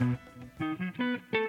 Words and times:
Mm-hmm. 0.00 1.39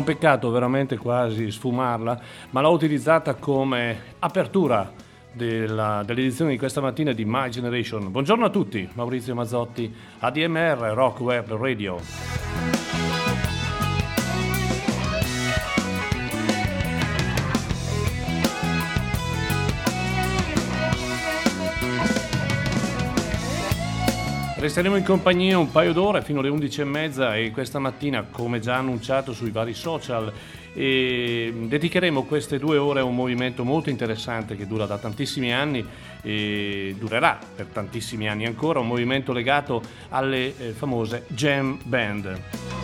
Un 0.00 0.04
peccato 0.04 0.50
veramente 0.50 0.96
quasi 0.96 1.50
sfumarla, 1.50 2.18
ma 2.50 2.60
l'ho 2.62 2.70
utilizzata 2.70 3.34
come 3.34 4.14
apertura 4.18 4.90
della, 5.30 6.02
dell'edizione 6.04 6.52
di 6.52 6.58
questa 6.58 6.80
mattina 6.80 7.12
di 7.12 7.24
My 7.26 7.50
Generation. 7.50 8.10
Buongiorno 8.10 8.46
a 8.46 8.50
tutti, 8.50 8.88
Maurizio 8.94 9.34
Mazzotti, 9.34 9.94
ADMR 10.20 10.92
Rock 10.94 11.20
Web 11.20 11.52
Radio. 11.52 12.19
Resteremo 24.70 24.94
in 24.94 25.04
compagnia 25.04 25.58
un 25.58 25.72
paio 25.72 25.92
d'ore 25.92 26.22
fino 26.22 26.38
alle 26.38 26.48
11.30 26.48 27.44
e 27.44 27.50
questa 27.50 27.80
mattina, 27.80 28.22
come 28.30 28.60
già 28.60 28.76
annunciato 28.76 29.32
sui 29.32 29.50
vari 29.50 29.74
social, 29.74 30.32
dedicheremo 30.72 32.22
queste 32.22 32.60
due 32.60 32.76
ore 32.76 33.00
a 33.00 33.04
un 33.04 33.16
movimento 33.16 33.64
molto 33.64 33.90
interessante 33.90 34.54
che 34.54 34.68
dura 34.68 34.86
da 34.86 34.96
tantissimi 34.96 35.52
anni 35.52 35.84
e 36.22 36.94
durerà 36.96 37.36
per 37.56 37.66
tantissimi 37.66 38.28
anni 38.28 38.46
ancora, 38.46 38.78
un 38.78 38.86
movimento 38.86 39.32
legato 39.32 39.82
alle 40.10 40.56
eh, 40.56 40.70
famose 40.70 41.24
jam 41.30 41.76
band. 41.82 42.79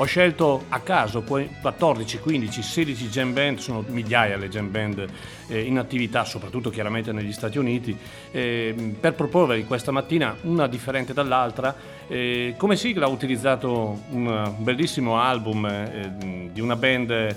Ho 0.00 0.06
scelto 0.06 0.64
a 0.70 0.80
caso 0.80 1.20
14, 1.20 2.20
15, 2.20 2.62
16 2.62 3.08
jam 3.10 3.34
band, 3.34 3.58
sono 3.58 3.84
migliaia 3.86 4.38
le 4.38 4.48
jam 4.48 4.70
band 4.70 5.06
eh, 5.46 5.60
in 5.60 5.76
attività, 5.76 6.24
soprattutto 6.24 6.70
chiaramente 6.70 7.12
negli 7.12 7.32
Stati 7.32 7.58
Uniti, 7.58 7.94
eh, 8.30 8.94
per 8.98 9.12
proporre 9.12 9.62
questa 9.64 9.90
mattina 9.90 10.34
una 10.44 10.68
differente 10.68 11.12
dall'altra. 11.12 11.76
Eh, 12.08 12.54
come 12.56 12.76
sigla 12.76 13.08
ho 13.08 13.10
utilizzato 13.10 14.04
un 14.12 14.54
bellissimo 14.56 15.20
album 15.20 15.66
eh, 15.66 16.48
di 16.50 16.62
una 16.62 16.76
band 16.76 17.36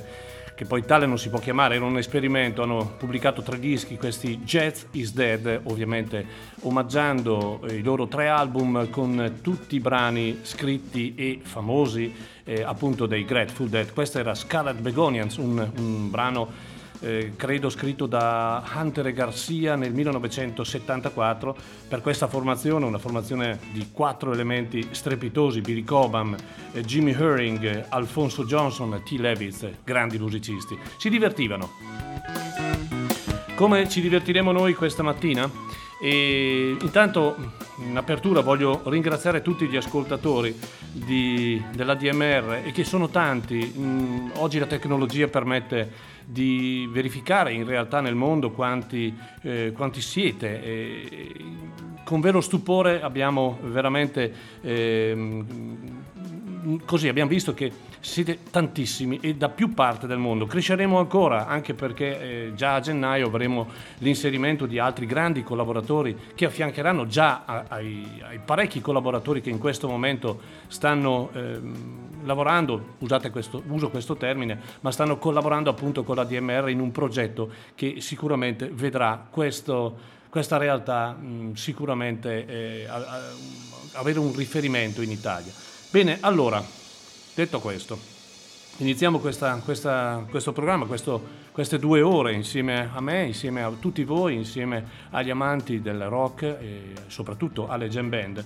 che 0.55 0.65
poi 0.65 0.85
tale 0.85 1.05
non 1.05 1.17
si 1.17 1.29
può 1.29 1.39
chiamare, 1.39 1.75
era 1.75 1.85
un 1.85 1.97
esperimento, 1.97 2.61
hanno 2.63 2.95
pubblicato 2.97 3.41
tre 3.41 3.59
dischi, 3.59 3.97
questi 3.97 4.39
Jazz 4.39 4.83
is 4.91 5.13
Dead, 5.13 5.61
ovviamente 5.63 6.25
omaggiando 6.61 7.61
i 7.69 7.81
loro 7.81 8.07
tre 8.07 8.27
album 8.27 8.89
con 8.89 9.39
tutti 9.41 9.75
i 9.75 9.79
brani 9.79 10.39
scritti 10.43 11.15
e 11.15 11.39
famosi 11.41 12.13
eh, 12.43 12.61
appunto 12.63 13.05
dei 13.05 13.25
Grateful 13.25 13.69
Dead. 13.69 13.93
Questo 13.93 14.19
era 14.19 14.35
Scarlet 14.35 14.79
Begonians, 14.79 15.37
un, 15.37 15.71
un 15.77 16.09
brano 16.09 16.71
eh, 17.03 17.33
credo 17.35 17.69
scritto 17.69 18.05
da 18.05 18.63
Hunter 18.73 19.07
e 19.07 19.13
Garcia 19.13 19.75
nel 19.75 19.93
1974 19.93 21.55
per 21.87 22.01
questa 22.01 22.27
formazione, 22.27 22.85
una 22.85 22.97
formazione 22.97 23.59
di 23.71 23.89
quattro 23.91 24.31
elementi 24.31 24.87
strepitosi, 24.91 25.61
Billy 25.61 25.83
Cobham, 25.83 26.35
eh, 26.71 26.81
Jimmy 26.81 27.11
Herring, 27.11 27.87
Alfonso 27.89 28.45
Johnson, 28.45 29.01
T. 29.03 29.11
Levitz, 29.19 29.67
grandi 29.83 30.17
musicisti. 30.17 30.77
Si 30.97 31.09
divertivano. 31.09 31.71
Come 33.55 33.87
ci 33.87 34.01
divertiremo 34.01 34.51
noi 34.51 34.73
questa 34.73 35.03
mattina? 35.03 35.49
E 36.05 36.75
intanto 36.81 37.37
in 37.77 37.95
apertura 37.95 38.41
voglio 38.41 38.81
ringraziare 38.87 39.41
tutti 39.41 39.67
gli 39.67 39.77
ascoltatori 39.77 40.53
di, 40.91 41.63
della 41.73 41.95
DMR 41.95 42.59
e 42.65 42.73
che 42.73 42.83
sono 42.83 43.07
tanti. 43.07 43.73
Mm, 43.77 44.31
oggi 44.35 44.59
la 44.59 44.65
tecnologia 44.65 45.29
permette 45.29 45.89
di 46.25 46.89
verificare 46.91 47.53
in 47.53 47.65
realtà 47.65 48.01
nel 48.01 48.15
mondo 48.15 48.51
quanti, 48.51 49.17
eh, 49.43 49.71
quanti 49.73 50.01
siete. 50.01 50.61
E, 50.61 51.35
con 52.03 52.19
vero 52.19 52.41
stupore 52.41 53.01
abbiamo 53.01 53.59
veramente 53.61 54.33
eh, 54.59 55.43
così 56.85 57.07
abbiamo 57.07 57.29
visto 57.29 57.53
che 57.53 57.71
siete 57.99 58.39
tantissimi 58.49 59.19
e 59.21 59.35
da 59.35 59.49
più 59.49 59.73
parte 59.73 60.07
del 60.07 60.17
mondo. 60.17 60.45
Cresceremo 60.45 60.97
ancora 60.97 61.47
anche 61.47 61.73
perché 61.73 62.19
eh, 62.47 62.51
già 62.55 62.75
a 62.75 62.79
gennaio 62.79 63.27
avremo 63.27 63.67
l'inserimento 63.99 64.65
di 64.65 64.79
altri 64.79 65.05
grandi 65.05 65.43
collaboratori 65.43 66.15
che 66.35 66.45
affiancheranno 66.45 67.07
già 67.07 67.43
a, 67.45 67.65
ai, 67.69 68.21
ai, 68.21 68.39
parecchi 68.43 68.81
collaboratori 68.81 69.41
che 69.41 69.49
in 69.49 69.57
questo 69.57 69.87
momento 69.87 70.39
stanno 70.67 71.29
eh, 71.33 71.59
lavorando, 72.23 72.95
questo, 73.31 73.63
uso 73.67 73.89
questo 73.89 74.15
termine, 74.15 74.59
ma 74.81 74.91
stanno 74.91 75.17
collaborando 75.17 75.69
appunto 75.69 76.03
con 76.03 76.15
la 76.15 76.23
DMR 76.23 76.69
in 76.69 76.79
un 76.79 76.91
progetto 76.91 77.49
che 77.75 77.95
sicuramente 77.99 78.69
vedrà 78.71 79.27
questo 79.29 80.11
questa 80.33 80.57
realtà 80.57 81.11
mh, 81.11 81.53
sicuramente 81.53 82.47
eh, 82.47 82.87
a, 82.87 82.95
a, 82.95 83.19
avere 83.99 84.17
un 84.17 84.33
riferimento 84.35 85.03
in 85.03 85.11
Italia. 85.11 85.51
Bene, 85.93 86.17
allora, 86.21 86.59
detto 87.35 87.59
questo, 87.59 87.99
iniziamo 88.77 89.19
questa, 89.19 89.61
questa, 89.63 90.25
questo 90.27 90.51
programma, 90.51 90.87
questo, 90.87 91.21
queste 91.51 91.77
due 91.77 92.01
ore 92.01 92.33
insieme 92.33 92.89
a 92.91 92.99
me, 92.99 93.25
insieme 93.25 93.61
a 93.61 93.71
tutti 93.79 94.03
voi, 94.03 94.33
insieme 94.33 94.83
agli 95.11 95.29
amanti 95.29 95.81
del 95.81 96.09
rock 96.09 96.41
e 96.41 96.93
soprattutto 97.05 97.67
alle 97.67 97.89
jam 97.89 98.09
band. 98.09 98.43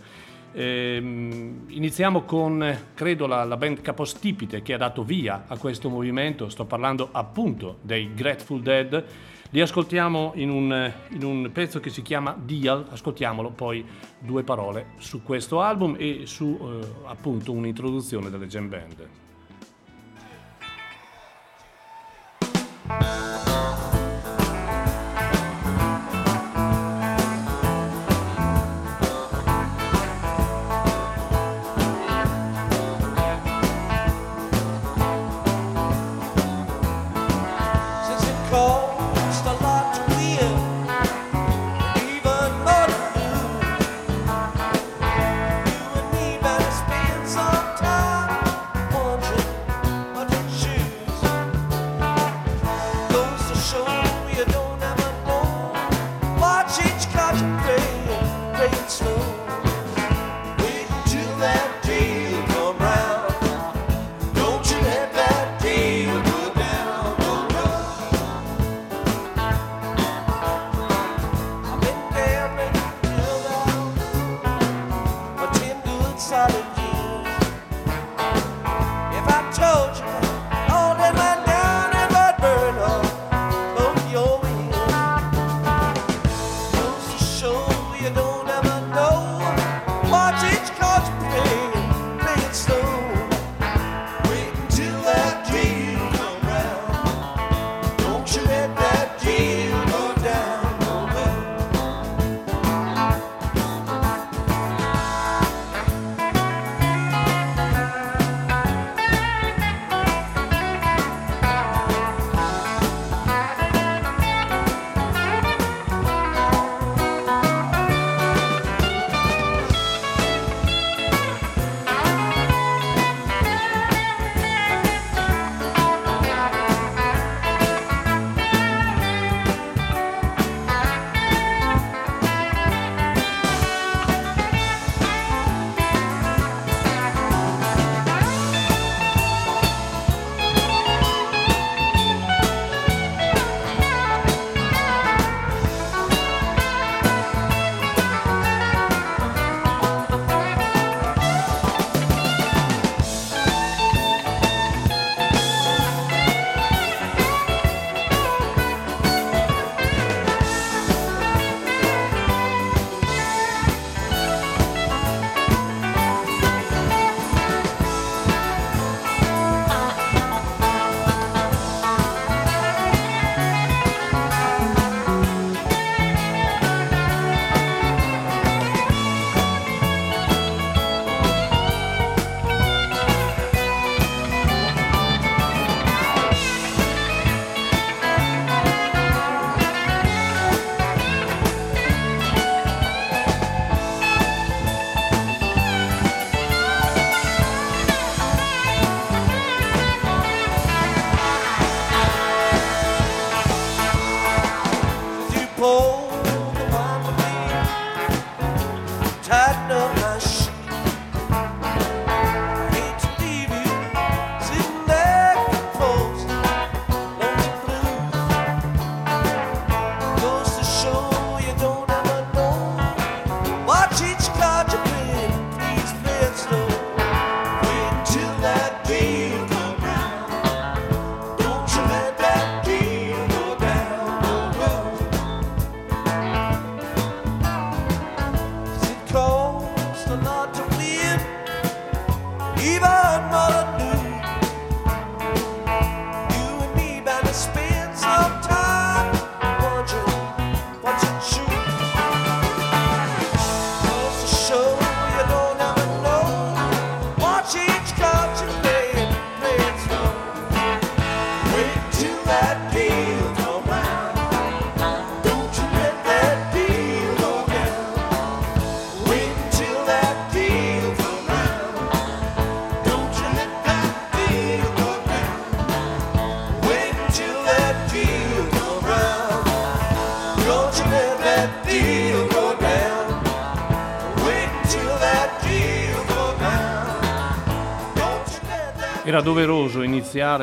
Eh, 0.52 0.98
iniziamo 0.98 2.24
con, 2.24 2.80
credo, 2.94 3.28
la, 3.28 3.46
la, 3.46 3.56
band 3.56 3.80
capostipite 3.80 4.62
che 4.62 4.74
ha 4.74 4.78
dato 4.78 5.04
via 5.04 5.46
a 5.48 5.56
questo 5.56 5.88
movimento, 5.88 6.50
sto 6.50 6.66
parlando 6.66 7.08
appunto 7.14 7.78
dei 7.82 8.14
Grateful 8.14 8.62
Dead. 8.62 9.06
Li 9.52 9.62
ascoltiamo 9.62 10.34
in 10.36 10.50
un, 10.50 10.94
in 11.10 11.24
un 11.24 11.50
pezzo 11.54 11.80
che 11.80 11.90
si 11.90 12.02
chiama 12.02 12.36
Dial, 12.38 12.86
ascoltiamolo 12.90 13.52
poi 13.52 13.86
due 14.20 14.44
parole 14.44 14.88
su 14.98 15.24
questo 15.24 15.62
album 15.62 15.96
e 15.98 16.24
su 16.26 16.58
eh, 16.60 16.86
appunto 17.06 17.54
un'introduzione 17.54 18.30
delle 18.30 18.48
jam 18.48 18.68
band. 18.68 19.08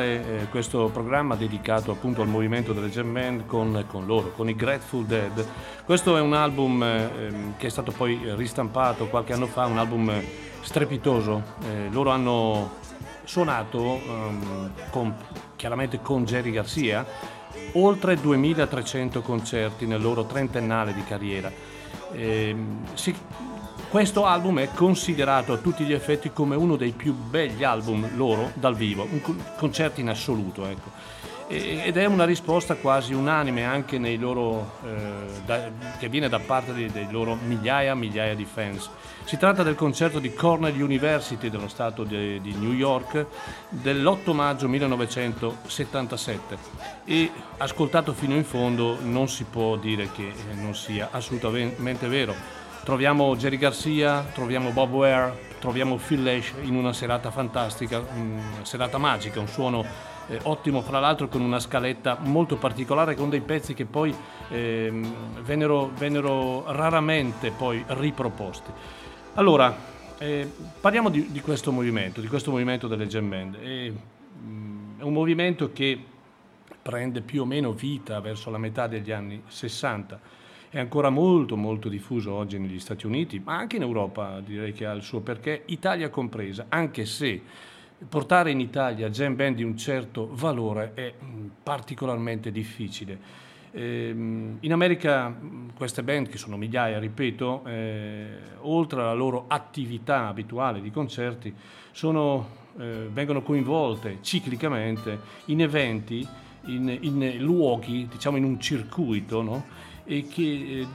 Iniziare 0.03 0.41
eh, 0.41 0.45
questo 0.49 0.89
programma 0.89 1.35
dedicato 1.35 1.91
appunto 1.91 2.21
al 2.21 2.27
movimento 2.27 2.73
delle 2.73 2.89
jam 2.89 3.11
band 3.11 3.45
con, 3.45 3.85
con 3.87 4.05
loro, 4.05 4.31
con 4.31 4.49
i 4.49 4.55
Grateful 4.55 5.05
Dead. 5.05 5.45
Questo 5.85 6.17
è 6.17 6.21
un 6.21 6.33
album 6.33 6.83
eh, 6.83 7.53
che 7.57 7.67
è 7.67 7.69
stato 7.69 7.91
poi 7.91 8.19
ristampato 8.35 9.07
qualche 9.07 9.33
anno 9.33 9.47
fa, 9.47 9.65
un 9.65 9.77
album 9.77 10.11
strepitoso. 10.61 11.43
Eh, 11.63 11.89
loro 11.91 12.09
hanno 12.09 12.83
suonato 13.23 13.79
um, 13.79 14.71
con, 14.91 15.15
chiaramente 15.55 15.99
con 16.01 16.25
Jerry 16.25 16.51
Garcia 16.51 17.05
oltre 17.73 18.15
2300 18.15 19.21
concerti 19.21 19.87
nel 19.87 20.01
loro 20.01 20.25
trentennale 20.25 20.93
di 20.93 21.03
carriera. 21.03 21.51
Eh, 22.11 22.55
si, 22.93 23.15
questo 23.95 24.25
album 24.25 24.59
è 24.59 24.67
considerato 24.73 25.53
a 25.53 25.57
tutti 25.57 25.85
gli 25.85 25.93
effetti 25.93 26.33
come 26.33 26.57
uno 26.57 26.75
dei 26.75 26.91
più 26.91 27.13
begli 27.13 27.63
album 27.63 28.09
loro 28.17 28.51
dal 28.55 28.75
vivo, 28.75 29.07
un 29.09 29.21
concerto 29.55 30.01
in 30.01 30.09
assoluto. 30.09 30.65
Ecco. 30.67 30.91
Ed 31.47 31.95
è 31.95 32.03
una 32.03 32.25
risposta 32.25 32.75
quasi 32.75 33.13
unanime 33.13 33.63
anche 33.63 33.97
loro, 34.17 34.79
eh, 34.83 35.39
da, 35.45 35.69
che 35.97 36.09
viene 36.09 36.27
da 36.27 36.39
parte 36.39 36.73
dei, 36.73 36.91
dei 36.91 37.07
loro 37.09 37.37
migliaia 37.41 37.93
e 37.93 37.95
migliaia 37.95 38.35
di 38.35 38.43
fans. 38.43 38.89
Si 39.23 39.37
tratta 39.37 39.63
del 39.63 39.75
concerto 39.75 40.19
di 40.19 40.33
Cornell 40.33 40.77
University 40.77 41.49
dello 41.49 41.69
stato 41.69 42.03
di, 42.03 42.41
di 42.41 42.53
New 42.53 42.73
York 42.73 43.25
dell'8 43.69 44.33
maggio 44.33 44.67
1977 44.67 46.57
e 47.05 47.31
ascoltato 47.59 48.11
fino 48.11 48.35
in 48.35 48.43
fondo 48.43 48.97
non 49.01 49.29
si 49.29 49.45
può 49.45 49.77
dire 49.77 50.11
che 50.11 50.33
non 50.55 50.75
sia 50.75 51.07
assolutamente 51.11 52.09
vero 52.09 52.64
Troviamo 52.85 53.35
Jerry 53.35 53.57
Garcia, 53.57 54.21
troviamo 54.31 54.69
Bob 54.69 54.93
Ware, 54.93 55.33
troviamo 55.57 55.95
Phil 55.95 56.21
Lesh 56.21 56.53
in 56.61 56.75
una 56.75 56.93
serata 56.93 57.31
fantastica, 57.31 57.97
una 57.97 58.63
serata 58.63 58.99
magica, 58.99 59.39
un 59.39 59.47
suono 59.47 59.83
eh, 60.27 60.37
ottimo 60.43 60.83
fra 60.83 60.99
l'altro 60.99 61.27
con 61.27 61.41
una 61.41 61.59
scaletta 61.59 62.19
molto 62.21 62.57
particolare 62.57 63.15
con 63.15 63.31
dei 63.31 63.41
pezzi 63.41 63.73
che 63.73 63.85
poi 63.85 64.15
eh, 64.49 64.93
vennero, 65.41 65.89
vennero, 65.97 66.71
raramente 66.71 67.49
poi 67.49 67.83
riproposti. 67.87 68.69
Allora, 69.33 69.75
eh, 70.19 70.47
parliamo 70.79 71.09
di, 71.09 71.31
di, 71.31 71.41
questo 71.41 71.71
movimento, 71.71 72.21
di 72.21 72.27
questo 72.27 72.51
movimento 72.51 72.87
delle 72.87 73.07
jam 73.07 73.27
band. 73.27 73.57
È, 73.57 73.91
mm, 73.91 74.99
è 74.99 75.01
un 75.01 75.13
movimento 75.13 75.71
che 75.73 75.99
prende 76.83 77.21
più 77.21 77.41
o 77.41 77.45
meno 77.45 77.71
vita 77.71 78.19
verso 78.19 78.51
la 78.51 78.59
metà 78.59 78.85
degli 78.85 79.11
anni 79.11 79.41
60 79.47 80.34
è 80.75 80.79
ancora 80.79 81.09
molto 81.09 81.55
molto 81.55 81.87
diffuso 81.87 82.33
oggi 82.33 82.59
negli 82.59 82.79
Stati 82.81 83.05
Uniti, 83.05 83.39
ma 83.39 83.55
anche 83.55 83.77
in 83.77 83.83
Europa 83.83 84.41
direi 84.41 84.73
che 84.73 84.85
ha 84.85 84.91
il 84.91 85.03
suo 85.03 85.21
perché, 85.21 85.63
Italia 85.67 86.09
compresa, 86.09 86.65
anche 86.67 87.05
se 87.05 87.41
portare 88.09 88.51
in 88.51 88.59
Italia 88.59 89.09
jam 89.09 89.37
band 89.37 89.55
di 89.55 89.63
un 89.63 89.77
certo 89.77 90.27
valore 90.33 90.91
è 90.93 91.13
mm, 91.13 91.47
particolarmente 91.63 92.51
difficile. 92.51 93.17
Ehm, 93.71 94.57
in 94.59 94.73
America 94.73 95.29
mm, 95.29 95.69
queste 95.77 96.03
band, 96.03 96.27
che 96.27 96.37
sono 96.37 96.57
migliaia, 96.57 96.99
ripeto, 96.99 97.63
eh, 97.67 98.27
oltre 98.63 98.99
alla 98.99 99.13
loro 99.13 99.45
attività 99.47 100.27
abituale 100.27 100.81
di 100.81 100.91
concerti, 100.91 101.55
sono, 101.91 102.49
eh, 102.77 103.07
vengono 103.13 103.43
coinvolte 103.43 104.17
ciclicamente 104.19 105.19
in 105.45 105.61
eventi, 105.61 106.27
in, 106.65 106.97
in 106.99 107.37
luoghi, 107.37 108.09
diciamo 108.11 108.35
in 108.35 108.43
un 108.43 108.59
circuito, 108.59 109.41
no? 109.41 109.84
E 110.05 110.27
che 110.27 110.41
eh, 110.41 110.87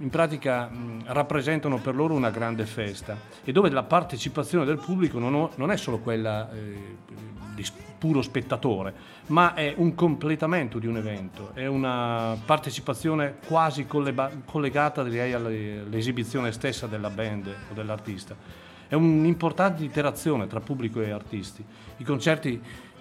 in 0.00 0.08
pratica 0.10 0.70
rappresentano 1.06 1.78
per 1.78 1.94
loro 1.94 2.14
una 2.14 2.30
grande 2.30 2.64
festa 2.66 3.16
e 3.44 3.52
dove 3.52 3.68
la 3.70 3.82
partecipazione 3.82 4.64
del 4.64 4.78
pubblico 4.78 5.18
non, 5.18 5.70
è 5.70 5.76
solo 5.76 5.98
quella 5.98 6.50
eh, 6.52 6.96
di 7.54 7.64
puro 7.98 8.20
spettatore, 8.20 8.92
ma 9.28 9.54
è 9.54 9.72
un 9.76 9.94
completamento 9.94 10.78
di 10.78 10.86
un 10.86 10.98
evento, 10.98 11.52
è 11.54 11.66
una 11.66 12.36
partecipazione 12.44 13.36
quasi 13.46 13.86
collegata 13.86 15.02
direi 15.02 15.32
all'esibizione 15.32 16.52
stessa 16.52 16.86
della 16.86 17.08
band 17.08 17.46
o 17.70 17.72
dell'artista. 17.72 18.36
È 18.86 18.94
un'importante 18.94 19.82
interazione 19.82 20.46
tra 20.46 20.60
pubblico 20.60 21.00
e 21.00 21.10
artisti. 21.10 21.64
I 21.96 22.04
concerti 22.04 22.60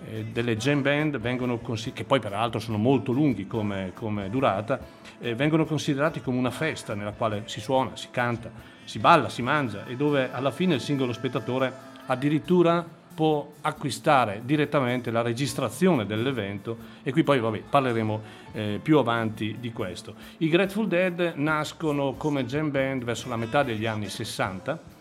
eh, 0.10 0.26
delle 0.26 0.58
jam 0.58 0.82
band 0.82 1.20
vengono 1.20 1.60
che 1.94 2.04
poi 2.04 2.20
peraltro 2.20 2.60
sono 2.60 2.78
molto 2.78 3.12
lunghi 3.12 3.48
come, 3.48 3.92
come 3.94 4.30
durata, 4.30 4.80
eh, 5.20 5.36
vengono 5.36 5.66
considerati 5.66 6.22
come 6.22 6.38
una 6.38 6.52
festa 6.52 6.94
nella 6.96 7.12
quale 7.14 7.44
si 7.46 7.60
suona, 7.60 7.96
si 7.96 8.08
canta, 8.12 8.52
si 8.84 9.00
balla, 9.00 9.30
si 9.30 9.42
mangia 9.42 9.86
e 9.86 9.96
dove 9.96 10.32
alla 10.32 10.52
fine 10.52 10.76
il 10.76 10.82
singolo 10.82 11.14
spettatore 11.14 11.92
addirittura 12.06 12.86
può 13.14 13.54
acquistare 13.62 14.42
direttamente 14.44 15.12
la 15.12 15.22
registrazione 15.22 16.06
dell'evento 16.06 16.78
e 17.04 17.12
qui 17.12 17.24
poi 17.24 17.40
vabbè, 17.40 17.64
parleremo 17.70 18.22
eh, 18.54 18.80
più 18.82 18.98
avanti 18.98 19.58
di 19.60 19.72
questo. 19.72 20.16
I 20.38 20.50
Grateful 20.50 20.88
Dead 20.88 21.34
nascono 21.36 22.14
come 22.14 22.46
jam 22.46 22.72
band 22.72 23.04
verso 23.04 23.30
la 23.30 23.38
metà 23.38 23.64
degli 23.64 23.86
anni 23.86 24.10
60 24.10 24.93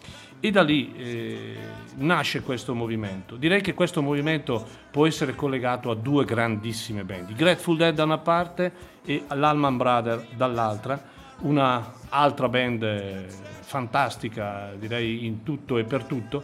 e 0.44 0.50
da 0.50 0.62
lì 0.62 0.92
eh, 0.96 1.56
nasce 1.98 2.42
questo 2.42 2.74
movimento. 2.74 3.36
Direi 3.36 3.60
che 3.60 3.74
questo 3.74 4.02
movimento 4.02 4.66
può 4.90 5.06
essere 5.06 5.36
collegato 5.36 5.88
a 5.88 5.94
due 5.94 6.24
grandissime 6.24 7.04
band, 7.04 7.30
i 7.30 7.34
Grateful 7.34 7.76
Dead 7.76 7.94
da 7.94 8.02
una 8.02 8.18
parte 8.18 8.72
e 9.04 9.22
l'Alman 9.28 9.76
Brother 9.76 10.26
dall'altra, 10.34 11.00
una 11.42 11.92
altra 12.08 12.48
band 12.48 12.82
eh, 12.82 13.26
fantastica, 13.60 14.72
direi 14.76 15.26
in 15.26 15.44
tutto 15.44 15.78
e 15.78 15.84
per 15.84 16.02
tutto. 16.02 16.42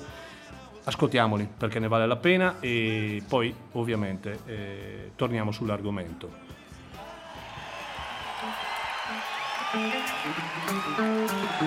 Ascoltiamoli 0.84 1.48
perché 1.58 1.80
ne 1.80 1.88
vale 1.88 2.06
la 2.06 2.16
pena 2.16 2.60
e 2.60 3.20
poi 3.26 3.52
ovviamente 3.72 4.38
eh, 4.46 5.10
torniamo 5.16 5.50
sull'argomento. 5.50 6.46
Thank 10.90 11.62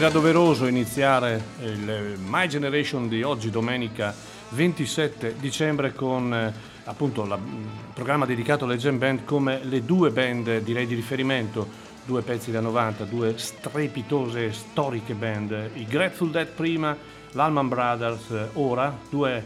Era 0.00 0.08
doveroso 0.08 0.66
iniziare 0.66 1.42
il 1.60 2.18
My 2.24 2.48
Generation 2.48 3.06
di 3.06 3.22
oggi, 3.22 3.50
domenica 3.50 4.14
27 4.48 5.34
dicembre, 5.38 5.92
con 5.92 6.32
eh, 6.32 6.54
appunto 6.84 7.22
il 7.22 7.38
programma 7.92 8.24
dedicato 8.24 8.64
alle 8.64 8.78
Jam 8.78 8.96
Band 8.96 9.26
come 9.26 9.62
le 9.62 9.84
due 9.84 10.10
band 10.10 10.60
direi 10.60 10.86
di 10.86 10.94
riferimento, 10.94 11.68
due 12.06 12.22
pezzi 12.22 12.50
da 12.50 12.60
90, 12.60 13.04
due 13.04 13.36
strepitose, 13.36 14.54
storiche 14.54 15.12
band, 15.12 15.72
i 15.74 15.84
Grateful 15.84 16.30
Dead 16.30 16.48
prima, 16.48 16.96
l'Alman 17.32 17.68
Brothers 17.68 18.30
eh, 18.30 18.48
ora, 18.54 18.96
due 19.10 19.44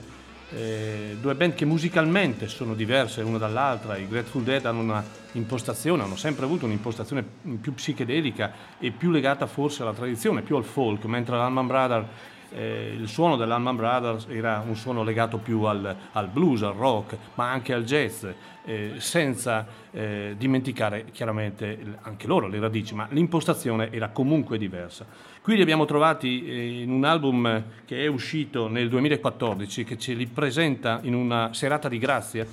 eh, 0.50 1.16
due 1.20 1.34
band 1.34 1.54
che 1.54 1.64
musicalmente 1.64 2.48
sono 2.48 2.74
diverse 2.74 3.22
l'una 3.22 3.38
dall'altra, 3.38 3.96
i 3.96 4.08
Grateful 4.08 4.42
Dead 4.42 4.64
hanno 4.66 4.80
una 4.80 5.04
impostazione, 5.32 6.02
hanno 6.02 6.16
sempre 6.16 6.44
avuto 6.44 6.66
un'impostazione 6.66 7.24
più 7.60 7.74
psichedelica 7.74 8.52
e 8.78 8.90
più 8.90 9.10
legata 9.10 9.46
forse 9.46 9.82
alla 9.82 9.92
tradizione, 9.92 10.42
più 10.42 10.56
al 10.56 10.64
folk, 10.64 11.04
mentre 11.06 11.36
l'Alman 11.36 11.66
Brothers 11.66 12.06
eh, 12.54 12.94
il 12.96 13.08
suono 13.08 13.36
dell'Alman 13.36 13.76
Brothers 13.76 14.26
era 14.28 14.62
un 14.66 14.76
suono 14.76 15.02
legato 15.02 15.38
più 15.38 15.62
al, 15.62 15.94
al 16.12 16.28
blues, 16.28 16.62
al 16.62 16.74
rock, 16.74 17.16
ma 17.34 17.50
anche 17.50 17.72
al 17.72 17.84
jazz, 17.84 18.24
eh, 18.64 18.92
senza 18.98 19.66
eh, 19.90 20.34
dimenticare 20.38 21.06
chiaramente 21.10 21.96
anche 22.02 22.26
loro 22.26 22.46
le 22.46 22.60
radici, 22.60 22.94
ma 22.94 23.08
l'impostazione 23.10 23.90
era 23.90 24.08
comunque 24.08 24.56
diversa. 24.56 25.04
Qui 25.44 25.56
li 25.56 25.60
abbiamo 25.60 25.84
trovati 25.84 26.46
eh, 26.46 26.80
in 26.80 26.90
un 26.90 27.04
album 27.04 27.64
che 27.84 28.02
è 28.02 28.06
uscito 28.06 28.66
nel 28.66 28.88
2014, 28.88 29.84
che 29.84 29.98
ce 29.98 30.14
li 30.14 30.24
presenta 30.24 31.00
in 31.02 31.12
una 31.12 31.52
serata 31.52 31.86
di 31.86 31.98
grazia, 31.98 32.46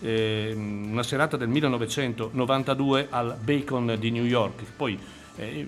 eh, 0.00 0.52
una 0.54 1.02
serata 1.02 1.36
del 1.36 1.48
1992 1.48 3.08
al 3.10 3.36
Bacon 3.42 3.96
di 3.98 4.12
New 4.12 4.22
York. 4.22 4.62
Poi 4.76 4.96
eh, 5.34 5.58
in 5.58 5.66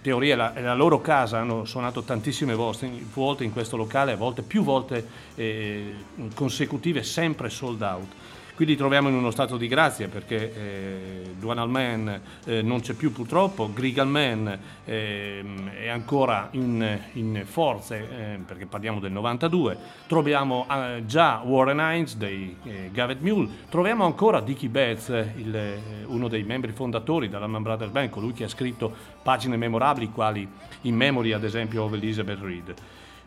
teoria 0.00 0.36
la, 0.36 0.52
la, 0.60 0.74
loro 0.74 1.00
casa, 1.00 1.38
hanno 1.38 1.64
suonato 1.64 2.02
tantissime 2.02 2.54
volte 2.54 3.42
in 3.42 3.52
questo 3.52 3.76
locale, 3.76 4.12
a 4.12 4.16
volte 4.16 4.42
più 4.42 4.62
volte 4.62 5.04
eh, 5.34 5.92
consecutive, 6.34 7.02
sempre 7.02 7.50
sold 7.50 7.82
out. 7.82 8.14
Qui 8.54 8.66
li 8.66 8.76
troviamo 8.76 9.08
in 9.08 9.14
uno 9.14 9.30
stato 9.30 9.56
di 9.56 9.66
grazia 9.66 10.08
perché 10.08 10.54
eh, 10.54 11.34
Duanal 11.38 11.70
Man 11.70 12.20
eh, 12.44 12.60
non 12.60 12.80
c'è 12.80 12.92
più 12.92 13.10
purtroppo, 13.10 13.72
Grigal 13.72 14.06
Man 14.06 14.58
eh, 14.84 15.42
è 15.80 15.88
ancora 15.88 16.48
in, 16.50 17.00
in 17.14 17.44
forze 17.46 17.96
eh, 17.96 18.38
perché 18.46 18.66
parliamo 18.66 19.00
del 19.00 19.10
92, 19.10 19.78
troviamo 20.06 20.66
eh, 20.70 21.02
già 21.06 21.40
Warren 21.42 21.78
Hines 21.80 22.16
dei 22.16 22.54
eh, 22.64 22.90
Gavet 22.92 23.20
Mule, 23.20 23.48
troviamo 23.70 24.04
ancora 24.04 24.40
Dickie 24.40 24.68
Betts, 24.68 25.08
il, 25.08 25.78
uno 26.08 26.28
dei 26.28 26.42
membri 26.42 26.72
fondatori 26.72 27.30
della 27.30 27.46
Man 27.46 27.62
Brothers 27.62 27.90
Band, 27.90 28.10
colui 28.10 28.34
che 28.34 28.44
ha 28.44 28.48
scritto 28.48 28.94
pagine 29.22 29.56
memorabili 29.56 30.10
quali 30.10 30.46
In 30.82 30.94
Memory 30.94 31.32
ad 31.32 31.44
esempio 31.44 31.84
of 31.84 31.94
Elizabeth 31.94 32.40
Reed. 32.42 32.74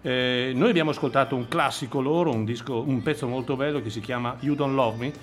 Eh, 0.05 0.51
noi 0.53 0.69
abbiamo 0.69 0.91
ascoltato 0.91 1.35
un 1.35 1.47
classico 1.47 1.99
loro, 1.99 2.29
un, 2.29 2.45
disco, 2.45 2.79
un, 2.79 3.01
pezzo 3.01 3.27
molto 3.27 3.55
bello 3.55 3.81
che 3.81 3.89
si 3.89 4.01
chiama 4.01 4.37
You 4.41 4.53
Don't 4.53 4.75
Love 4.75 4.97
Me. 4.97 5.13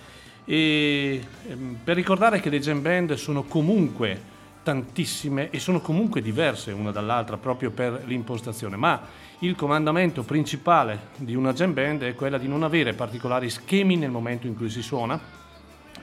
E 0.45 1.23
ehm, 1.47 1.79
per 1.85 1.95
ricordare 1.95 2.40
che 2.40 2.51
le 2.51 2.59
jam 2.59 2.83
band 2.83 3.12
sono 3.12 3.45
comunque 3.45 4.21
tantissime 4.64 5.51
e 5.51 5.61
sono 5.61 5.81
comunque 5.81 6.21
diverse 6.21 6.73
una 6.73 6.90
dall'altra 6.90 7.37
proprio 7.37 7.71
per 7.71 8.03
l'impostazione, 8.07 8.75
ma 8.75 9.01
il 9.38 9.55
comandamento 9.55 10.25
principale 10.25 11.11
di 11.14 11.37
una 11.37 11.53
jam 11.53 11.73
band 11.73 12.03
è 12.03 12.16
quella 12.16 12.38
di 12.38 12.49
non 12.49 12.64
avere 12.64 12.92
particolari 12.92 13.51
schemi 13.51 13.95
nel 13.95 14.11
momento 14.11 14.49
in 14.49 14.57
cui 14.57 14.68
si 14.68 14.83
suona, 14.83 15.21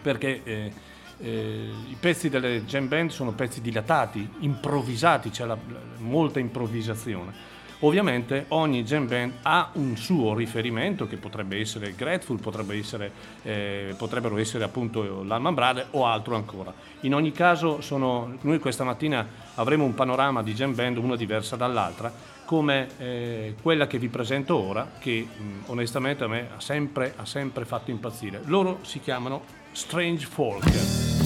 perché 0.01 0.41
eh, 0.45 0.71
eh, 1.17 1.69
i 1.89 1.97
pezzi 1.99 2.29
delle 2.29 2.63
jam 2.63 2.87
band 2.87 3.09
sono 3.09 3.33
pezzi 3.33 3.59
dilatati, 3.59 4.25
improvvisati, 4.39 5.31
c'è 5.31 5.43
la, 5.43 5.57
molta 5.97 6.39
improvvisazione 6.39 7.57
Ovviamente 7.81 8.45
ogni 8.49 8.83
jam 8.83 9.07
band 9.07 9.33
ha 9.43 9.69
un 9.73 9.95
suo 9.95 10.33
riferimento 10.33 11.07
che 11.07 11.15
potrebbe 11.15 11.57
essere 11.59 11.95
Grateful, 11.95 12.39
potrebbe 12.39 12.77
essere, 12.77 13.11
eh, 13.43 13.95
potrebbero 13.97 14.37
essere 14.37 14.65
appunto 14.65 15.23
l'Alman 15.23 15.53
Brothers 15.53 15.87
o 15.91 16.05
altro 16.05 16.35
ancora. 16.35 16.73
In 17.01 17.15
ogni 17.15 17.31
caso 17.31 17.79
sono, 17.79 18.37
noi 18.41 18.59
questa 18.59 18.83
mattina 18.83 19.25
avremo 19.55 19.85
un 19.85 19.93
panorama 19.93 20.43
di 20.43 20.53
jam 20.53 20.75
band, 20.75 20.97
una 20.97 21.15
diversa 21.15 21.55
dall'altra, 21.55 22.11
come 22.43 22.87
eh, 22.97 23.55
quella 23.61 23.87
che 23.87 23.97
vi 23.97 24.09
presento 24.09 24.57
ora, 24.57 24.91
che 24.99 25.25
mh, 25.25 25.43
onestamente 25.67 26.25
a 26.25 26.27
me 26.27 26.49
ha 26.57 26.59
sempre, 26.59 27.13
ha 27.15 27.25
sempre 27.25 27.63
fatto 27.63 27.91
impazzire. 27.91 28.41
Loro 28.45 28.79
si 28.81 28.99
chiamano 28.99 29.41
Strange 29.71 30.25
Folk. 30.25 31.18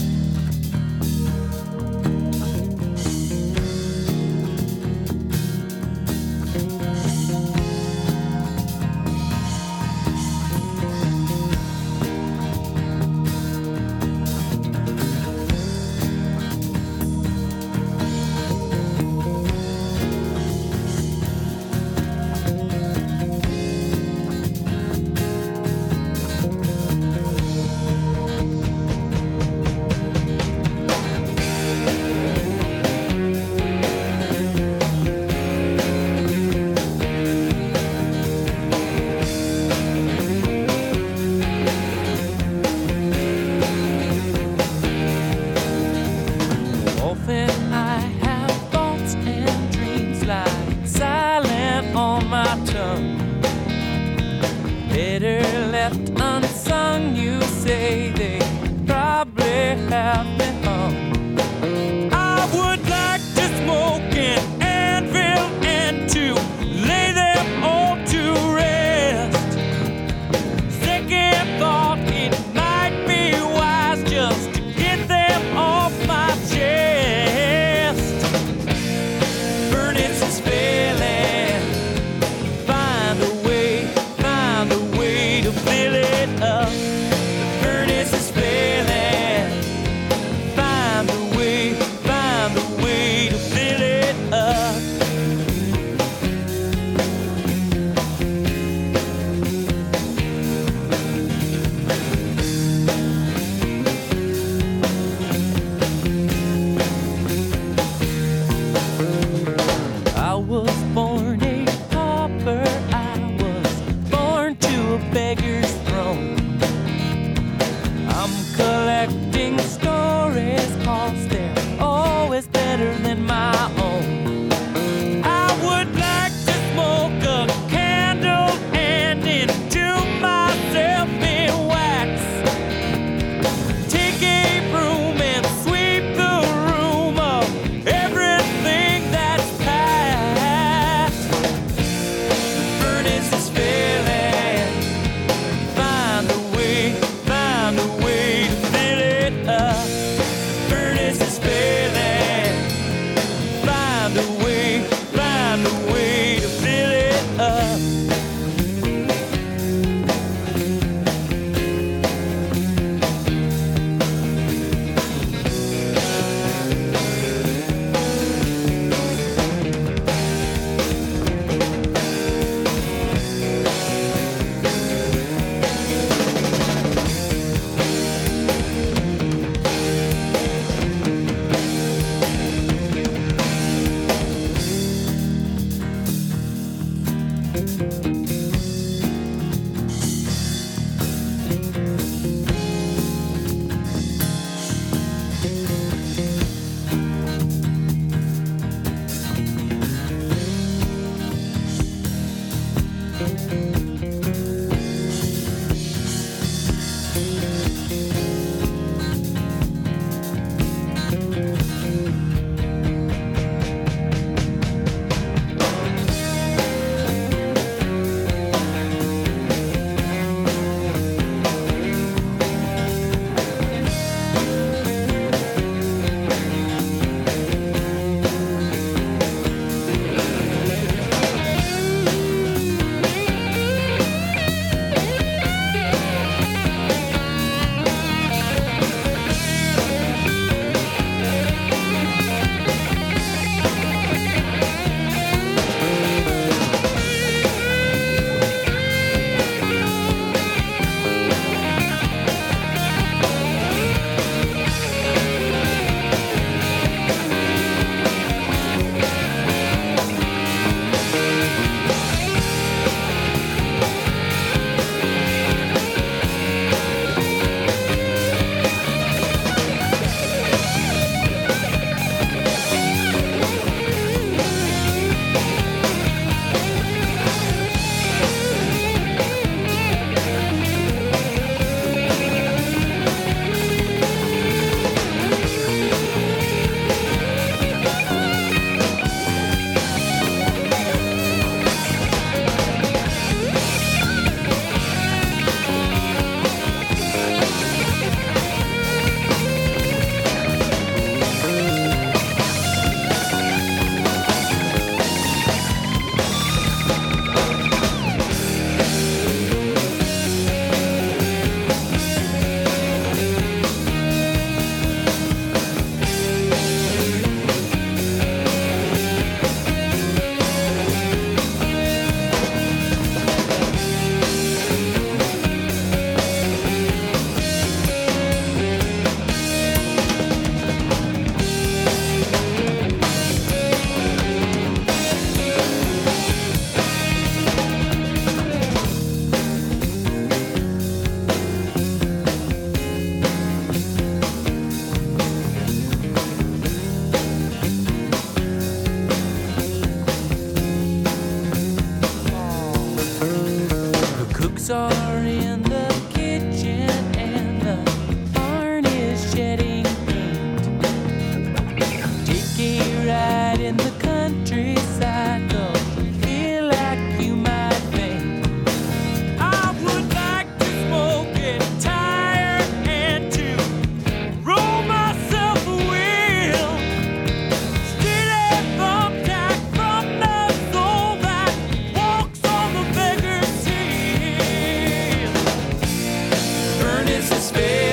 It's 387.06 387.30
a 387.30 387.40
space. 387.40 387.83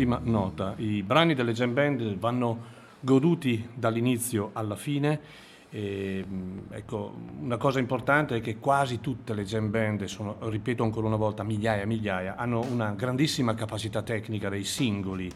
All'ultima 0.00 0.20
nota. 0.22 0.74
I 0.78 1.02
brani 1.02 1.34
delle 1.34 1.52
jam 1.52 1.74
band 1.74 2.16
vanno 2.18 2.78
goduti 3.00 3.68
dall'inizio 3.74 4.50
alla 4.52 4.76
fine. 4.76 5.20
E, 5.70 6.24
ecco, 6.70 7.14
una 7.50 7.58
cosa 7.58 7.80
importante 7.80 8.36
è 8.36 8.40
che 8.40 8.58
quasi 8.58 9.00
tutte 9.00 9.34
le 9.34 9.42
jam 9.42 9.70
band, 9.70 10.04
sono, 10.04 10.36
ripeto 10.38 10.84
ancora 10.84 11.08
una 11.08 11.16
volta, 11.16 11.42
migliaia 11.42 11.82
e 11.82 11.86
migliaia, 11.86 12.36
hanno 12.36 12.60
una 12.60 12.92
grandissima 12.92 13.54
capacità 13.54 14.02
tecnica 14.02 14.48
dei 14.48 14.62
singoli, 14.62 15.28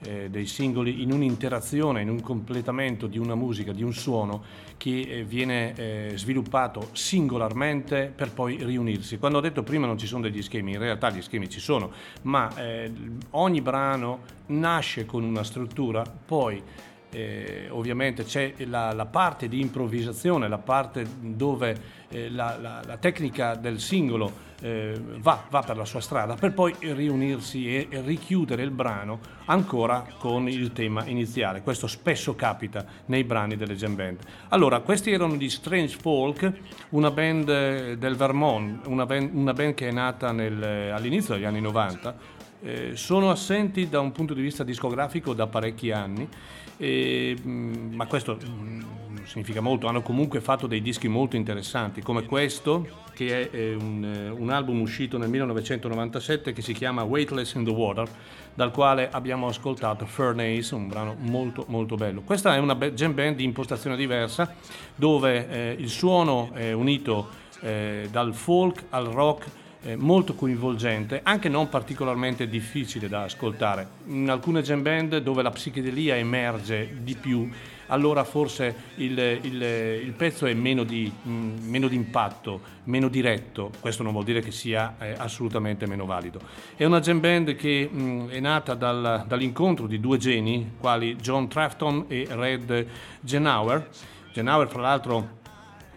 eh, 0.00 0.28
dei 0.28 0.44
singoli 0.44 1.00
in 1.00 1.12
un'interazione, 1.12 2.02
in 2.02 2.10
un 2.10 2.20
completamento 2.20 3.06
di 3.06 3.16
una 3.16 3.34
musica, 3.34 3.72
di 3.72 3.82
un 3.82 3.94
suono 3.94 4.42
che 4.76 5.00
eh, 5.00 5.24
viene 5.24 5.72
eh, 5.74 6.12
sviluppato 6.16 6.90
singolarmente 6.92 8.12
per 8.14 8.32
poi 8.32 8.62
riunirsi. 8.62 9.16
Quando 9.16 9.38
ho 9.38 9.40
detto 9.40 9.62
prima 9.62 9.86
non 9.86 9.96
ci 9.96 10.06
sono 10.06 10.20
degli 10.20 10.42
schemi, 10.42 10.72
in 10.72 10.78
realtà 10.78 11.08
gli 11.08 11.22
schemi 11.22 11.48
ci 11.48 11.60
sono, 11.60 11.90
ma 12.24 12.54
eh, 12.54 12.92
ogni 13.30 13.62
brano 13.62 14.18
nasce 14.48 15.06
con 15.06 15.24
una 15.24 15.42
struttura, 15.42 16.02
poi 16.02 16.62
eh, 17.12 17.66
ovviamente 17.70 18.24
c'è 18.24 18.54
la, 18.66 18.92
la 18.92 19.06
parte 19.06 19.48
di 19.48 19.60
improvvisazione, 19.60 20.48
la 20.48 20.58
parte 20.58 21.06
dove 21.20 21.76
eh, 22.08 22.30
la, 22.30 22.56
la- 22.60 22.82
la 22.84 22.96
tecnica 22.96 23.54
del 23.54 23.78
singolo 23.80 24.50
eh, 24.62 24.94
va, 25.18 25.44
va 25.50 25.60
per 25.60 25.76
la 25.76 25.84
sua 25.84 26.00
strada 26.00 26.34
per 26.34 26.52
poi 26.52 26.72
riunirsi 26.78 27.66
e, 27.66 27.88
e 27.90 28.00
richiudere 28.00 28.62
il 28.62 28.70
brano 28.70 29.18
ancora 29.46 30.06
con 30.18 30.48
il 30.48 30.72
tema 30.72 31.04
iniziale. 31.06 31.62
Questo 31.62 31.86
spesso 31.88 32.34
capita 32.36 32.84
nei 33.06 33.24
brani 33.24 33.56
delle 33.56 33.74
jam 33.74 33.94
band. 33.96 34.18
Allora, 34.50 34.80
questi 34.80 35.10
erano 35.10 35.34
gli 35.34 35.50
Strange 35.50 35.96
Folk, 36.00 36.52
una 36.90 37.10
band 37.10 37.48
eh, 37.48 37.96
del 37.98 38.14
Vermont, 38.16 38.86
una 38.86 39.04
band, 39.04 39.30
una 39.34 39.52
band 39.52 39.74
che 39.74 39.88
è 39.88 39.92
nata 39.92 40.30
nel- 40.32 40.62
eh, 40.62 40.90
all'inizio 40.90 41.34
degli 41.34 41.44
anni 41.44 41.60
90. 41.60 42.40
Eh, 42.64 42.90
sono 42.94 43.30
assenti 43.30 43.88
da 43.88 43.98
un 43.98 44.12
punto 44.12 44.34
di 44.34 44.40
vista 44.40 44.62
discografico 44.62 45.34
da 45.34 45.48
parecchi 45.48 45.90
anni, 45.90 46.28
e, 46.76 47.36
mm, 47.40 47.94
ma 47.94 48.06
questo 48.06 48.38
mm, 48.44 48.80
significa 49.24 49.60
molto. 49.60 49.86
Hanno 49.86 50.02
comunque 50.02 50.40
fatto 50.40 50.66
dei 50.66 50.82
dischi 50.82 51.08
molto 51.08 51.36
interessanti, 51.36 52.02
come 52.02 52.24
questo, 52.24 52.86
che 53.14 53.50
è 53.50 53.56
eh, 53.56 53.74
un, 53.74 54.04
eh, 54.04 54.28
un 54.28 54.50
album 54.50 54.80
uscito 54.80 55.18
nel 55.18 55.28
1997 55.28 56.52
che 56.52 56.62
si 56.62 56.72
chiama 56.72 57.02
Weightless 57.02 57.54
in 57.54 57.64
the 57.64 57.70
Water, 57.70 58.08
dal 58.54 58.70
quale 58.70 59.08
abbiamo 59.10 59.46
ascoltato 59.46 60.06
Furnace, 60.06 60.74
un 60.74 60.88
brano 60.88 61.16
molto 61.18 61.64
molto 61.68 61.94
bello. 61.94 62.22
Questa 62.22 62.54
è 62.54 62.58
una 62.58 62.74
jam 62.74 63.14
band 63.14 63.36
di 63.36 63.44
impostazione 63.44 63.96
diversa, 63.96 64.54
dove 64.94 65.48
eh, 65.48 65.76
il 65.78 65.88
suono 65.88 66.50
è 66.52 66.72
unito 66.72 67.28
eh, 67.60 68.08
dal 68.10 68.34
folk 68.34 68.84
al 68.90 69.06
rock 69.06 69.60
eh, 69.84 69.96
molto 69.96 70.34
coinvolgente, 70.34 71.20
anche 71.22 71.48
non 71.48 71.68
particolarmente 71.68 72.48
difficile 72.48 73.08
da 73.08 73.22
ascoltare. 73.24 73.86
In 74.06 74.30
alcune 74.30 74.62
jam 74.62 74.82
band 74.82 75.18
dove 75.18 75.42
la 75.42 75.50
psichedelia 75.50 76.16
emerge 76.16 76.96
di 77.00 77.14
più, 77.14 77.48
allora 77.88 78.24
forse 78.24 78.74
il, 78.96 79.18
il- 79.42 79.62
il 79.62 80.12
pezzo 80.16 80.46
è 80.46 80.54
meno 80.54 80.82
di, 80.84 81.12
meno 81.24 81.88
impatto, 81.90 82.60
meno 82.84 83.08
diretto, 83.08 83.70
questo 83.80 84.02
non 84.02 84.12
vuol 84.12 84.24
dire 84.24 84.40
che 84.40 84.50
sia 84.52 84.94
eh, 84.98 85.14
assolutamente 85.16 85.86
meno 85.86 86.06
valido. 86.06 86.40
È 86.76 86.84
una 86.84 87.00
jam 87.00 87.20
band 87.20 87.54
che 87.54 87.88
mh, 87.92 88.28
è 88.28 88.40
nata 88.40 88.74
dal- 88.74 89.24
dall'incontro 89.26 89.86
di 89.86 90.00
due 90.00 90.16
geni, 90.16 90.72
quali 90.78 91.16
John 91.16 91.48
Trafton 91.48 92.04
e 92.08 92.26
Red 92.30 92.86
Genauer. 93.20 93.88
Genauer, 94.32 94.68
fra 94.68 94.80
l'altro, 94.80 95.40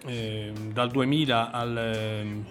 eh, 0.06 0.52
dal 0.74 0.92
2000 0.92 1.52
al, 1.52 1.78
ehm, 1.78 2.46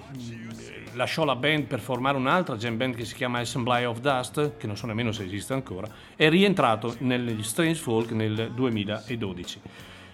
lasciò 0.94 1.24
la 1.24 1.36
band 1.36 1.64
per 1.64 1.80
formare 1.80 2.16
un'altra 2.16 2.56
jam 2.56 2.76
band 2.76 2.94
che 2.94 3.04
si 3.04 3.14
chiama 3.14 3.38
Assembly 3.40 3.84
of 3.84 4.00
Dust, 4.00 4.56
che 4.56 4.66
non 4.66 4.76
so 4.76 4.86
nemmeno 4.86 5.12
se 5.12 5.24
esiste 5.24 5.52
ancora, 5.52 5.88
è 6.16 6.28
rientrato 6.28 6.96
negli 6.98 7.42
Strange 7.42 7.78
Folk 7.78 8.10
nel 8.12 8.50
2012. 8.54 9.60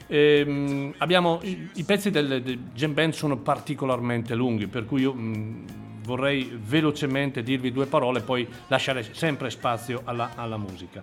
Ehm, 0.07 0.95
abbiamo, 0.99 1.39
i, 1.43 1.71
i 1.75 1.85
pezzi 1.85 2.11
delle, 2.11 2.43
delle 2.43 2.59
jam 2.75 2.95
band 2.95 3.13
sono 3.13 3.37
particolarmente 3.37 4.35
lunghi, 4.35 4.67
per 4.67 4.85
cui 4.85 5.03
io 5.03 5.13
mh, 5.13 5.65
vorrei 6.03 6.51
velocemente 6.61 7.43
dirvi 7.43 7.71
due 7.71 7.87
parole 7.87 8.19
e 8.19 8.23
poi 8.23 8.49
lasciare 8.67 9.15
sempre 9.15 9.51
spazio 9.51 10.03
alla, 10.05 10.33
alla 10.35 10.57
musica. 10.57 11.01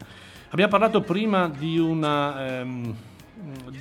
Abbiamo 0.49 0.71
parlato 0.71 1.01
prima 1.01 1.49
di 1.49 1.77
una, 1.77 2.59
ehm, 2.59 2.95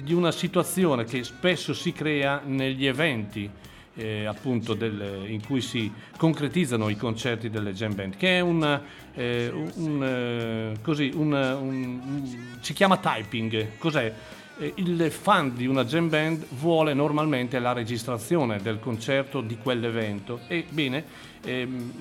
di 0.03 0.13
una 0.13 0.31
situazione 0.31 1.05
che 1.05 1.25
spesso 1.25 1.75
si 1.75 1.93
crea 1.93 2.43
negli 2.45 2.87
eventi 2.87 3.51
eh, 3.97 4.25
appunto 4.27 4.75
del- 4.75 5.25
in 5.27 5.45
cui 5.45 5.61
si 5.61 5.91
concretizzano 6.17 6.89
i 6.89 6.97
concerti 6.97 7.49
delle 7.51 7.73
jam 7.73 7.95
band, 7.95 8.17
che 8.17 8.37
è 8.37 8.41
un, 8.41 8.81
eh, 9.15 9.51
un, 9.77 10.05
eh, 10.05 10.77
così, 10.83 11.11
un- 11.15 11.33
un- 11.33 12.01
un- 12.05 12.37
si 12.61 12.73
chiama 12.73 12.99
typing. 12.99 13.79
Cos'è? 13.79 14.13
Eh, 14.59 14.73
Il 14.77 15.11
fan 15.11 15.55
di 15.55 15.67
una 15.67 15.85
jam 15.85 16.09
band 16.09 16.47
vuole 16.59 16.95
normalmente 16.95 17.59
la 17.59 17.73
registrazione 17.75 18.59
del 18.63 18.79
concerto 18.81 19.41
di 19.43 19.59
quell'evento. 19.59 20.41
Ebbene, 20.49 21.05
ehm, 21.47 21.93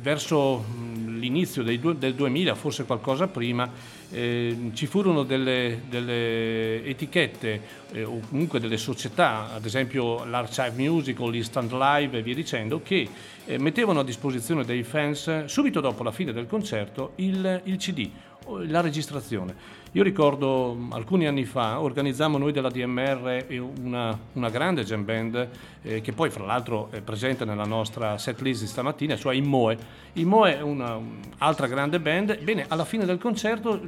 verso 0.00 0.64
l'inizio 1.06 1.62
due- 1.62 1.98
del 1.98 2.14
2000, 2.14 2.54
forse 2.54 2.84
qualcosa 2.84 3.26
prima, 3.26 3.70
eh, 4.10 4.70
ci 4.74 4.86
furono 4.86 5.22
delle, 5.22 5.82
delle 5.88 6.84
etichette 6.84 7.60
eh, 7.92 8.04
o 8.04 8.20
comunque 8.28 8.60
delle 8.60 8.76
società, 8.76 9.52
ad 9.52 9.64
esempio 9.64 10.24
l'Archive 10.24 10.72
Music 10.76 11.18
o 11.20 11.28
l'Instant 11.28 11.72
Live 11.72 12.18
e 12.18 12.22
via 12.22 12.34
dicendo, 12.34 12.82
che 12.82 13.08
eh, 13.46 13.58
mettevano 13.58 14.00
a 14.00 14.04
disposizione 14.04 14.64
dei 14.64 14.82
fans 14.82 15.26
eh, 15.28 15.42
subito 15.46 15.80
dopo 15.80 16.02
la 16.02 16.12
fine 16.12 16.32
del 16.32 16.46
concerto 16.46 17.12
il, 17.16 17.62
il 17.64 17.76
CD, 17.76 18.08
la 18.66 18.80
registrazione. 18.80 19.82
Io 19.92 20.02
ricordo 20.02 20.76
alcuni 20.90 21.26
anni 21.26 21.44
fa 21.44 21.80
organizzammo 21.80 22.36
noi 22.36 22.50
della 22.50 22.68
DMR 22.68 23.46
una, 23.80 24.18
una 24.32 24.50
grande 24.50 24.82
jam 24.82 25.04
band 25.04 25.48
eh, 25.82 26.00
che 26.00 26.12
poi 26.12 26.30
fra 26.30 26.44
l'altro 26.44 26.88
è 26.90 27.00
presente 27.00 27.44
nella 27.44 27.64
nostra 27.64 28.18
set 28.18 28.40
list 28.40 28.62
di 28.62 28.66
stamattina, 28.66 29.16
cioè 29.16 29.36
in 29.36 29.44
Moe. 29.44 29.78
In 30.14 30.26
Moe 30.26 30.58
è 30.58 30.62
un'altra 30.62 31.68
grande 31.68 32.00
band. 32.00 32.38
Bene, 32.42 32.64
alla 32.66 32.84
fine 32.84 33.04
del 33.04 33.18
concerto 33.18 33.80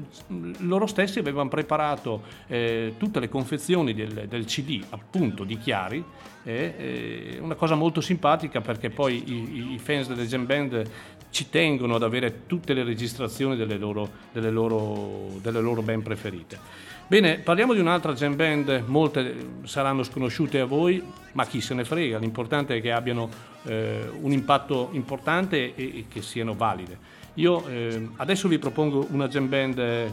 loro 0.59 0.87
stessi 0.87 1.19
avevano 1.19 1.49
preparato 1.49 2.23
eh, 2.47 2.95
tutte 2.99 3.19
le 3.19 3.29
confezioni 3.29 3.93
del, 3.93 4.27
del 4.29 4.45
CD 4.45 4.85
appunto 4.91 5.43
di 5.43 5.59
Chiari 5.59 6.05
eh, 6.47 7.39
una 7.41 7.57
cosa 7.57 7.75
molto 7.75 8.01
simpatica 8.01 8.61
perché 8.61 8.89
poi 8.89 9.23
i, 9.27 9.73
i 9.73 9.79
fans 9.81 10.07
delle 10.07 10.27
jam 10.27 10.47
band 10.47 10.89
ci 11.37 11.51
tengono 11.51 11.97
ad 11.97 12.03
avere 12.03 12.47
tutte 12.47 12.73
le 12.73 12.83
registrazioni 12.83 13.57
delle 13.57 13.77
loro, 13.77 14.09
delle 14.33 14.51
loro, 14.51 15.33
delle 15.43 15.61
loro 15.61 15.83
band 15.83 16.03
preferite. 16.03 16.59
Bene, 17.07 17.41
parliamo 17.41 17.75
di 17.75 17.79
un'altra 17.79 18.15
jam 18.15 18.35
band, 18.35 18.85
molte 18.87 19.61
saranno 19.65 20.03
sconosciute 20.03 20.61
a 20.61 20.65
voi, 20.65 21.05
ma 21.33 21.45
chi 21.45 21.61
se 21.61 21.75
ne 21.75 21.85
frega, 21.85 22.17
l'importante 22.17 22.77
è 22.77 22.81
che 22.81 22.91
abbiano 22.91 23.29
eh, 23.65 24.09
un 24.19 24.33
impatto 24.33 24.89
importante 24.93 25.75
e, 25.75 25.99
e 25.99 26.05
che 26.09 26.23
siano 26.23 26.55
valide. 26.55 26.97
Io 27.35 27.69
eh, 27.69 28.09
adesso 28.17 28.49
vi 28.49 28.59
propongo 28.59 29.09
una 29.11 29.29
jam 29.29 29.47
band 29.47 29.79
eh, 29.79 30.13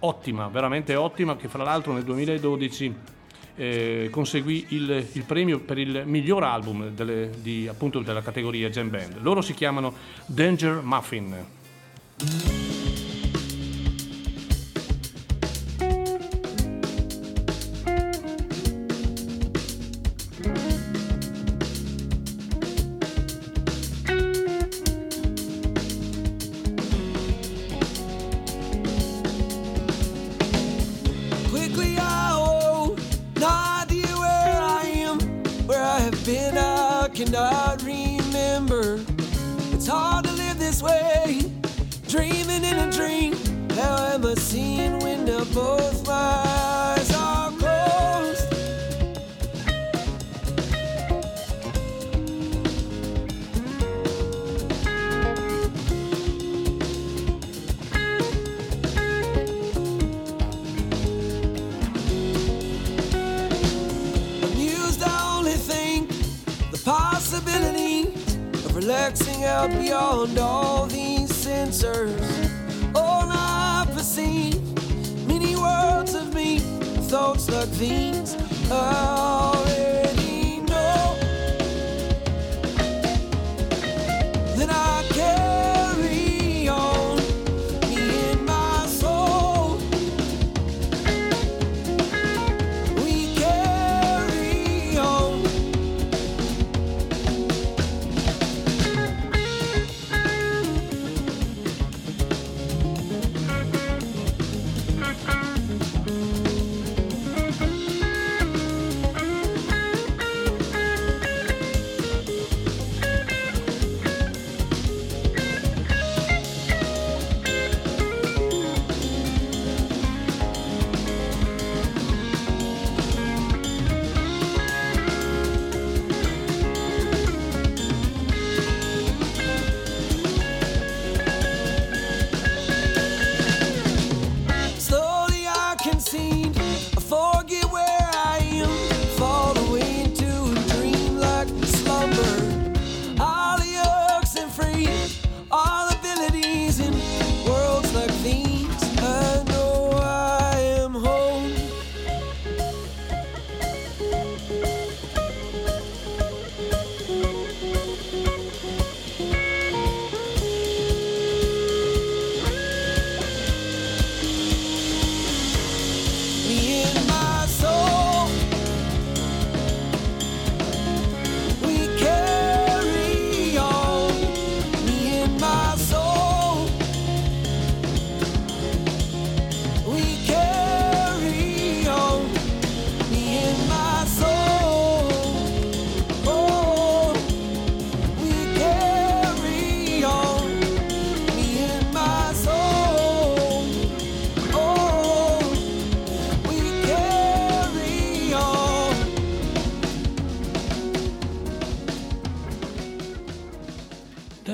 ottima, 0.00 0.48
veramente 0.48 0.94
ottima, 0.94 1.36
che 1.36 1.48
fra 1.48 1.62
l'altro 1.62 1.94
nel 1.94 2.02
2012 2.02 2.94
eh, 3.56 4.08
conseguì 4.10 4.66
il, 4.70 5.06
il 5.12 5.22
premio 5.24 5.60
per 5.60 5.78
il 5.78 6.02
miglior 6.06 6.42
album 6.44 6.90
delle- 6.90 7.30
di, 7.40 7.66
appunto 7.68 8.00
della 8.00 8.22
categoria 8.22 8.68
Jam 8.68 8.90
Band. 8.90 9.20
Loro 9.22 9.40
si 9.40 9.54
chiamano 9.54 9.94
Danger 10.26 10.80
Muffin. 10.82 11.34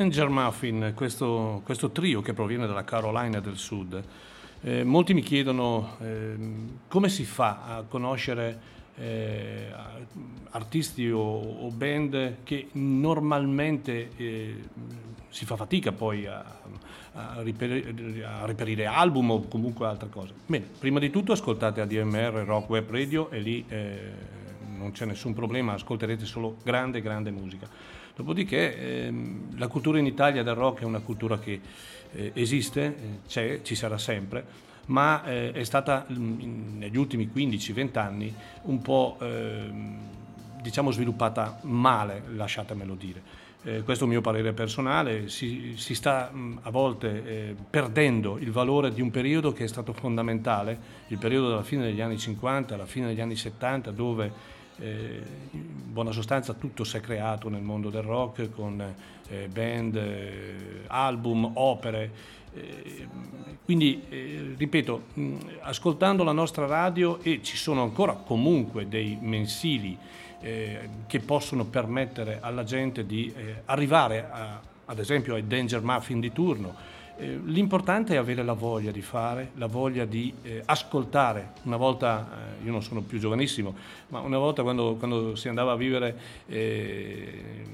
Danger 0.01 0.30
Muffin, 0.30 0.92
questo, 0.94 1.61
questo 1.62 1.90
trio 1.90 2.22
che 2.22 2.32
proviene 2.32 2.66
dalla 2.66 2.84
Carolina 2.84 3.38
del 3.38 3.59
Sud. 3.59 4.03
Eh, 4.62 4.82
molti 4.82 5.12
mi 5.12 5.20
chiedono 5.20 5.98
ehm, 6.01 6.78
come 6.88 7.11
si 7.11 7.24
fa 7.24 7.64
a 7.66 7.82
conoscere 7.82 8.59
eh, 8.96 9.66
artisti 10.53 11.11
o, 11.11 11.20
o 11.20 11.68
band 11.68 12.36
che 12.44 12.68
normalmente 12.72 14.12
eh, 14.16 14.57
si 15.28 15.44
fa 15.44 15.57
fatica 15.57 15.92
poi 15.92 16.26
a, 16.26 16.46
a 17.12 17.42
reperire, 17.42 18.24
a 18.24 18.46
reperire 18.46 18.86
album 18.86 19.30
o 19.32 19.48
comunque 19.48 19.86
altre 19.86 20.09
cose. 20.09 20.32
Bene, 20.46 20.64
prima 20.78 20.98
di 20.98 21.11
tutto 21.11 21.32
ascoltate 21.32 21.82
ADMR 21.82 22.42
Rock 22.46 22.70
Web 22.70 22.90
Radio 22.90 23.30
e 23.30 23.38
lì 23.38 23.66
eh, 23.68 24.38
non 24.78 24.92
c'è 24.92 25.05
nessun 25.05 25.34
problema, 25.34 25.74
ascolterete 25.74 26.24
solo 26.24 26.57
grande, 26.64 27.03
grande 27.03 27.30
musica. 27.30 27.68
Dopodiché 28.14 29.06
ehm, 29.06 29.58
la 29.58 29.68
cultura 29.68 29.98
in 29.98 30.06
Italia 30.06 30.42
del 30.42 30.54
rock 30.54 30.80
è 30.80 30.84
una 30.84 31.00
cultura 31.00 31.38
che 31.38 31.61
eh, 32.12 32.32
esiste, 32.34 32.84
eh, 32.84 32.94
c'è, 33.26 33.62
ci 33.62 33.74
sarà 33.74 33.98
sempre, 33.98 34.44
ma 34.86 35.24
eh, 35.24 35.52
è 35.52 35.64
stata 35.64 36.06
mm, 36.11 36.40
in- 36.40 36.78
negli 36.78 36.96
ultimi 36.96 37.30
15-20 37.32 37.98
anni 37.98 38.34
un 38.62 38.82
po' 38.82 39.16
ehm, 39.20 39.98
diciamo 40.61 40.90
sviluppata 40.90 41.58
male, 41.62 42.22
lasciatemelo 42.34 42.94
dire. 42.94 43.48
Eh, 43.62 43.82
questo 43.82 44.04
è 44.04 44.06
un 44.06 44.12
mio 44.12 44.22
parere 44.22 44.54
personale, 44.54 45.28
si, 45.28 45.74
si 45.76 45.94
sta 45.94 46.30
mh, 46.30 46.61
a 46.62 46.70
volte 46.70 47.24
eh, 47.26 47.56
perdendo 47.68 48.38
il 48.38 48.50
valore 48.50 48.90
di 48.90 49.02
un 49.02 49.11
periodo 49.11 49.52
che 49.52 49.64
è 49.64 49.68
stato 49.68 49.92
fondamentale, 49.92 50.78
il 51.08 51.18
periodo 51.18 51.48
della 51.48 51.62
fine 51.62 51.82
degli 51.84 52.00
anni 52.00 52.18
50, 52.18 52.74
alla 52.74 52.86
fine 52.86 53.08
degli 53.08 53.20
anni 53.20 53.36
70, 53.36 53.90
dove 53.90 54.32
in 54.82 55.92
buona 55.92 56.12
sostanza 56.12 56.54
tutto 56.54 56.84
si 56.84 56.96
è 56.96 57.00
creato 57.00 57.48
nel 57.48 57.62
mondo 57.62 57.90
del 57.90 58.02
rock 58.02 58.50
con 58.50 58.80
eh, 59.28 59.48
band, 59.48 59.96
eh, 59.96 60.54
album, 60.86 61.50
opere. 61.54 62.10
eh, 62.54 63.06
quindi, 63.64 64.02
eh, 64.08 64.54
ripeto, 64.56 65.02
ascoltando 65.60 66.24
la 66.24 66.32
nostra 66.32 66.66
radio 66.66 67.20
e 67.22 67.40
ci 67.42 67.56
sono 67.56 67.82
ancora 67.82 68.14
comunque 68.14 68.88
dei 68.88 69.16
mensili 69.20 69.96
eh, 70.40 70.88
che 71.06 71.20
possono 71.20 71.64
permettere 71.66 72.38
alla 72.40 72.64
gente 72.64 73.06
di 73.06 73.32
eh, 73.36 73.62
arrivare 73.66 74.28
a- 74.30 74.60
ad 74.86 74.98
esempio 74.98 75.34
ai 75.34 75.46
Danger 75.46 75.82
Muffin 75.82 76.18
di 76.18 76.32
turno. 76.32 76.74
Eh, 77.20 77.38
L'importante 77.44 78.14
è 78.14 78.16
avere 78.16 78.42
la 78.42 78.54
voglia 78.54 78.90
di 78.90 79.02
fare, 79.02 79.50
la 79.56 79.66
voglia 79.66 80.06
di 80.06 80.32
eh, 80.42 80.62
ascoltare. 80.64 81.52
Una 81.64 81.76
volta, 81.76 82.56
eh, 82.60 82.64
io 82.64 82.72
non 82.72 82.82
sono 82.82 83.02
più 83.02 83.18
giovanissimo, 83.18 83.74
ma 84.08 84.20
una 84.20 84.38
volta 84.38 84.62
quando, 84.62 84.94
quando 84.94 85.36
si 85.36 85.48
andava 85.48 85.72
a 85.72 85.76
vivere 85.76 86.18
eh, 86.46 87.64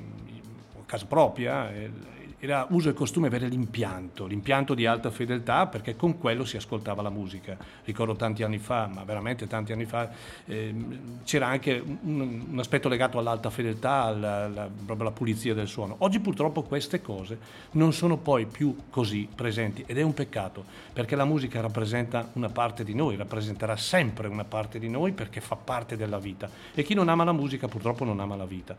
a 0.80 0.82
casa 0.84 1.06
propria, 1.06 1.72
eh, 1.72 1.90
era 2.46 2.66
uso 2.70 2.88
e 2.88 2.94
costume 2.94 3.26
avere 3.26 3.48
l'impianto, 3.48 4.26
l'impianto 4.26 4.74
di 4.74 4.86
alta 4.86 5.10
fedeltà 5.10 5.66
perché 5.66 5.96
con 5.96 6.16
quello 6.18 6.44
si 6.44 6.56
ascoltava 6.56 7.02
la 7.02 7.10
musica. 7.10 7.56
Ricordo 7.84 8.14
tanti 8.14 8.44
anni 8.44 8.58
fa, 8.58 8.86
ma 8.86 9.02
veramente 9.02 9.48
tanti 9.48 9.72
anni 9.72 9.84
fa, 9.84 10.08
ehm, 10.46 11.24
c'era 11.24 11.48
anche 11.48 11.82
un, 11.84 12.44
un 12.50 12.58
aspetto 12.58 12.88
legato 12.88 13.18
all'alta 13.18 13.50
fedeltà, 13.50 14.02
alla, 14.02 14.44
alla- 14.44 14.70
alla 14.86 15.10
pulizia 15.10 15.54
del 15.54 15.66
suono. 15.66 15.96
Oggi 15.98 16.20
purtroppo 16.20 16.62
queste 16.62 17.02
cose 17.02 17.38
non 17.72 17.92
sono 17.92 18.16
poi 18.16 18.46
più 18.46 18.76
così 18.90 19.28
presenti 19.32 19.82
ed 19.84 19.98
è 19.98 20.02
un 20.02 20.14
peccato 20.14 20.64
perché 20.92 21.16
la 21.16 21.24
musica 21.24 21.60
rappresenta 21.60 22.30
una 22.34 22.48
parte 22.48 22.84
di 22.84 22.94
noi, 22.94 23.16
rappresenterà 23.16 23.76
sempre 23.76 24.28
una 24.28 24.44
parte 24.44 24.78
di 24.78 24.88
noi 24.88 25.12
perché 25.12 25.40
fa 25.40 25.56
parte 25.56 25.96
della 25.96 26.18
vita 26.18 26.48
e 26.74 26.84
chi 26.84 26.94
non 26.94 27.08
ama 27.08 27.24
la 27.24 27.32
musica 27.32 27.66
purtroppo 27.66 28.04
non 28.04 28.20
ama 28.20 28.36
la 28.36 28.46
vita. 28.46 28.76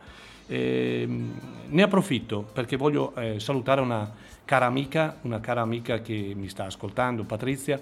Ehm, 0.48 1.40
ne 1.70 1.82
approfitto 1.84 2.48
perché 2.54 2.78
voglio 2.78 3.14
eh, 3.16 3.40
salutare 3.40 3.82
una 3.82 4.10
cara 4.46 4.66
amica, 4.66 5.18
una 5.24 5.40
cara 5.40 5.62
amica 5.62 6.02
che 6.02 6.34
mi 6.36 6.48
sta 6.48 6.66
ascoltando, 6.66 7.24
Patrizia, 7.24 7.80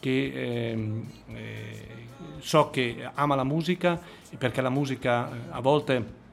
che 0.00 0.70
ehm, 0.70 1.06
eh, 1.34 1.88
so 2.38 2.70
che 2.70 3.08
ama 3.14 3.34
la 3.34 3.44
musica 3.44 4.00
perché 4.38 4.60
la 4.60 4.70
musica 4.70 5.28
eh, 5.28 5.36
a 5.50 5.60
volte 5.60 6.24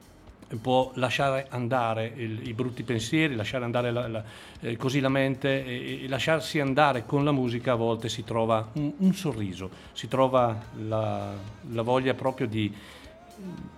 può 0.60 0.92
lasciare 0.94 1.46
andare 1.50 2.12
il, 2.16 2.46
i 2.46 2.52
brutti 2.54 2.82
pensieri, 2.82 3.34
lasciare 3.34 3.64
andare 3.64 3.90
la, 3.90 4.08
la, 4.08 4.24
eh, 4.60 4.76
così 4.76 5.00
la 5.00 5.08
mente 5.08 5.64
e, 5.64 6.04
e, 6.04 6.08
lasciarsi 6.08 6.60
andare 6.60 7.04
con 7.04 7.24
la 7.24 7.32
musica 7.32 7.72
a 7.72 7.76
volte 7.76 8.08
si 8.08 8.24
trova 8.24 8.68
un, 8.74 8.92
un 8.98 9.14
sorriso, 9.14 9.70
si 9.92 10.08
trova 10.08 10.58
la, 10.86 11.32
la 11.70 11.82
voglia 11.82 12.14
proprio 12.14 12.46
di, 12.46 12.72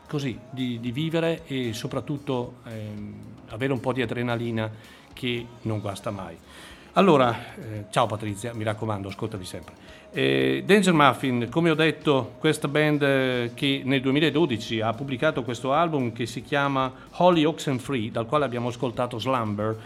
così, 0.07 0.39
di, 0.51 0.79
di 0.81 0.93
vivere 0.93 1.43
e 1.47 1.73
soprattutto 1.73 2.57
ehm, 2.67 3.15
avere 3.49 3.73
un 3.73 3.81
po' 3.81 3.93
di 3.93 4.03
adrenalina 4.03 4.71
che 5.13 5.47
non 5.63 5.81
guasta 5.81 6.11
mai. 6.11 6.37
Allora, 6.93 7.55
eh, 7.57 7.85
ciao 7.91 8.07
Patrizia, 8.07 8.55
mi 8.55 8.65
raccomando, 8.65 9.09
ascoltami 9.09 9.45
sempre. 9.45 9.75
Eh, 10.13 10.63
Danger 10.65 10.95
Muffin, 10.95 11.49
come 11.51 11.69
ho 11.69 11.75
detto, 11.75 12.37
questa 12.39 12.69
band 12.69 13.03
eh, 13.03 13.51
che 13.53 13.83
nel 13.85 14.01
2012 14.01 14.81
ha 14.81 14.95
pubblicato 14.95 15.43
questo 15.43 15.75
album 15.75 16.13
che 16.13 16.25
si 16.25 16.43
chiama 16.43 16.91
Holly 17.17 17.45
Oxenfree, 17.45 18.11
dal 18.11 18.25
quale 18.25 18.47
abbiamo 18.47 18.69
ascoltato 18.69 19.19
Slumber, 19.19 19.77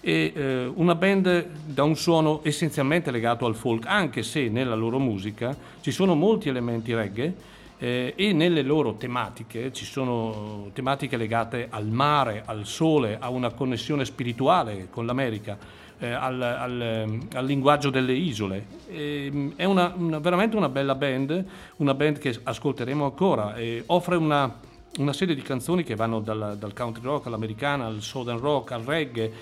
è 0.00 0.10
eh, 0.34 0.70
una 0.74 0.94
band 0.94 1.46
da 1.64 1.84
un 1.84 1.96
suono 1.96 2.40
essenzialmente 2.42 3.10
legato 3.10 3.46
al 3.46 3.54
folk, 3.54 3.86
anche 3.86 4.22
se 4.22 4.48
nella 4.48 4.74
loro 4.74 4.98
musica 4.98 5.56
ci 5.80 5.90
sono 5.90 6.14
molti 6.14 6.50
elementi 6.50 6.92
reggae, 6.92 7.34
eh, 7.78 8.12
e 8.16 8.32
nelle 8.32 8.62
loro 8.62 8.94
tematiche 8.94 9.72
ci 9.72 9.84
sono 9.84 10.70
tematiche 10.72 11.16
legate 11.16 11.68
al 11.70 11.86
mare, 11.86 12.42
al 12.44 12.66
sole, 12.66 13.16
a 13.20 13.28
una 13.30 13.50
connessione 13.50 14.04
spirituale 14.04 14.88
con 14.90 15.06
l'America, 15.06 15.56
eh, 15.98 16.10
al, 16.10 16.40
al, 16.42 17.20
al, 17.32 17.44
linguaggio 17.44 17.90
delle 17.90 18.12
isole. 18.12 18.66
E, 18.88 19.52
è 19.56 19.64
una, 19.64 19.92
una, 19.96 20.18
veramente 20.18 20.56
una 20.56 20.68
bella 20.68 20.94
band, 20.94 21.44
una 21.76 21.94
band 21.94 22.18
che 22.18 22.38
ascolteremo 22.42 23.04
ancora, 23.04 23.54
e 23.54 23.84
offre 23.86 24.16
una, 24.16 24.52
una 24.98 25.12
serie 25.12 25.34
di 25.34 25.42
canzoni 25.42 25.84
che 25.84 25.94
vanno 25.94 26.20
dal, 26.20 26.56
dal 26.58 26.72
country 26.72 27.02
rock 27.02 27.26
all'americana, 27.26 27.86
al 27.86 28.02
southern 28.02 28.40
rock, 28.40 28.72
al 28.72 28.82
reggae 28.82 29.32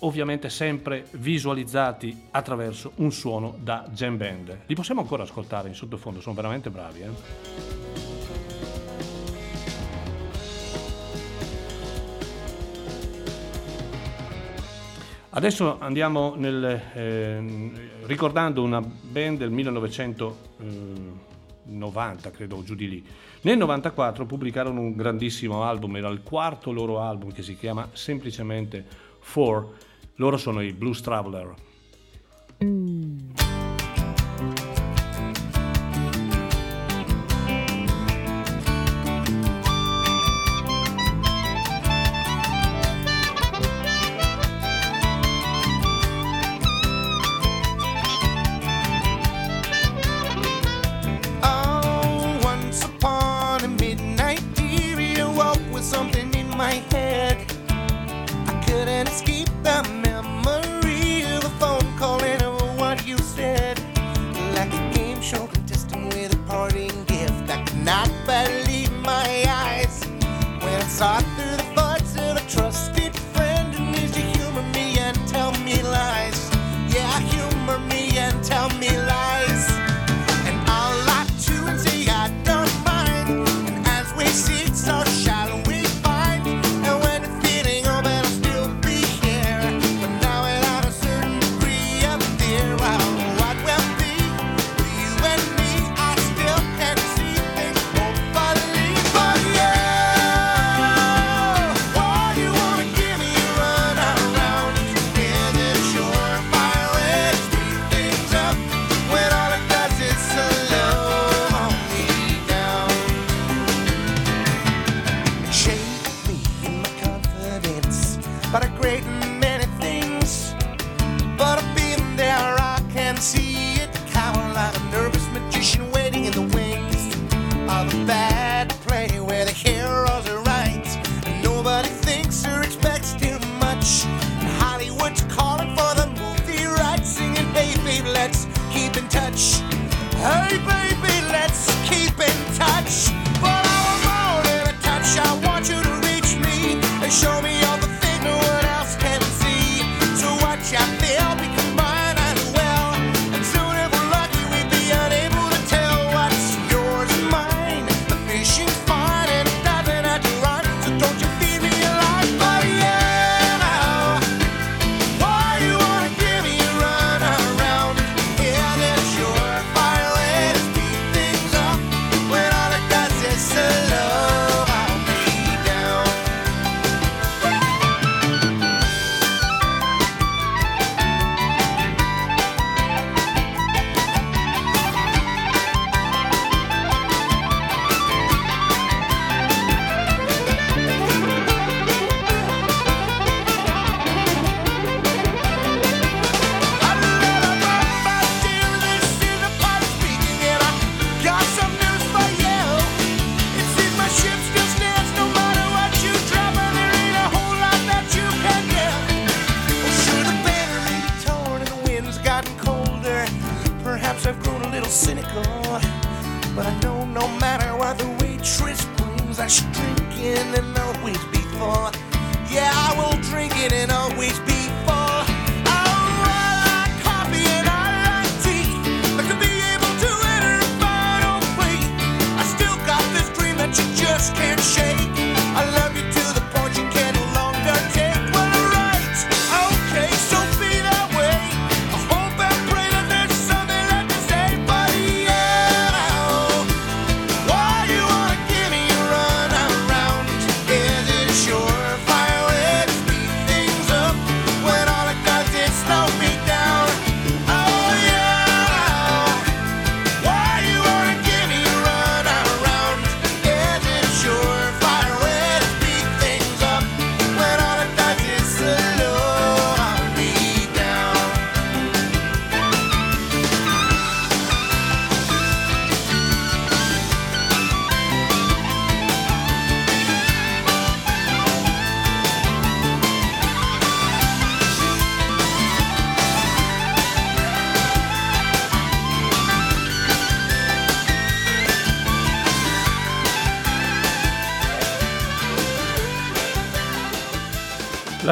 ovviamente 0.00 0.50
sempre 0.50 1.06
visualizzati 1.12 2.26
attraverso 2.30 2.92
un 2.96 3.12
suono 3.12 3.56
da 3.60 3.86
jam 3.92 4.16
band. 4.16 4.58
Li 4.66 4.74
possiamo 4.74 5.00
ancora 5.00 5.22
ascoltare 5.22 5.68
in 5.68 5.74
sottofondo, 5.74 6.20
sono 6.20 6.34
veramente 6.34 6.70
bravi. 6.70 7.00
Eh? 7.00 7.82
Adesso 15.36 15.80
andiamo 15.80 16.34
nel, 16.36 16.80
eh, 16.94 17.72
ricordando 18.04 18.62
una 18.62 18.80
band 18.80 19.38
del 19.38 19.50
1990, 19.50 22.30
credo, 22.30 22.62
giù 22.62 22.76
di 22.76 22.88
lì. 22.88 23.04
Nel 23.40 23.58
94 23.58 24.26
pubblicarono 24.26 24.80
un 24.80 24.94
grandissimo 24.94 25.64
album, 25.64 25.96
era 25.96 26.08
il 26.08 26.22
quarto 26.22 26.70
loro 26.70 27.00
album 27.00 27.32
che 27.32 27.42
si 27.42 27.56
chiama 27.56 27.88
semplicemente 27.94 28.86
4, 29.32 29.72
loro 30.16 30.36
sono 30.36 30.60
i 30.60 30.72
Blues 30.72 31.00
Traveler. 31.00 31.54
Mm. 32.62 32.93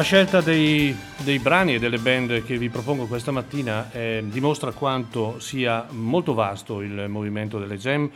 Scelta 0.03 0.41
dei, 0.41 0.95
dei 1.23 1.39
brani 1.39 1.75
e 1.75 1.79
delle 1.79 1.97
band 1.97 2.43
che 2.43 2.57
vi 2.57 2.69
propongo 2.69 3.07
questa 3.07 3.31
mattina 3.31 3.89
eh, 3.91 4.21
dimostra 4.25 4.71
quanto 4.71 5.39
sia 5.39 5.87
molto 5.91 6.33
vasto 6.33 6.81
il 6.81 7.05
movimento 7.07 7.57
delle 7.57 7.77
jam 7.77 8.09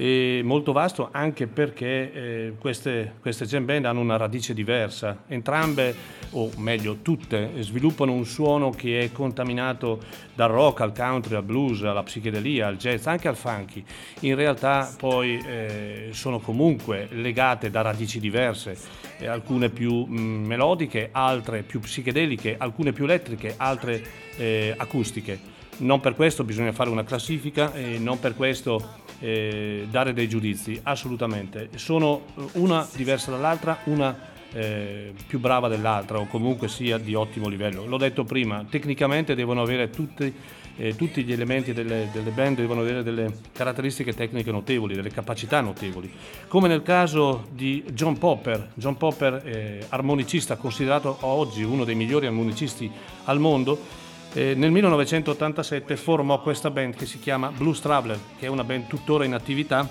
e 0.00 0.42
molto 0.44 0.70
vasto 0.70 1.08
anche 1.10 1.48
perché 1.48 2.12
eh, 2.12 2.52
queste, 2.56 3.14
queste 3.20 3.46
jam 3.46 3.64
band 3.64 3.84
hanno 3.84 3.98
una 3.98 4.16
radice 4.16 4.54
diversa. 4.54 5.24
Entrambe, 5.26 5.92
o 6.30 6.52
meglio 6.58 6.98
tutte, 7.02 7.50
sviluppano 7.58 8.12
un 8.12 8.24
suono 8.24 8.70
che 8.70 9.00
è 9.00 9.10
contaminato 9.10 9.98
dal 10.36 10.50
rock 10.50 10.82
al 10.82 10.94
country, 10.94 11.34
al 11.34 11.42
blues, 11.42 11.82
alla 11.82 12.04
psichedelia, 12.04 12.68
al 12.68 12.76
jazz, 12.76 13.06
anche 13.06 13.26
al 13.26 13.34
funky. 13.34 13.84
In 14.20 14.36
realtà 14.36 14.88
poi 14.96 15.36
eh, 15.44 16.10
sono 16.12 16.38
comunque 16.38 17.08
legate 17.10 17.68
da 17.68 17.80
radici 17.80 18.20
diverse, 18.20 18.78
eh, 19.18 19.26
alcune 19.26 19.68
più 19.68 20.04
mh, 20.04 20.16
melodiche, 20.16 21.08
altre 21.10 21.62
più 21.62 21.80
psichedeliche, 21.80 22.54
alcune 22.56 22.92
più 22.92 23.02
elettriche, 23.02 23.54
altre 23.56 24.00
eh, 24.36 24.74
acustiche. 24.76 25.56
Non 25.78 25.98
per 25.98 26.14
questo 26.14 26.44
bisogna 26.44 26.70
fare 26.70 26.88
una 26.88 27.02
classifica 27.02 27.72
e 27.72 27.98
non 27.98 28.20
per 28.20 28.36
questo 28.36 29.06
eh, 29.20 29.86
dare 29.90 30.12
dei 30.12 30.28
giudizi, 30.28 30.78
assolutamente. 30.82 31.70
Sono 31.74 32.22
una 32.52 32.86
diversa 32.94 33.30
dall'altra, 33.30 33.78
una 33.84 34.36
eh, 34.52 35.12
più 35.26 35.38
brava 35.38 35.68
dell'altra 35.68 36.18
o 36.18 36.26
comunque 36.26 36.68
sia 36.68 36.98
di 36.98 37.14
ottimo 37.14 37.48
livello. 37.48 37.86
L'ho 37.86 37.98
detto 37.98 38.24
prima, 38.24 38.64
tecnicamente 38.68 39.34
devono 39.34 39.60
avere 39.60 39.90
tutti, 39.90 40.32
eh, 40.76 40.96
tutti 40.96 41.22
gli 41.24 41.32
elementi 41.32 41.72
delle, 41.72 42.08
delle 42.12 42.30
band, 42.30 42.56
devono 42.56 42.80
avere 42.80 43.02
delle 43.02 43.32
caratteristiche 43.52 44.14
tecniche 44.14 44.50
notevoli, 44.50 44.94
delle 44.94 45.10
capacità 45.10 45.60
notevoli. 45.60 46.10
Come 46.46 46.68
nel 46.68 46.82
caso 46.82 47.48
di 47.50 47.84
John 47.92 48.16
Popper, 48.16 48.70
John 48.74 48.96
Popper 48.96 49.42
eh, 49.44 49.86
armonicista, 49.88 50.56
considerato 50.56 51.18
oggi 51.20 51.62
uno 51.62 51.84
dei 51.84 51.94
migliori 51.94 52.26
armonicisti 52.26 52.90
al 53.24 53.38
mondo, 53.38 54.06
eh, 54.38 54.54
nel 54.54 54.70
1987 54.70 55.96
formò 55.96 56.40
questa 56.40 56.70
band 56.70 56.94
che 56.94 57.06
si 57.06 57.18
chiama 57.18 57.50
Blues 57.50 57.80
Traveler, 57.80 58.18
che 58.38 58.46
è 58.46 58.48
una 58.48 58.62
band 58.62 58.86
tuttora 58.86 59.24
in 59.24 59.34
attività 59.34 59.88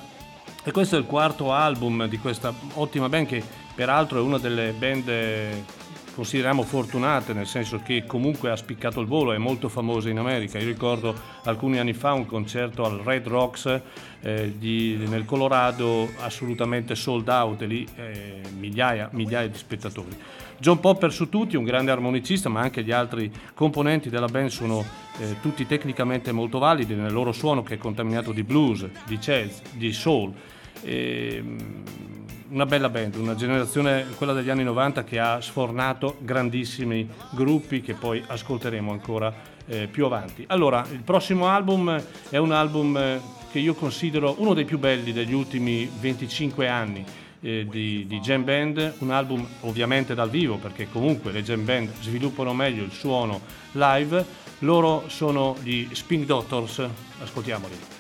e 0.64 0.72
questo 0.72 0.96
è 0.96 1.00
il 1.00 1.06
quarto 1.06 1.52
album 1.52 2.08
di 2.08 2.18
questa 2.18 2.54
ottima 2.76 3.10
band 3.10 3.28
che 3.28 3.44
peraltro 3.76 4.20
è 4.20 4.22
una 4.22 4.38
delle 4.38 4.72
band 4.72 5.10
eh, 5.10 5.64
consideriamo 6.16 6.64
fortunate, 6.64 7.34
nel 7.34 7.46
senso 7.46 7.82
che 7.84 8.06
comunque 8.08 8.50
ha 8.50 8.56
spiccato 8.56 9.02
il 9.02 9.06
volo, 9.06 9.34
è 9.34 9.38
molto 9.38 9.70
famosa 9.70 10.10
in 10.10 10.18
America. 10.18 10.58
Io 10.58 10.66
ricordo 10.66 11.14
alcuni 11.44 11.78
anni 11.78 11.94
fa 11.94 12.14
un 12.14 12.26
concerto 12.26 12.86
al 12.86 13.00
Red 13.00 13.28
Rocks 13.28 13.82
eh, 14.22 14.54
di, 14.58 14.96
nel 15.08 15.26
Colorado 15.26 16.10
assolutamente 16.22 16.96
sold 16.96 17.28
out, 17.28 17.62
e 17.62 17.66
lì 17.68 17.88
eh, 17.98 18.42
migliaia, 18.58 19.10
migliaia 19.12 19.48
di 19.48 19.58
spettatori. 19.58 20.18
John 20.60 20.80
Popper 20.80 21.12
su 21.12 21.30
tutti, 21.30 21.56
un 21.56 21.64
grande 21.64 21.92
armonicista, 21.92 22.50
ma 22.50 22.62
anche 22.62 22.84
gli 22.84 22.92
altri 22.92 23.32
componenti 23.54 24.10
della 24.10 24.28
band 24.28 24.50
sono 24.50 24.84
eh, 25.20 25.38
tutti 25.42 25.66
tecnicamente 25.68 26.32
molto 26.32 26.60
validi 26.60 26.96
nel 26.96 27.14
loro 27.14 27.32
suono 27.32 27.64
che 27.64 27.76
è 27.76 27.78
contaminato 27.78 28.32
di 28.32 28.44
blues, 28.44 28.88
di 29.06 29.18
jazz, 29.18 29.60
di 29.74 29.92
soul. 29.94 30.34
E, 30.82 31.44
una 32.50 32.66
bella 32.66 32.90
band, 32.90 33.16
una 33.16 33.36
generazione, 33.36 34.06
quella 34.16 34.34
degli 34.34 34.50
anni 34.50 34.64
90, 34.64 35.04
che 35.04 35.20
ha 35.20 35.42
sfornato 35.42 36.18
grandissimi 36.20 37.08
gruppi 37.32 37.82
che 37.82 37.94
poi 37.94 38.24
ascolteremo 38.26 38.92
ancora 38.92 39.34
eh, 39.66 39.88
più 39.88 40.06
avanti. 40.06 40.46
Allora, 40.48 40.86
il 40.92 41.02
prossimo 41.02 41.48
album 41.48 42.02
è 42.30 42.38
un 42.38 42.52
album 42.52 42.98
eh, 42.98 43.22
che 43.52 43.60
io 43.60 43.74
considero 43.74 44.36
uno 44.38 44.54
dei 44.54 44.66
più 44.66 44.80
belli 44.80 45.12
degli 45.12 45.34
ultimi 45.34 45.90
25 46.00 46.68
anni. 46.68 47.06
Eh, 47.42 47.68
di, 47.70 48.06
di 48.08 48.20
jam 48.20 48.44
band, 48.44 48.96
un 49.00 49.12
album 49.12 49.48
ovviamente 49.62 50.16
dal 50.16 50.30
vivo 50.30 50.58
perché 50.58 50.88
comunque 50.90 51.32
le 51.32 51.44
jam 51.44 51.64
band 51.64 51.90
sviluppano 52.02 52.54
meglio 52.54 52.84
il 52.84 52.92
suono 52.92 53.42
live, 53.74 54.26
loro 54.60 55.04
sono 55.08 55.56
gli 55.62 55.88
Spin 55.92 56.26
Doctors, 56.26 56.88
ascoltiamoli. 57.22 57.97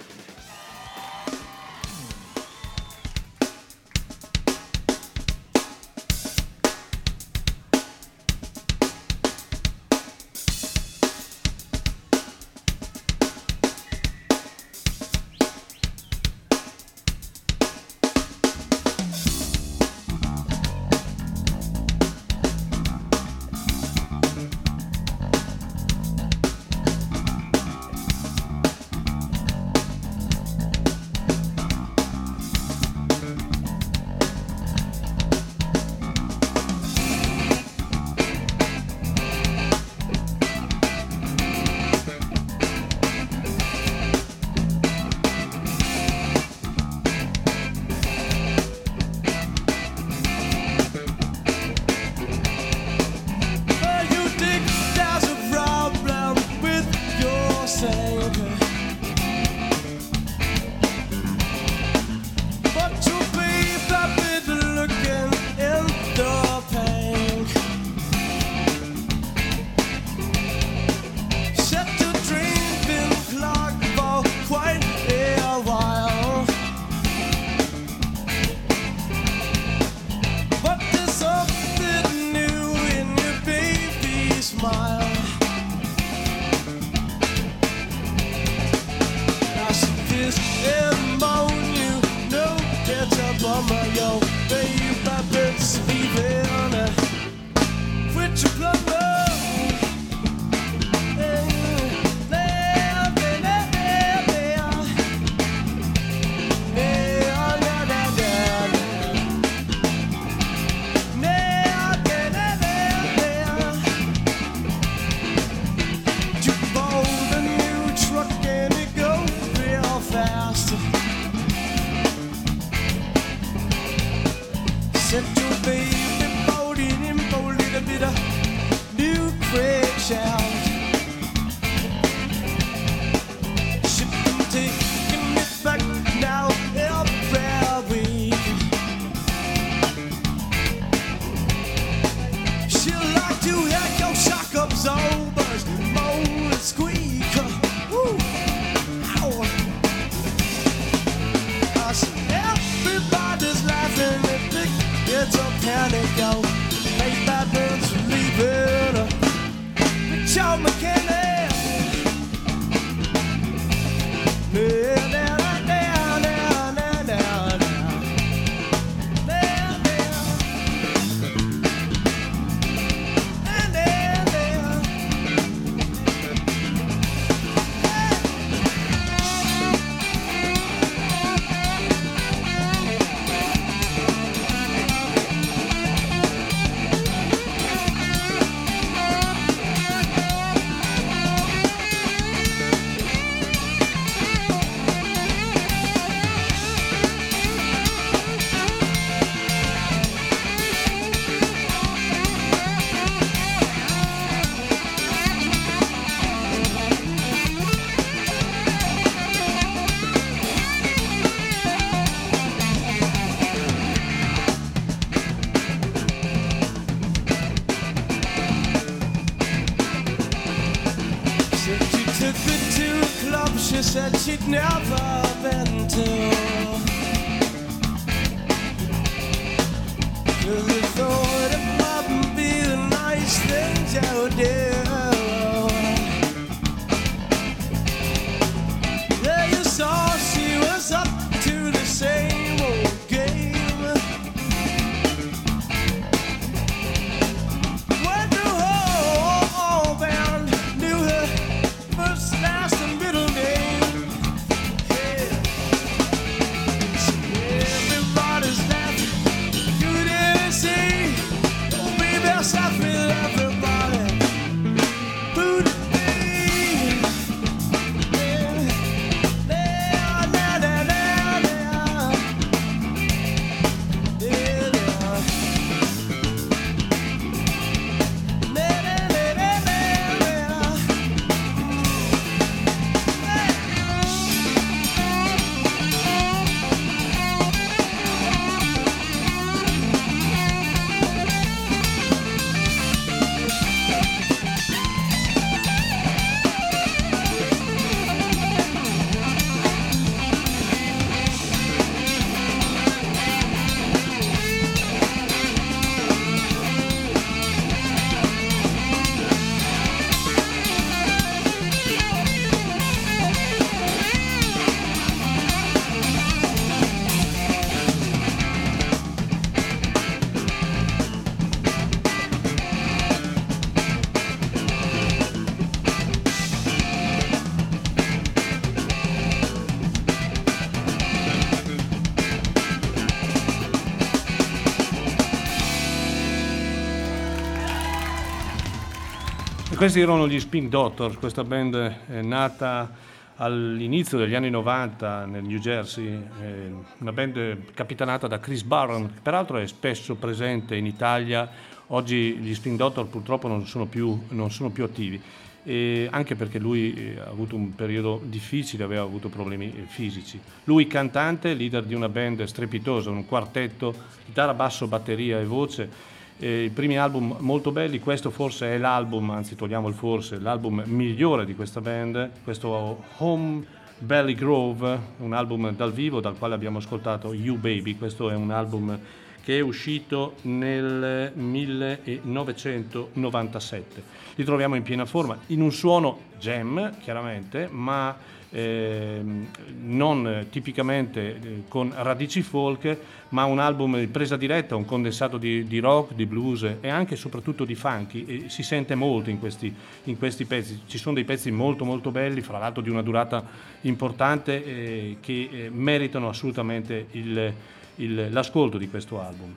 Questi 339.77 339.99
erano 339.99 340.27
gli 340.27 340.39
Spink 340.39 340.69
Doctors, 340.69 341.17
questa 341.17 341.43
band 341.43 341.75
è 342.07 342.21
nata 342.23 342.91
all'inizio 343.35 344.17
degli 344.17 344.33
anni 344.33 344.49
90 344.49 345.25
nel 345.25 345.43
New 345.43 345.59
Jersey, 345.59 346.19
eh, 346.41 346.71
una 346.97 347.13
band 347.13 347.73
capitanata 347.75 348.25
da 348.25 348.39
Chris 348.39 348.63
Barron, 348.63 349.05
che 349.05 349.19
peraltro 349.21 349.57
è 349.57 349.67
spesso 349.67 350.15
presente 350.15 350.75
in 350.75 350.87
Italia. 350.87 351.47
Oggi 351.87 352.37
gli 352.37 352.55
Spink 352.55 352.75
Doctors 352.75 353.07
purtroppo 353.07 353.47
non 353.47 353.67
sono 353.67 353.85
più, 353.85 354.19
non 354.29 354.49
sono 354.49 354.71
più 354.71 354.83
attivi, 354.83 355.21
e 355.63 356.07
anche 356.09 356.33
perché 356.33 356.57
lui 356.57 356.95
eh, 356.95 357.19
ha 357.19 357.29
avuto 357.29 357.55
un 357.55 357.75
periodo 357.75 358.19
difficile, 358.23 358.83
aveva 358.83 359.03
avuto 359.03 359.29
problemi 359.29 359.71
eh, 359.77 359.83
fisici. 359.83 360.39
Lui 360.63 360.87
cantante, 360.87 361.53
leader 361.53 361.83
di 361.83 361.93
una 361.93 362.09
band 362.09 362.43
strepitosa, 362.45 363.11
un 363.11 363.27
quartetto, 363.27 363.93
chitarra, 364.25 364.55
basso, 364.55 364.87
batteria 364.87 365.39
e 365.39 365.45
voce, 365.45 366.15
eh, 366.39 366.65
I 366.65 366.69
primi 366.69 366.97
album 366.97 367.35
molto 367.39 367.71
belli, 367.71 367.99
questo 367.99 368.29
forse 368.29 368.75
è 368.75 368.77
l'album, 368.77 369.31
anzi 369.31 369.55
togliamo 369.55 369.87
il 369.87 369.93
forse, 369.93 370.39
l'album 370.39 370.83
migliore 370.85 371.45
di 371.45 371.55
questa 371.55 371.81
band, 371.81 372.29
questo 372.43 373.03
Home 373.17 373.65
Belly 373.97 374.35
Grove, 374.35 374.99
un 375.17 375.33
album 375.33 375.75
dal 375.75 375.91
vivo 375.91 376.19
dal 376.19 376.37
quale 376.37 376.53
abbiamo 376.53 376.77
ascoltato 376.77 377.33
You 377.33 377.57
Baby, 377.57 377.97
questo 377.97 378.29
è 378.29 378.35
un 378.35 378.51
album 378.51 378.99
che 379.43 379.57
è 379.57 379.61
uscito 379.61 380.35
nel 380.41 381.31
1997. 381.33 384.03
Li 384.35 384.43
troviamo 384.43 384.75
in 384.75 384.83
piena 384.83 385.05
forma, 385.05 385.39
in 385.47 385.61
un 385.61 385.71
suono 385.71 386.19
jam 386.37 386.99
chiaramente, 386.99 387.67
ma 387.71 388.15
ehm, 388.49 389.47
non 389.81 390.47
tipicamente 390.49 391.35
eh, 391.35 391.63
con 391.67 391.93
radici 391.95 392.41
folk, 392.41 392.97
ma 393.29 393.43
un 393.45 393.59
album 393.59 393.97
di 393.99 394.07
presa 394.07 394.37
diretta, 394.37 394.75
un 394.75 394.85
condensato 394.85 395.37
di, 395.37 395.65
di 395.67 395.79
rock, 395.79 396.13
di 396.13 396.25
blues 396.25 396.63
e 396.79 396.89
anche 396.89 397.15
e 397.15 397.17
soprattutto 397.17 397.65
di 397.65 397.75
funky. 397.75 398.25
E 398.25 398.49
si 398.49 398.63
sente 398.63 398.95
molto 398.95 399.29
in 399.29 399.39
questi, 399.39 399.73
in 400.05 400.17
questi 400.17 400.45
pezzi. 400.45 400.81
Ci 400.87 400.97
sono 400.97 401.15
dei 401.15 401.25
pezzi 401.25 401.51
molto 401.51 401.83
molto 401.85 402.11
belli, 402.11 402.41
fra 402.41 402.57
l'altro 402.57 402.81
di 402.81 402.89
una 402.89 403.01
durata 403.01 403.45
importante, 403.81 404.63
eh, 404.65 405.17
che 405.19 405.49
eh, 405.51 405.69
meritano 405.69 406.29
assolutamente 406.29 407.07
il- 407.11 407.53
il- 407.95 408.27
l'ascolto 408.31 408.77
di 408.77 408.87
questo 408.89 409.19
album. 409.21 409.53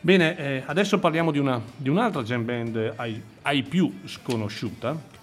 Bene, 0.00 0.36
eh, 0.38 0.62
adesso 0.66 0.98
parliamo 0.98 1.30
di, 1.30 1.38
una- 1.38 1.60
di 1.74 1.88
un'altra 1.88 2.22
jam 2.22 2.44
band 2.44 2.92
ai, 2.96 3.20
ai 3.42 3.62
più 3.62 3.92
sconosciuta, 4.04 5.14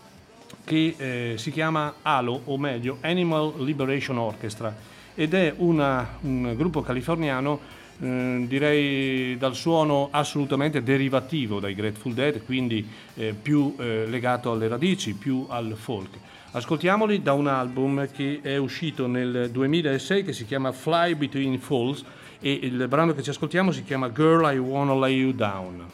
che 0.64 0.96
eh, 0.98 1.34
si 1.38 1.52
chiama 1.52 1.96
ALO, 2.02 2.42
o 2.46 2.58
meglio 2.58 2.98
Animal 3.02 3.54
Liberation 3.60 4.18
Orchestra, 4.18 4.76
ed 5.16 5.34
è 5.34 5.54
una- 5.58 6.18
un 6.22 6.54
gruppo 6.56 6.82
californiano, 6.82 7.60
eh, 8.02 8.46
direi 8.48 9.38
dal 9.38 9.56
suono 9.56 10.08
assolutamente 10.12 10.82
derivativo 10.82 11.60
dai 11.60 11.76
Grateful 11.76 12.14
Dead, 12.14 12.44
quindi 12.46 12.88
eh, 13.16 13.34
più 13.40 13.76
eh, 13.78 14.06
legato 14.08 14.52
alle 14.52 14.68
radici, 14.68 15.14
più 15.14 15.46
al 15.50 15.76
folk. 15.78 16.18
Ascoltiamoli 16.52 17.22
da 17.22 17.34
un 17.34 17.48
album 17.48 18.08
che 18.12 18.40
è 18.44 18.58
uscito 18.58 19.08
nel 19.08 19.50
2006 19.52 20.24
che 20.24 20.34
si 20.34 20.46
chiama 20.46 20.72
Fly 20.72 21.16
Between 21.16 21.58
Falls 21.60 22.04
e 22.40 22.52
il 22.62 22.88
brano 22.88 23.14
che 23.14 23.24
ci 23.24 23.32
ascoltiamo 23.32 23.72
si 23.72 23.84
chiama 23.84 24.12
Girl 24.12 24.54
I 24.54 24.58
Wanna 24.60 24.94
Lay 24.94 25.16
You 25.18 25.32
Down. 25.32 25.86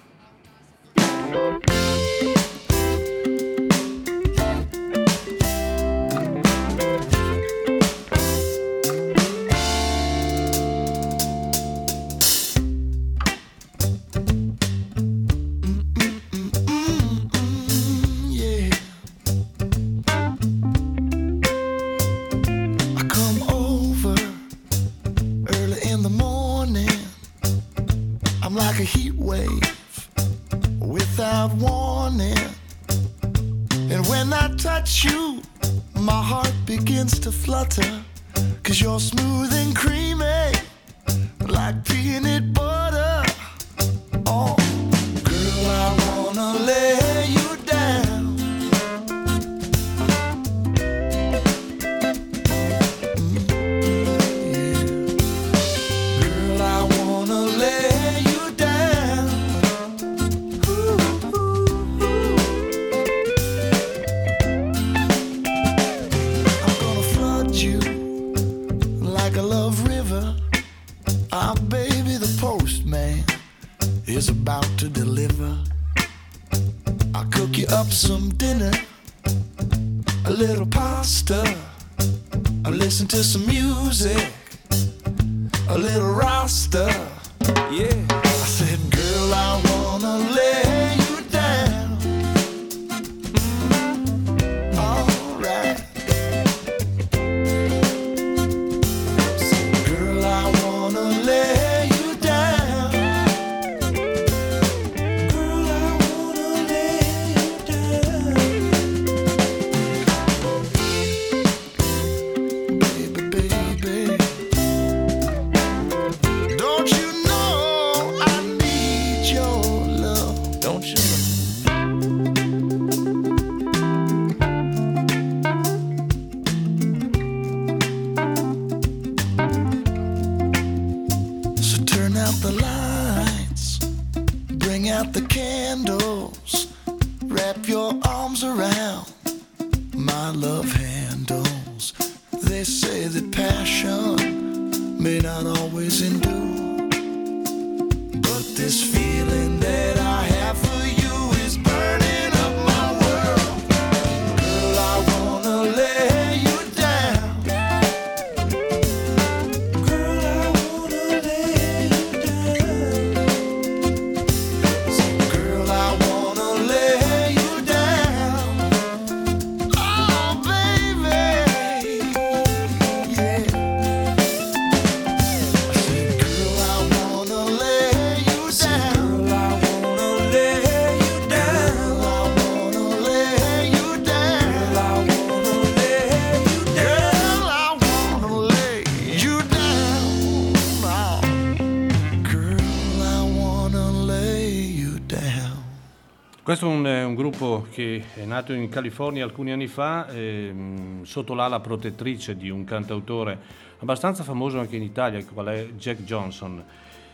Che 197.70 198.04
è 198.16 198.26
nato 198.26 198.54
in 198.54 198.68
California 198.70 199.24
alcuni 199.24 199.52
anni 199.52 199.68
fa, 199.68 200.08
ehm, 200.08 201.04
sotto 201.04 201.34
l'ala 201.34 201.60
protettrice 201.60 202.36
di 202.36 202.50
un 202.50 202.64
cantautore 202.64 203.68
abbastanza 203.80 204.24
famoso 204.24 204.60
anche 204.60 204.76
in 204.76 204.84
Italia, 204.84 205.24
qual 205.26 205.48
è 205.48 205.68
Jack 205.78 206.04
Johnson. 206.04 206.64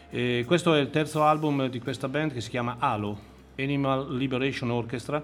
E 0.09 0.43
questo 0.47 0.73
è 0.73 0.79
il 0.79 0.89
terzo 0.89 1.23
album 1.23 1.67
di 1.67 1.79
questa 1.79 2.07
band 2.07 2.33
che 2.33 2.41
si 2.41 2.49
chiama 2.49 2.77
Halo, 2.79 3.19
Animal 3.57 4.15
Liberation 4.15 4.71
Orchestra, 4.71 5.23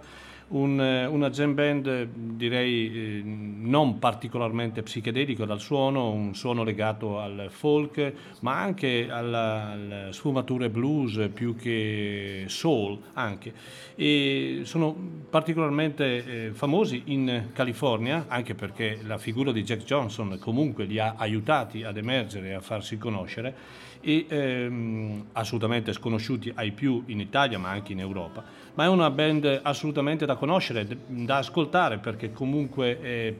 un, 0.51 0.81
eh, 0.81 1.05
una 1.05 1.29
jam 1.29 1.53
band 1.53 1.87
eh, 1.87 2.07
direi 2.11 2.91
eh, 2.93 3.21
non 3.23 3.99
particolarmente 3.99 4.81
psichedelico 4.83 5.45
dal 5.45 5.59
suono, 5.59 6.11
un 6.11 6.33
suono 6.35 6.63
legato 6.63 7.19
al 7.19 7.47
folk, 7.49 8.13
ma 8.41 8.59
anche 8.59 9.07
alle 9.09 10.09
sfumature 10.11 10.69
blues 10.69 11.29
più 11.33 11.55
che 11.55 12.45
soul 12.47 12.99
anche. 13.13 13.53
E 13.95 14.61
sono 14.63 14.95
particolarmente 15.29 16.47
eh, 16.47 16.51
famosi 16.51 17.03
in 17.05 17.49
California, 17.53 18.25
anche 18.27 18.55
perché 18.55 18.99
la 19.05 19.17
figura 19.17 19.51
di 19.51 19.63
Jack 19.63 19.83
Johnson 19.83 20.37
comunque 20.39 20.85
li 20.85 20.99
ha 20.99 21.15
aiutati 21.17 21.83
ad 21.83 21.97
emergere 21.97 22.49
e 22.49 22.53
a 22.53 22.61
farsi 22.61 22.97
conoscere 22.97 23.89
e 24.01 24.25
ehm, 24.27 25.27
assolutamente 25.33 25.93
sconosciuti 25.93 26.51
ai 26.55 26.71
più 26.71 27.03
in 27.07 27.19
Italia 27.19 27.57
ma 27.59 27.69
anche 27.69 27.93
in 27.93 27.99
Europa. 27.99 28.43
Ma 28.73 28.85
è 28.85 28.87
una 28.87 29.09
band 29.09 29.59
assolutamente 29.63 30.25
da 30.25 30.35
conoscere, 30.35 30.87
da 31.07 31.37
ascoltare 31.37 31.97
perché 31.97 32.31
comunque 32.31 33.01
eh, 33.01 33.35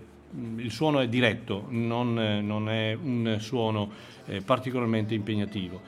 il 0.57 0.71
suono 0.71 0.99
è 0.99 1.07
diretto, 1.07 1.65
non, 1.69 2.13
non 2.43 2.69
è 2.69 2.97
un 3.01 3.37
suono 3.39 3.91
eh, 4.25 4.41
particolarmente 4.41 5.13
impegnativo. 5.13 5.81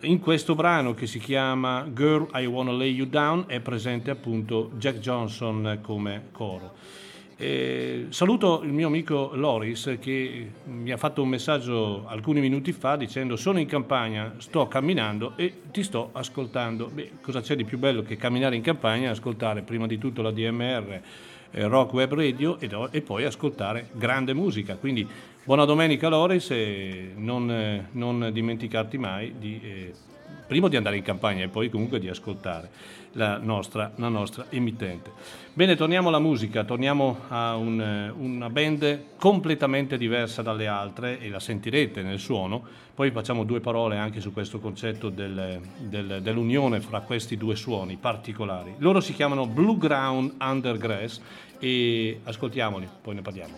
In 0.00 0.20
questo 0.20 0.54
brano 0.54 0.94
che 0.94 1.06
si 1.06 1.18
chiama 1.18 1.88
Girl 1.92 2.28
I 2.34 2.46
Wanna 2.46 2.72
Lay 2.72 2.92
You 2.94 3.08
Down 3.08 3.44
è 3.46 3.60
presente 3.60 4.10
appunto 4.10 4.70
Jack 4.76 4.98
Johnson 4.98 5.78
come 5.82 6.28
coro. 6.30 6.74
Eh, 7.42 8.06
saluto 8.10 8.62
il 8.62 8.72
mio 8.72 8.86
amico 8.86 9.32
Loris 9.34 9.96
che 10.00 10.50
mi 10.66 10.92
ha 10.92 10.96
fatto 10.96 11.22
un 11.22 11.28
messaggio 11.28 12.06
alcuni 12.06 12.38
minuti 12.38 12.70
fa 12.70 12.94
dicendo 12.94 13.34
sono 13.34 13.58
in 13.58 13.66
campagna, 13.66 14.34
sto 14.36 14.68
camminando 14.68 15.32
e 15.34 15.52
ti 15.72 15.82
sto 15.82 16.10
ascoltando. 16.12 16.88
Beh, 16.94 17.14
cosa 17.20 17.40
c'è 17.40 17.56
di 17.56 17.64
più 17.64 17.78
bello 17.78 18.02
che 18.02 18.16
camminare 18.16 18.54
in 18.54 18.62
campagna 18.62 19.10
ascoltare 19.10 19.62
prima 19.62 19.88
di 19.88 19.98
tutto 19.98 20.22
la 20.22 20.30
DMR 20.30 21.00
eh, 21.50 21.66
Rock 21.66 21.94
Web 21.94 22.14
Radio 22.14 22.60
e, 22.60 22.70
e 22.92 23.00
poi 23.00 23.24
ascoltare 23.24 23.88
grande 23.90 24.34
musica. 24.34 24.76
Quindi 24.76 25.04
buona 25.42 25.64
domenica 25.64 26.08
Loris 26.08 26.48
e 26.52 27.10
non, 27.16 27.50
eh, 27.50 27.88
non 27.90 28.30
dimenticarti 28.32 28.98
mai 28.98 29.34
di... 29.36 29.60
eh, 29.64 29.92
prima 30.46 30.68
di 30.68 30.76
andare 30.76 30.96
in 30.96 31.02
campagna 31.02 31.44
e 31.44 31.48
poi 31.48 31.70
comunque 31.70 31.98
di 31.98 32.08
ascoltare 32.08 32.70
la 33.12 33.38
nostra, 33.38 33.92
la 33.96 34.08
nostra 34.08 34.46
emittente. 34.50 35.10
Bene, 35.54 35.76
torniamo 35.76 36.08
alla 36.08 36.18
musica, 36.18 36.64
torniamo 36.64 37.18
a 37.28 37.56
un, 37.56 37.78
eh, 37.78 38.08
una 38.10 38.48
band 38.48 39.00
completamente 39.18 39.98
diversa 39.98 40.40
dalle 40.40 40.66
altre 40.66 41.20
e 41.20 41.28
la 41.28 41.40
sentirete 41.40 42.02
nel 42.02 42.18
suono, 42.18 42.62
poi 42.94 43.10
facciamo 43.10 43.44
due 43.44 43.60
parole 43.60 43.98
anche 43.98 44.20
su 44.20 44.32
questo 44.32 44.60
concetto 44.60 45.10
del- 45.10 45.60
del- 45.76 46.20
dell'unione 46.22 46.80
fra 46.80 47.00
questi 47.00 47.36
due 47.36 47.54
suoni 47.54 47.96
particolari. 47.96 48.76
Loro 48.78 49.00
si 49.00 49.12
chiamano 49.12 49.46
Blue 49.46 49.76
Ground 49.76 50.36
Undergrass 50.40 51.20
e 51.58 52.20
ascoltiamoli, 52.24 52.88
poi 53.02 53.14
ne 53.16 53.20
parliamo. 53.20 53.54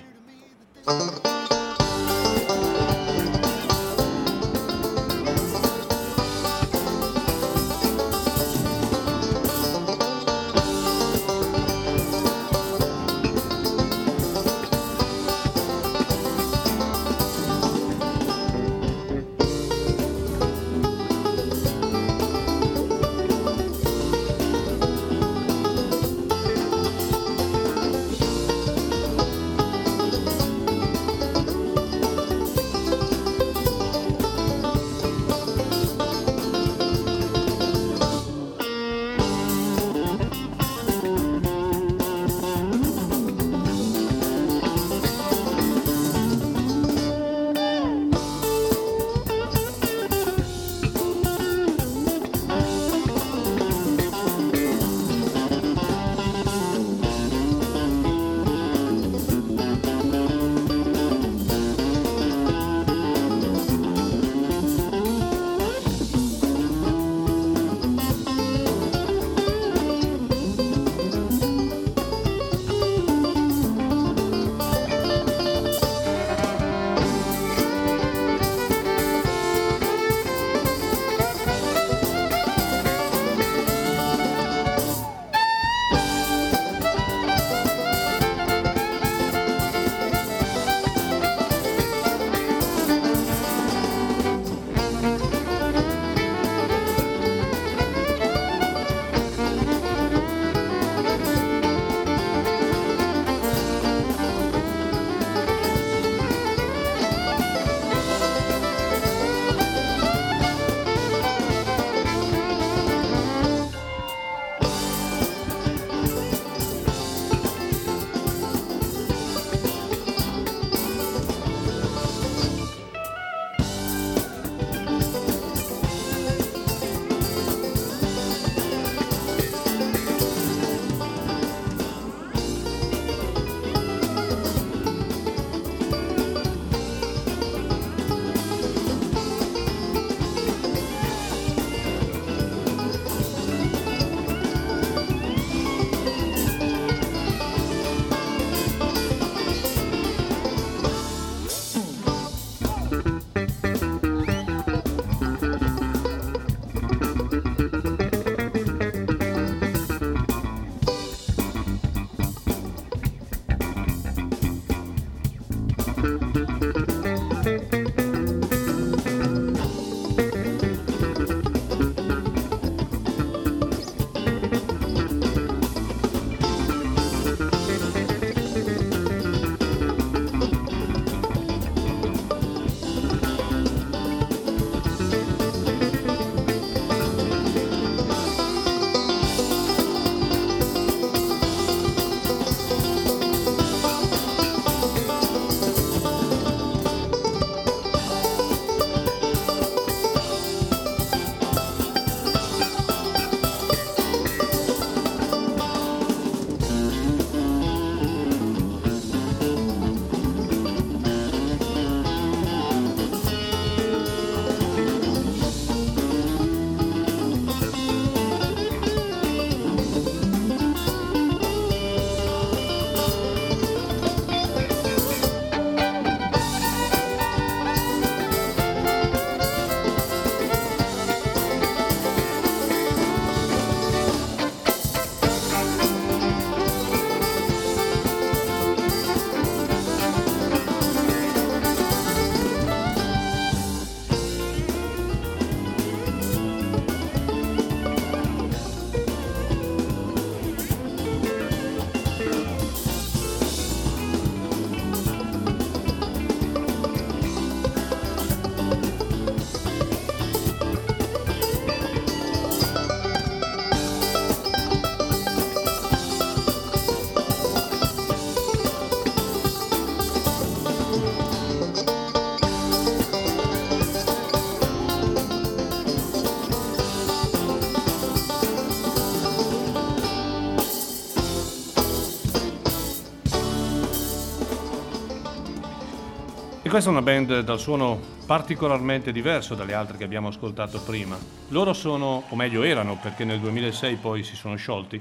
Questa 286.74 286.90
è 286.90 286.96
una 286.96 287.02
band 287.02 287.42
dal 287.42 287.60
suono 287.60 288.00
particolarmente 288.26 289.12
diverso 289.12 289.54
dalle 289.54 289.74
altre 289.74 289.96
che 289.96 290.02
abbiamo 290.02 290.26
ascoltato 290.26 290.80
prima. 290.80 291.16
Loro 291.50 291.72
sono, 291.72 292.24
o 292.28 292.34
meglio 292.34 292.64
erano, 292.64 292.98
perché 293.00 293.24
nel 293.24 293.38
2006 293.38 293.94
poi 293.94 294.24
si 294.24 294.34
sono 294.34 294.56
sciolti, 294.56 295.00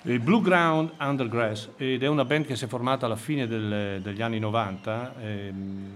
Blue 0.00 0.40
Ground 0.40 0.92
Undergrass 0.98 1.72
ed 1.76 2.02
è 2.02 2.06
una 2.06 2.24
band 2.24 2.46
che 2.46 2.56
si 2.56 2.64
è 2.64 2.68
formata 2.68 3.04
alla 3.04 3.16
fine 3.16 3.46
del- 3.46 4.00
degli 4.00 4.22
anni 4.22 4.38
90 4.38 5.14
ehm, 5.20 5.92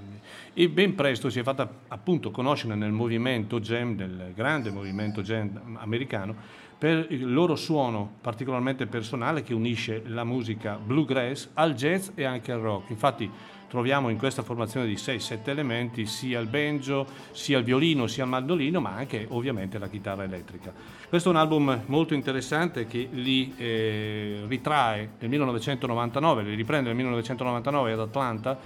e 0.52 0.68
ben 0.68 0.94
presto 0.94 1.30
si 1.30 1.38
è 1.38 1.42
fatta 1.42 1.66
appunto 1.88 2.30
conoscere 2.30 2.74
nel 2.74 2.92
movimento 2.92 3.60
jam, 3.60 3.94
nel 3.94 4.32
grande 4.34 4.70
movimento 4.70 5.22
jam 5.22 5.78
americano, 5.80 6.34
per 6.76 7.06
il 7.08 7.32
loro 7.32 7.56
suono 7.56 8.16
particolarmente 8.20 8.84
personale 8.84 9.42
che 9.42 9.54
unisce 9.54 10.02
la 10.04 10.24
musica 10.24 10.76
bluegrass 10.76 11.48
al 11.54 11.72
jazz 11.72 12.10
e 12.14 12.24
anche 12.24 12.52
al 12.52 12.60
rock. 12.60 12.90
Infatti 12.90 13.30
troviamo 13.74 14.08
in 14.08 14.18
questa 14.18 14.42
formazione 14.42 14.86
di 14.86 14.94
6-7 14.94 15.48
elementi 15.48 16.06
sia 16.06 16.38
il 16.38 16.46
banjo, 16.46 17.04
sia 17.32 17.58
il 17.58 17.64
violino, 17.64 18.06
sia 18.06 18.22
il 18.22 18.30
mandolino, 18.30 18.80
ma 18.80 18.90
anche 18.90 19.26
ovviamente 19.30 19.80
la 19.80 19.88
chitarra 19.88 20.22
elettrica. 20.22 20.72
Questo 21.08 21.28
è 21.28 21.32
un 21.32 21.38
album 21.38 21.82
molto 21.86 22.14
interessante 22.14 22.86
che 22.86 23.08
li 23.10 23.52
eh, 23.56 24.44
ritrae 24.46 25.14
nel 25.18 25.28
1999, 25.28 26.44
li 26.44 26.54
riprende 26.54 26.86
nel 26.86 26.94
1999 26.94 27.92
ad 27.92 27.98
Atlanta 27.98 28.56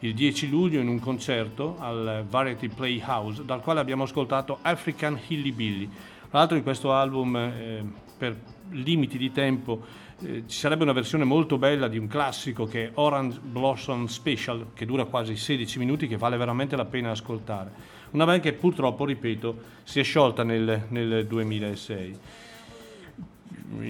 il 0.00 0.12
10 0.12 0.50
luglio 0.50 0.80
in 0.80 0.88
un 0.88 1.00
concerto 1.00 1.76
al 1.78 2.26
Variety 2.28 2.68
Playhouse, 2.68 3.46
dal 3.46 3.62
quale 3.62 3.80
abbiamo 3.80 4.02
ascoltato 4.02 4.58
African 4.60 5.18
Hilly 5.28 5.52
Billy. 5.52 5.88
Tra 6.28 6.40
l'altro 6.40 6.58
in 6.58 6.62
questo 6.62 6.92
album, 6.92 7.36
eh, 7.36 7.82
per 8.18 8.36
limiti 8.72 9.16
di 9.16 9.32
tempo, 9.32 9.82
eh, 10.20 10.44
ci 10.46 10.58
sarebbe 10.58 10.82
una 10.82 10.92
versione 10.92 11.24
molto 11.24 11.58
bella 11.58 11.86
di 11.86 11.98
un 11.98 12.06
classico 12.06 12.66
che 12.66 12.86
è 12.86 12.90
Orange 12.94 13.38
Blossom 13.40 14.06
Special, 14.06 14.68
che 14.74 14.86
dura 14.86 15.04
quasi 15.04 15.36
16 15.36 15.78
minuti, 15.78 16.08
che 16.08 16.16
vale 16.16 16.36
veramente 16.36 16.76
la 16.76 16.84
pena 16.84 17.10
ascoltare. 17.10 17.96
Una 18.10 18.24
band 18.24 18.40
che 18.40 18.52
purtroppo, 18.52 19.04
ripeto, 19.04 19.62
si 19.84 20.00
è 20.00 20.02
sciolta 20.02 20.42
nel, 20.42 20.86
nel 20.88 21.26
2006 21.26 22.18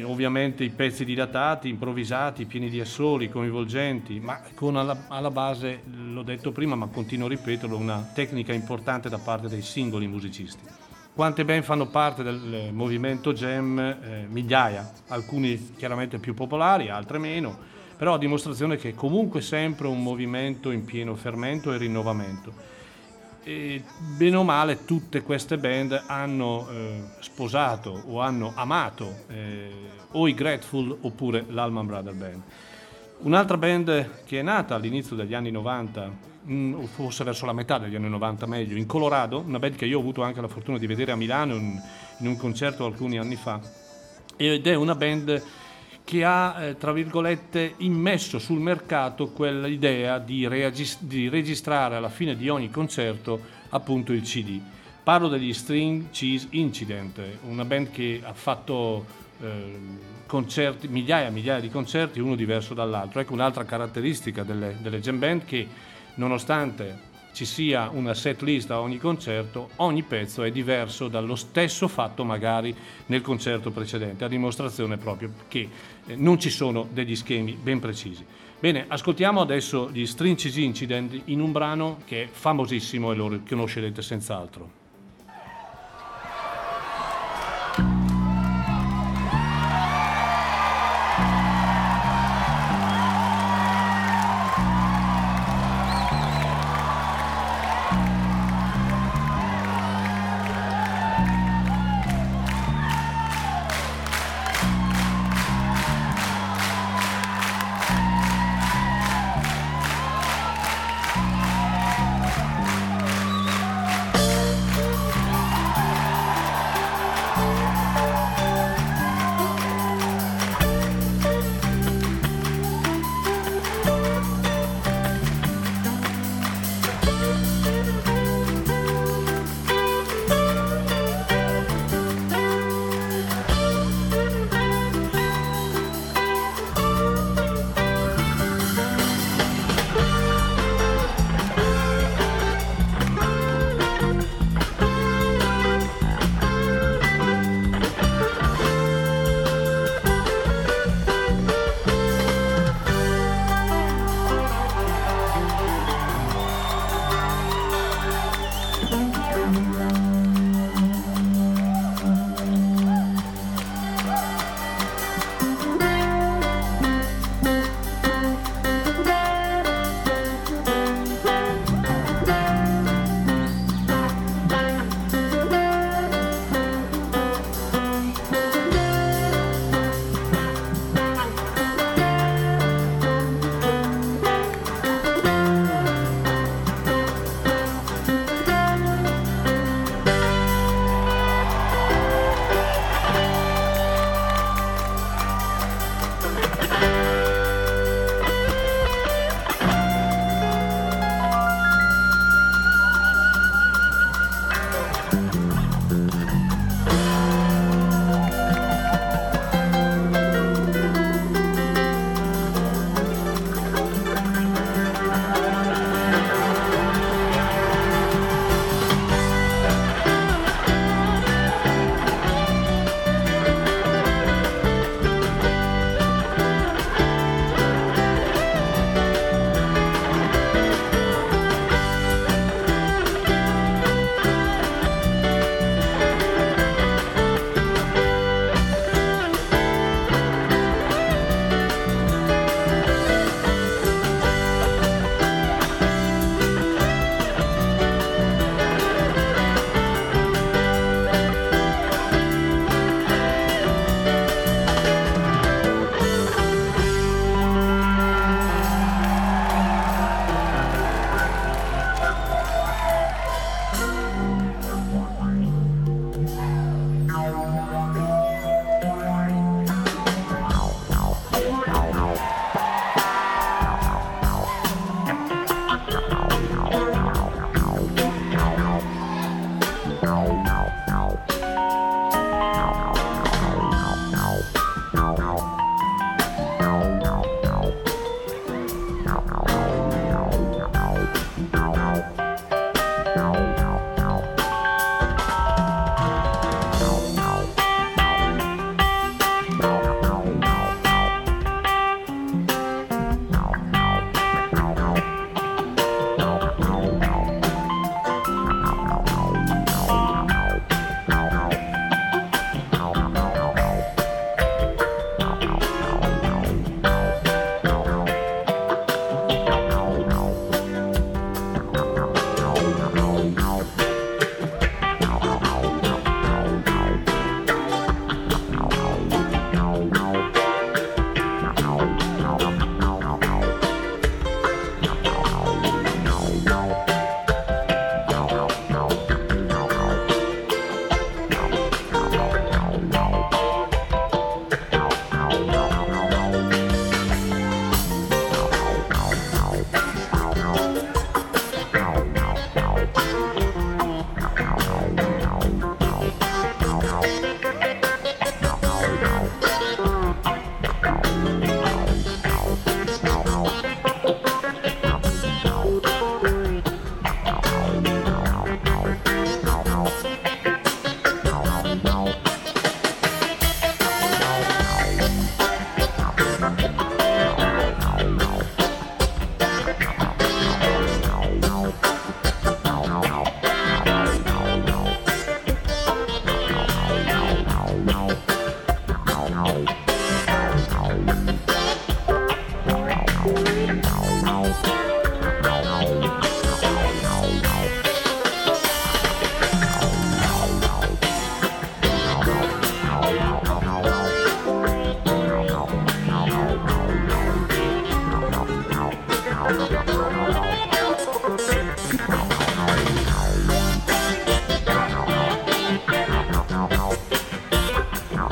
ovviamente 0.02 0.64
i 0.64 0.70
pezzi 0.70 1.04
dilatati, 1.04 1.68
improvvisati, 1.68 2.46
pieni 2.46 2.68
di 2.68 2.80
assoli, 2.80 3.28
coinvolgenti, 3.28 4.18
ma 4.18 4.40
con 4.54 4.76
alla, 4.76 5.04
alla 5.08 5.30
base, 5.30 5.82
l'ho 5.84 6.22
detto 6.22 6.50
prima, 6.50 6.74
ma 6.74 6.88
continuo 6.88 7.26
a 7.26 7.30
ripeterlo, 7.30 7.76
una 7.76 8.10
tecnica 8.12 8.52
importante 8.52 9.08
da 9.08 9.18
parte 9.18 9.48
dei 9.48 9.62
singoli 9.62 10.06
musicisti. 10.08 10.87
Quante 11.18 11.44
band 11.44 11.64
fanno 11.64 11.88
parte 11.88 12.22
del 12.22 12.54
eh, 12.54 12.70
movimento 12.70 13.32
jam? 13.32 13.76
Eh, 13.76 14.26
migliaia, 14.28 14.88
alcuni 15.08 15.74
chiaramente 15.74 16.18
più 16.18 16.32
popolari, 16.32 16.90
altre 16.90 17.18
meno, 17.18 17.58
però 17.96 18.14
a 18.14 18.18
dimostrazione 18.18 18.76
che 18.76 18.90
è 18.90 18.94
comunque 18.94 19.40
sempre 19.40 19.88
un 19.88 20.00
movimento 20.00 20.70
in 20.70 20.84
pieno 20.84 21.16
fermento 21.16 21.72
e 21.72 21.76
rinnovamento. 21.76 22.52
E 23.42 23.82
bene 24.16 24.36
o 24.36 24.44
male 24.44 24.84
tutte 24.84 25.22
queste 25.22 25.58
band 25.58 26.04
hanno 26.06 26.68
eh, 26.70 27.02
sposato 27.18 28.00
o 28.06 28.20
hanno 28.20 28.52
amato 28.54 29.24
eh, 29.26 29.72
o 30.12 30.28
i 30.28 30.34
Grateful 30.34 30.98
oppure 31.00 31.44
l'Alman 31.48 31.86
Brother 31.86 32.14
Band. 32.14 32.42
Un'altra 33.22 33.56
band 33.56 34.22
che 34.24 34.38
è 34.38 34.42
nata 34.42 34.76
all'inizio 34.76 35.16
degli 35.16 35.34
anni 35.34 35.50
90, 35.50 36.12
mm, 36.48 36.74
o 36.74 36.86
forse 36.86 37.24
verso 37.24 37.46
la 37.46 37.52
metà 37.52 37.78
degli 37.78 37.94
anni 37.94 38.08
90 38.08 38.46
meglio, 38.46 38.76
in 38.76 38.86
Colorado, 38.86 39.40
una 39.40 39.58
band 39.58 39.76
che 39.76 39.86
io 39.86 39.98
ho 39.98 40.00
avuto 40.00 40.22
anche 40.22 40.40
la 40.40 40.48
fortuna 40.48 40.78
di 40.78 40.86
vedere 40.86 41.12
a 41.12 41.16
Milano 41.16 41.54
in, 41.54 41.80
in 42.18 42.26
un 42.26 42.36
concerto 42.36 42.84
alcuni 42.84 43.18
anni 43.18 43.36
fa, 43.36 43.60
ed 44.36 44.66
è 44.66 44.74
una 44.74 44.94
band 44.94 45.42
che 46.08 46.24
ha, 46.24 46.62
eh, 46.62 46.76
tra 46.78 46.92
virgolette, 46.92 47.74
immesso 47.78 48.38
sul 48.38 48.60
mercato 48.60 49.28
quell'idea 49.28 50.18
di, 50.18 50.48
reagis- 50.48 51.02
di 51.02 51.28
registrare 51.28 51.96
alla 51.96 52.08
fine 52.08 52.34
di 52.34 52.48
ogni 52.48 52.70
concerto 52.70 53.38
appunto 53.68 54.14
il 54.14 54.22
CD. 54.22 54.58
Parlo 55.02 55.28
degli 55.28 55.52
String 55.52 56.08
Cheese 56.10 56.46
Incident, 56.50 57.20
una 57.46 57.66
band 57.66 57.90
che 57.90 58.22
ha 58.24 58.32
fatto 58.32 59.04
eh, 59.40 59.78
concerti, 60.26 60.88
migliaia 60.88 61.28
e 61.28 61.30
migliaia 61.30 61.60
di 61.60 61.68
concerti, 61.68 62.20
uno 62.20 62.36
diverso 62.36 62.72
dall'altro. 62.72 63.20
Ecco 63.20 63.34
un'altra 63.34 63.64
caratteristica 63.64 64.44
delle, 64.44 64.76
delle 64.80 65.00
jam 65.00 65.18
band 65.18 65.44
che 65.44 65.66
nonostante 66.18 67.06
ci 67.32 67.44
sia 67.44 67.88
una 67.92 68.14
set 68.14 68.42
list 68.42 68.70
a 68.70 68.80
ogni 68.80 68.98
concerto, 68.98 69.70
ogni 69.76 70.02
pezzo 70.02 70.42
è 70.42 70.50
diverso 70.50 71.08
dallo 71.08 71.36
stesso 71.36 71.86
fatto 71.86 72.24
magari 72.24 72.74
nel 73.06 73.22
concerto 73.22 73.70
precedente, 73.70 74.24
a 74.24 74.28
dimostrazione 74.28 74.96
proprio 74.96 75.32
che 75.46 75.68
eh, 76.06 76.16
non 76.16 76.38
ci 76.40 76.50
sono 76.50 76.88
degli 76.90 77.14
schemi 77.14 77.56
ben 77.60 77.78
precisi. 77.78 78.24
Bene, 78.58 78.86
ascoltiamo 78.88 79.40
adesso 79.40 79.88
gli 79.92 80.04
Stringes 80.04 80.56
Incident 80.56 81.22
in 81.26 81.40
un 81.40 81.52
brano 81.52 81.98
che 82.04 82.24
è 82.24 82.26
famosissimo 82.26 83.12
e 83.12 83.14
lo 83.14 83.40
conoscerete 83.48 84.02
senz'altro. 84.02 84.77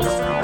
house. 0.04 0.35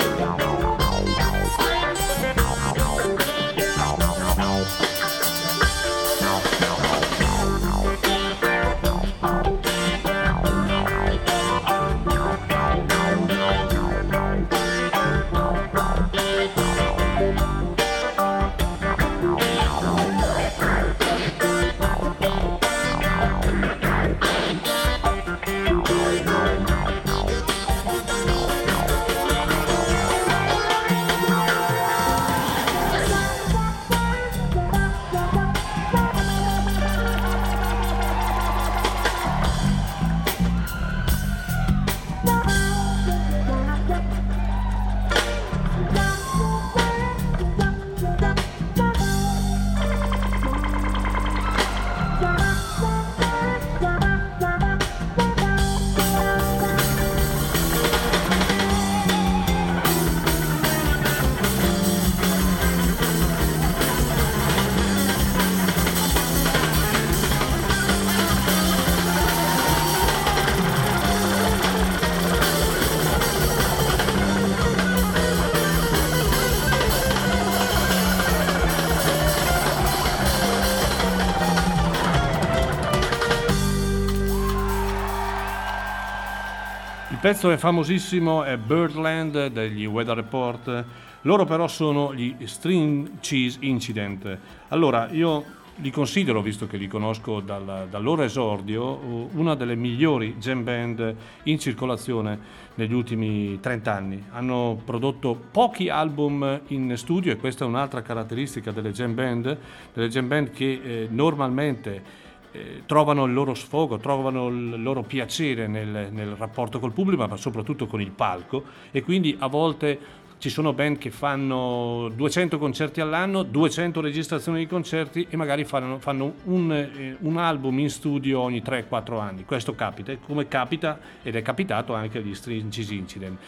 Pezzo 87.23 87.53
è 87.53 87.57
famosissimo, 87.57 88.43
è 88.43 88.57
Birdland 88.57 89.47
degli 89.47 89.85
Weather 89.85 90.17
Report. 90.17 90.85
Loro 91.21 91.45
però 91.45 91.69
sono 91.69 92.13
gli 92.13 92.35
String 92.47 93.21
Cheese 93.21 93.59
Incident. 93.61 94.39
Allora, 94.71 95.09
io 95.09 95.45
li 95.77 95.93
considero, 95.93 96.43
visto 96.43 96.67
che 96.67 96.77
li 96.77 96.89
conosco 96.89 97.39
dal, 97.39 97.87
dal 97.89 98.03
loro 98.03 98.23
esordio, 98.23 99.29
una 99.35 99.55
delle 99.55 99.77
migliori 99.77 100.35
jam 100.41 100.65
band 100.65 101.15
in 101.45 101.61
circolazione 101.61 102.41
negli 102.75 102.93
ultimi 102.93 103.61
30 103.61 103.93
anni. 103.93 104.25
Hanno 104.33 104.81
prodotto 104.85 105.41
pochi 105.53 105.91
album 105.91 106.63
in 106.69 106.97
studio 106.97 107.31
e 107.31 107.37
questa 107.37 107.65
è 107.65 107.69
un'altra 107.69 108.03
caratteristica 108.03 108.73
delle 108.73 108.91
jam 108.91 109.15
band, 109.15 109.59
delle 109.93 110.09
jam 110.09 110.27
band 110.27 110.51
che 110.51 110.81
eh, 110.83 111.07
normalmente 111.09 112.22
eh, 112.53 112.83
trovano 112.87 113.25
il 113.25 113.33
loro 113.33 113.55
sfogo, 113.55 113.99
trovano 113.99 114.49
il 114.49 114.83
loro 114.83 115.03
piacere 115.03 115.67
nel, 115.67 116.09
nel 116.11 116.35
rapporto 116.37 116.79
col 116.79 116.93
pubblico, 116.93 117.27
ma 117.27 117.37
soprattutto 117.37 117.87
con 117.87 118.01
il 118.01 118.11
palco 118.11 118.63
e 118.91 119.03
quindi 119.03 119.35
a 119.39 119.49
volte 119.49 120.21
ci 120.43 120.49
sono 120.49 120.73
band 120.73 120.99
che 120.99 121.13
fanno 121.13 122.11
200 122.17 122.59
concerti 122.59 123.01
all'anno, 123.01 123.45
200 123.45 124.01
registrazioni 124.01 124.59
di 124.59 124.67
concerti 124.67 125.29
e 125.31 125.37
magari 125.37 125.65
fanno, 125.65 126.01
fanno 126.01 126.35
un, 126.47 126.73
eh, 126.73 127.17
un, 127.21 127.37
album 127.37 127.79
in 127.79 127.89
studio 127.89 128.41
ogni 128.41 128.61
3-4 128.61 129.21
anni. 129.21 129.45
Questo 129.45 129.77
capita, 129.77 130.13
come 130.17 130.49
capita 130.49 130.99
ed 131.23 131.37
è 131.37 131.43
capitato 131.43 131.95
anche 131.95 132.19
agli 132.19 132.35
Strange 132.35 132.93
Incident. 132.93 133.39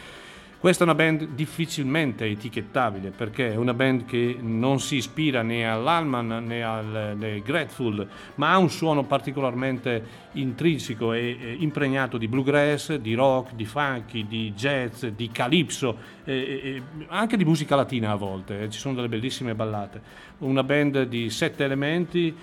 Questa 0.65 0.82
è 0.82 0.86
una 0.86 0.97
band 0.97 1.27
difficilmente 1.35 2.24
etichettabile 2.24 3.11
perché 3.11 3.53
è 3.53 3.57
una 3.57 3.74
band 3.74 4.07
che 4.07 4.39
non 4.41 4.81
si 4.81 4.97
ispira 4.97 5.43
né 5.43 5.70
all'Alman 5.70 6.43
né 6.43 6.62
al 6.62 7.43
Grateful, 7.45 8.09
ma 8.36 8.53
ha 8.53 8.57
un 8.57 8.70
suono 8.70 9.05
particolarmente 9.05 10.03
intrinseco 10.32 11.12
e, 11.12 11.57
impregnato 11.59 12.16
di 12.16 12.28
bluegrass, 12.28 12.95
di 12.95 13.12
rock, 13.12 13.53
di 13.53 13.66
funky, 13.66 14.27
di 14.27 14.55
jazz, 14.55 15.05
di 15.05 15.28
calypso, 15.31 15.99
e, 16.24 16.32
e, 16.32 16.82
anche 17.09 17.36
di 17.36 17.45
musica 17.45 17.77
latina 17.77 18.12
a 18.12 18.16
volte, 18.16 18.62
eh, 18.62 18.70
ci 18.70 18.78
sono 18.78 18.95
delle 18.95 19.09
bellissime 19.09 19.55
ballate. 19.55 20.01
Una 20.39 20.62
band 20.62 21.03
di 21.03 21.28
sette 21.28 21.65
elementi, 21.65 22.35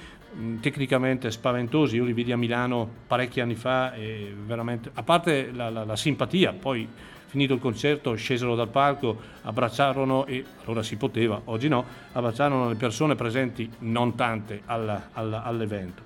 tecnicamente 0.59 1.31
spaventosi, 1.31 1.95
io 1.95 2.03
li 2.03 2.13
vidi 2.13 2.31
a 2.31 2.37
Milano 2.37 2.87
parecchi 3.07 3.39
anni 3.39 3.55
fa 3.55 3.95
e 3.95 4.31
veramente, 4.45 4.91
a 4.93 5.01
parte 5.01 5.51
la, 5.51 5.71
la, 5.71 5.83
la 5.85 5.95
simpatia, 5.95 6.53
poi 6.53 6.87
finito 7.31 7.53
il 7.53 7.61
concerto 7.61 8.13
scesero 8.15 8.55
dal 8.55 8.67
palco, 8.67 9.17
abbracciarono 9.43 10.25
e 10.25 10.43
allora 10.65 10.83
si 10.83 10.97
poteva, 10.97 11.39
oggi 11.45 11.69
no, 11.69 11.85
abbracciarono 12.11 12.67
le 12.67 12.75
persone 12.75 13.15
presenti, 13.15 13.71
non 13.79 14.15
tante, 14.15 14.63
alla, 14.65 15.11
alla, 15.13 15.41
all'evento. 15.41 16.03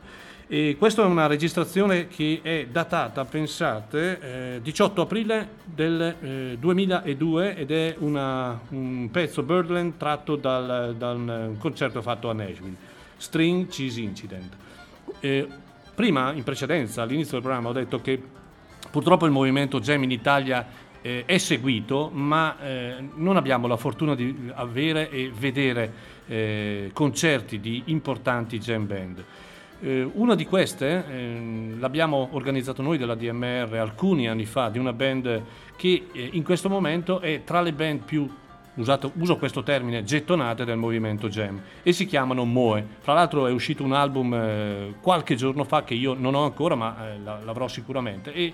E 0.48 0.76
questa 0.78 1.02
è 1.02 1.06
una 1.06 1.26
registrazione 1.26 2.08
che 2.08 2.42
è 2.44 2.68
datata, 2.72 3.26
pensate, 3.26 4.58
eh, 4.58 4.62
18 4.62 5.02
aprile 5.02 5.50
del 5.64 6.16
eh, 6.22 6.58
2002 6.60 7.56
ed 7.56 7.72
è 7.72 7.96
una, 7.98 8.60
un 8.70 9.10
pezzo 9.12 9.42
Birdland 9.42 9.98
tratto 9.98 10.36
dal, 10.36 10.94
da 10.96 11.12
un 11.14 11.56
concerto 11.58 12.04
fatto 12.04 12.30
a 12.30 12.34
Nashville, 12.34 12.76
String 13.18 13.68
Cheese 13.68 14.00
Incident. 14.00 14.56
Eh, 15.22 15.48
prima, 15.96 16.34
in 16.34 16.44
precedenza, 16.44 17.02
all'inizio 17.02 17.32
del 17.32 17.42
programma, 17.42 17.70
ho 17.70 17.74
detto 17.74 18.00
che 18.00 18.22
purtroppo 18.92 19.26
il 19.26 19.32
movimento 19.32 19.80
Jam 19.80 20.04
in 20.04 20.12
Italia 20.12 20.84
eh, 21.06 21.24
è 21.26 21.38
seguito, 21.38 22.10
ma 22.12 22.60
eh, 22.60 22.96
non 23.14 23.38
abbiamo 23.38 23.68
la 23.68 23.78
fortuna 23.78 24.16
di 24.16 24.50
avere 24.56 25.12
e 25.12 25.32
vedere 25.32 25.94
eh, 26.26 26.90
concerti 26.94 27.60
di 27.60 27.84
importanti 27.86 28.58
jam 28.58 28.88
band. 28.88 29.24
Eh, 29.82 30.10
una 30.14 30.34
di 30.34 30.48
queste 30.48 31.06
ehm, 31.08 31.80
l'abbiamo 31.80 32.30
organizzato 32.32 32.82
noi 32.82 32.98
della 32.98 33.14
DMR 33.14 33.76
alcuni 33.76 34.28
anni 34.28 34.46
fa, 34.46 34.70
di 34.70 34.80
una 34.80 34.94
band 34.94 35.44
che 35.76 36.08
eh, 36.12 36.30
in 36.32 36.44
questo 36.44 36.70
momento 36.70 37.20
è 37.20 37.44
tra 37.44 37.62
le 37.62 37.72
band 37.72 38.02
più 38.04 38.28
Usato, 38.78 39.14
uso 39.20 39.38
questo 39.38 39.64
termine, 39.64 40.04
gettonate 40.04 40.66
del 40.66 40.76
movimento 40.76 41.30
jam 41.30 41.62
e 41.82 41.94
si 41.94 42.06
chiamano 42.06 42.44
Moe. 42.44 42.86
Fra 43.00 43.14
l'altro 43.14 43.48
è 43.48 43.52
uscito 43.52 43.86
un 43.86 43.94
album 43.94 44.34
eh, 44.34 44.96
qualche 45.00 45.36
giorno 45.36 45.64
fa 45.64 45.86
che 45.86 45.94
io 45.94 46.14
non 46.14 46.36
ho 46.36 46.44
ancora 46.44 46.76
ma 46.76 47.14
eh, 47.14 47.20
l'avrò 47.24 47.70
sicuramente 47.70 48.34
e 48.34 48.54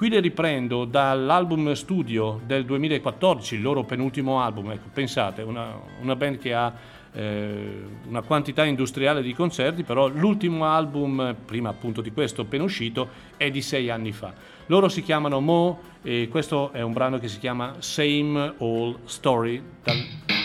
Qui 0.00 0.08
le 0.08 0.20
riprendo 0.20 0.86
dall'album 0.86 1.74
studio 1.74 2.40
del 2.46 2.64
2014, 2.64 3.56
il 3.56 3.60
loro 3.60 3.84
penultimo 3.84 4.40
album. 4.40 4.70
Ecco, 4.70 4.88
pensate, 4.94 5.42
una, 5.42 5.78
una 6.00 6.16
band 6.16 6.38
che 6.38 6.54
ha 6.54 6.72
eh, 7.12 7.82
una 8.08 8.22
quantità 8.22 8.64
industriale 8.64 9.20
di 9.20 9.34
concerti, 9.34 9.82
però 9.82 10.08
l'ultimo 10.08 10.64
album, 10.64 11.36
prima 11.44 11.68
appunto 11.68 12.00
di 12.00 12.12
questo 12.12 12.40
appena 12.40 12.64
uscito, 12.64 13.10
è 13.36 13.50
di 13.50 13.60
sei 13.60 13.90
anni 13.90 14.12
fa. 14.12 14.32
Loro 14.68 14.88
si 14.88 15.02
chiamano 15.02 15.38
Mo 15.40 15.78
e 16.00 16.28
questo 16.30 16.72
è 16.72 16.80
un 16.80 16.94
brano 16.94 17.18
che 17.18 17.28
si 17.28 17.38
chiama 17.38 17.74
Same 17.80 18.54
Old 18.56 19.00
Story. 19.04 19.62
Dal... 19.82 20.39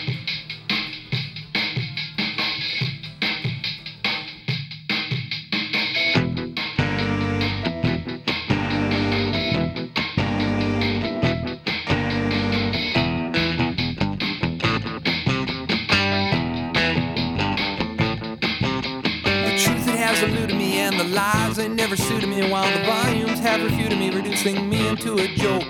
into 25.06 25.22
a 25.22 25.28
joke. 25.36 25.62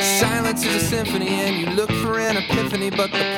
Silence 0.00 0.64
is 0.64 0.82
a 0.82 0.86
symphony, 0.86 1.28
and 1.28 1.56
you 1.56 1.66
look 1.74 1.90
for 1.90 2.18
an 2.18 2.36
epiphany, 2.36 2.90
but 2.90 3.12
the 3.12 3.31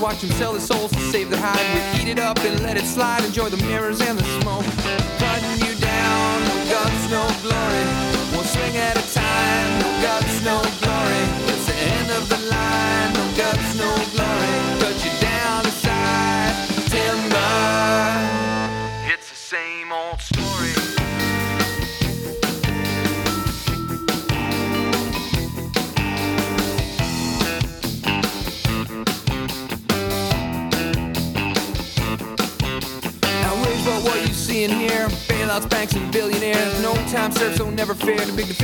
watch 0.00 0.20
them 0.20 0.30
sell 0.32 0.52
their 0.52 0.60
souls 0.60 0.90
to 0.92 1.00
save 1.00 1.30
their 1.30 1.40
hide. 1.40 1.94
We 1.94 2.02
eat 2.02 2.08
it 2.08 2.18
up 2.18 2.38
and 2.40 2.62
let 2.62 2.76
it 2.76 2.84
slide, 2.84 3.24
enjoy 3.24 3.48
the 3.48 3.62
mirrors 3.64 4.00
and 4.00 4.18
the 4.18 4.35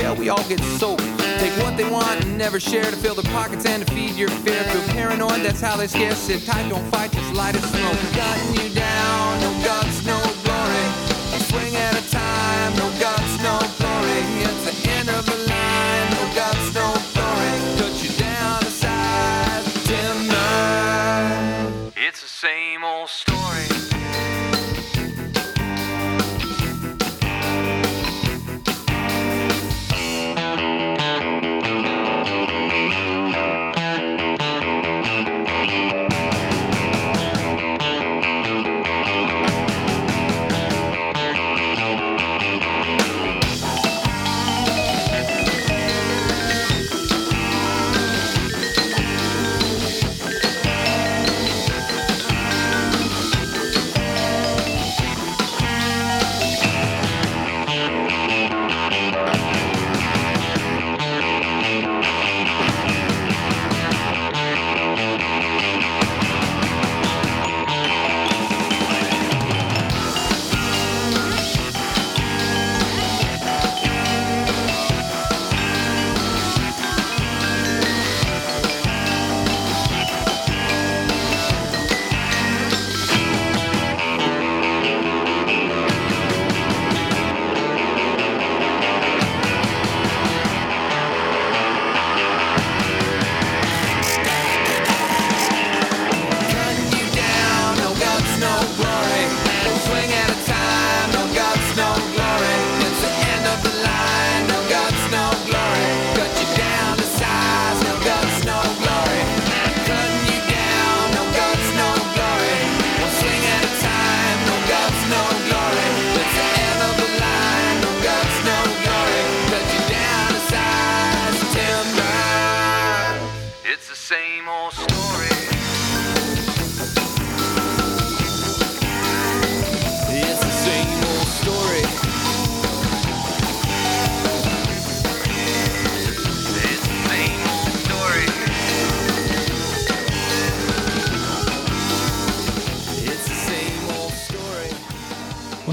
fail, 0.03 0.17
we 0.17 0.29
all 0.29 0.43
get 0.49 0.61
soaked. 0.79 1.03
Take 1.39 1.53
what 1.63 1.77
they 1.77 1.89
want 1.89 2.25
and 2.25 2.37
never 2.37 2.59
share 2.61 2.85
to 2.85 2.97
fill 2.97 3.15
their 3.15 3.31
pockets 3.33 3.67
and 3.67 3.87
to 3.87 3.95
feed 3.95 4.15
your 4.15 4.29
fear. 4.29 4.63
Feel 4.65 4.83
paranoid, 4.95 5.43
that's 5.43 5.61
how 5.61 5.77
they 5.77 5.87
scare. 5.87 6.15
Sit 6.15 6.45
tight, 6.45 6.69
don't 6.69 6.85
fight, 6.91 7.13
just 7.13 7.35
light 7.35 7.55
a 7.55 7.61
smoke. 7.61 7.99
Cutting 8.13 8.69
you 8.69 8.75
down, 8.75 9.52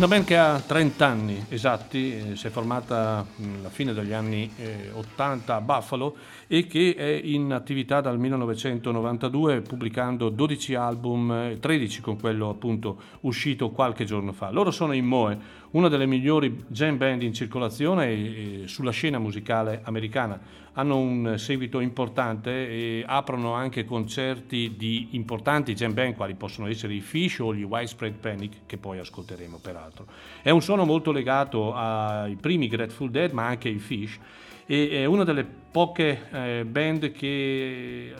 band 0.09 0.25
che 0.25 0.37
ha 0.37 0.59
30 0.59 1.05
anni 1.05 1.45
esatti, 1.49 2.31
eh, 2.31 2.35
si 2.35 2.47
è 2.47 2.49
formata 2.49 3.23
alla 3.59 3.69
fine 3.69 3.93
degli 3.93 4.11
anni 4.11 4.51
eh, 4.57 4.89
80 4.91 5.55
a 5.55 5.61
Buffalo 5.61 6.15
e 6.47 6.65
che 6.65 6.95
è 6.97 7.05
in 7.05 7.53
attività 7.53 8.01
dal 8.01 8.17
1992 8.17 9.61
pubblicando 9.61 10.29
12 10.29 10.73
album, 10.73 11.31
eh, 11.31 11.57
13 11.59 12.01
con 12.01 12.19
quello 12.19 12.49
appunto 12.49 12.99
uscito 13.21 13.69
qualche 13.69 14.03
giorno 14.03 14.33
fa. 14.33 14.49
Loro 14.49 14.71
sono 14.71 14.93
in 14.93 15.05
Moe, 15.05 15.37
una 15.71 15.87
delle 15.87 16.05
migliori 16.05 16.65
jam 16.67 16.97
band 16.97 17.21
in 17.23 17.33
circolazione 17.33 18.07
e, 18.07 18.61
e 18.63 18.67
sulla 18.67 18.91
scena 18.91 19.19
musicale 19.19 19.81
americana. 19.83 20.39
Hanno 20.73 20.97
un 20.97 21.35
seguito 21.37 21.79
importante 21.79 22.69
e 22.69 23.03
aprono 23.05 23.53
anche 23.53 23.85
concerti 23.85 24.75
di 24.77 25.09
importanti 25.11 25.73
jam 25.73 25.93
band 25.93 26.15
quali 26.15 26.35
possono 26.35 26.67
essere 26.67 26.93
i 26.93 27.01
Fish 27.01 27.39
o 27.39 27.53
gli 27.53 27.63
Widespread 27.63 28.13
Panic 28.13 28.55
che 28.65 28.77
poi 28.77 28.99
ascolteremo 28.99 29.59
peraltro. 29.61 30.05
È 30.41 30.49
un 30.49 30.61
suono 30.61 30.85
molto 30.85 31.11
legato 31.11 31.73
ai 31.73 32.35
primi 32.35 32.67
Grateful 32.67 33.11
Dead 33.11 33.31
ma 33.31 33.45
anche 33.45 33.67
ai 33.67 33.79
Fish 33.79 34.17
e 34.65 34.89
è 34.91 35.05
una 35.05 35.23
delle 35.23 35.43
poche 35.43 36.27
eh, 36.31 36.63
band 36.63 37.11
che 37.11 38.13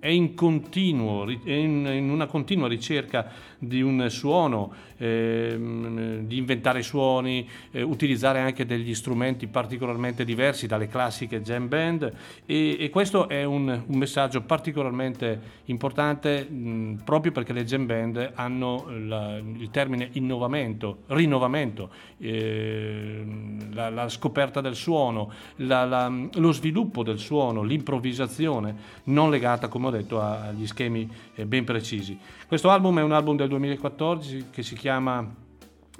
è 0.00 0.08
in, 0.08 0.34
continuo, 0.34 1.24
è 1.26 1.50
in 1.50 2.10
una 2.10 2.26
continua 2.26 2.68
ricerca 2.68 3.30
di 3.58 3.82
un 3.82 4.08
suono, 4.10 4.72
ehm, 4.98 6.20
di 6.20 6.36
inventare 6.36 6.82
suoni, 6.82 7.48
eh, 7.70 7.82
utilizzare 7.82 8.40
anche 8.40 8.66
degli 8.66 8.94
strumenti 8.94 9.46
particolarmente 9.46 10.24
diversi 10.24 10.66
dalle 10.66 10.88
classiche 10.88 11.42
jam 11.42 11.68
band 11.68 12.12
e, 12.46 12.76
e 12.78 12.90
questo 12.90 13.28
è 13.28 13.44
un, 13.44 13.68
un, 13.86 13.98
messaggio 13.98 14.42
particolarmente 14.42 15.62
importante 15.66 16.44
mh, 16.44 17.02
proprio 17.04 17.32
perché 17.32 17.52
le 17.52 17.64
jam 17.64 17.86
band 17.86 18.32
hanno 18.34 18.86
la, 18.88 19.36
il 19.36 19.70
termine 19.70 20.08
innovamento, 20.12 20.98
rinnovamento, 21.08 21.90
eh, 22.18 23.24
la, 23.72 23.90
la, 23.90 24.08
scoperta 24.08 24.60
del 24.60 24.74
suono, 24.74 25.32
la, 25.56 26.12
lo 26.34 26.52
sviluppo 26.52 27.02
del 27.02 27.18
suono, 27.18 27.62
l'improvvisazione 27.62 28.74
non 29.04 29.30
legata 29.30 29.68
come 29.68 29.88
ho 29.88 29.90
detto 29.90 30.20
agli 30.20 30.66
schemi 30.66 31.08
eh, 31.34 31.46
ben 31.46 31.64
precisi. 31.64 32.18
Questo 32.46 32.68
album 32.68 32.98
è 32.98 33.02
un 33.02 33.12
album 33.12 33.36
del 33.36 33.48
2014 33.48 34.48
che 34.50 34.62
si 34.62 34.74
chiama 34.74 35.26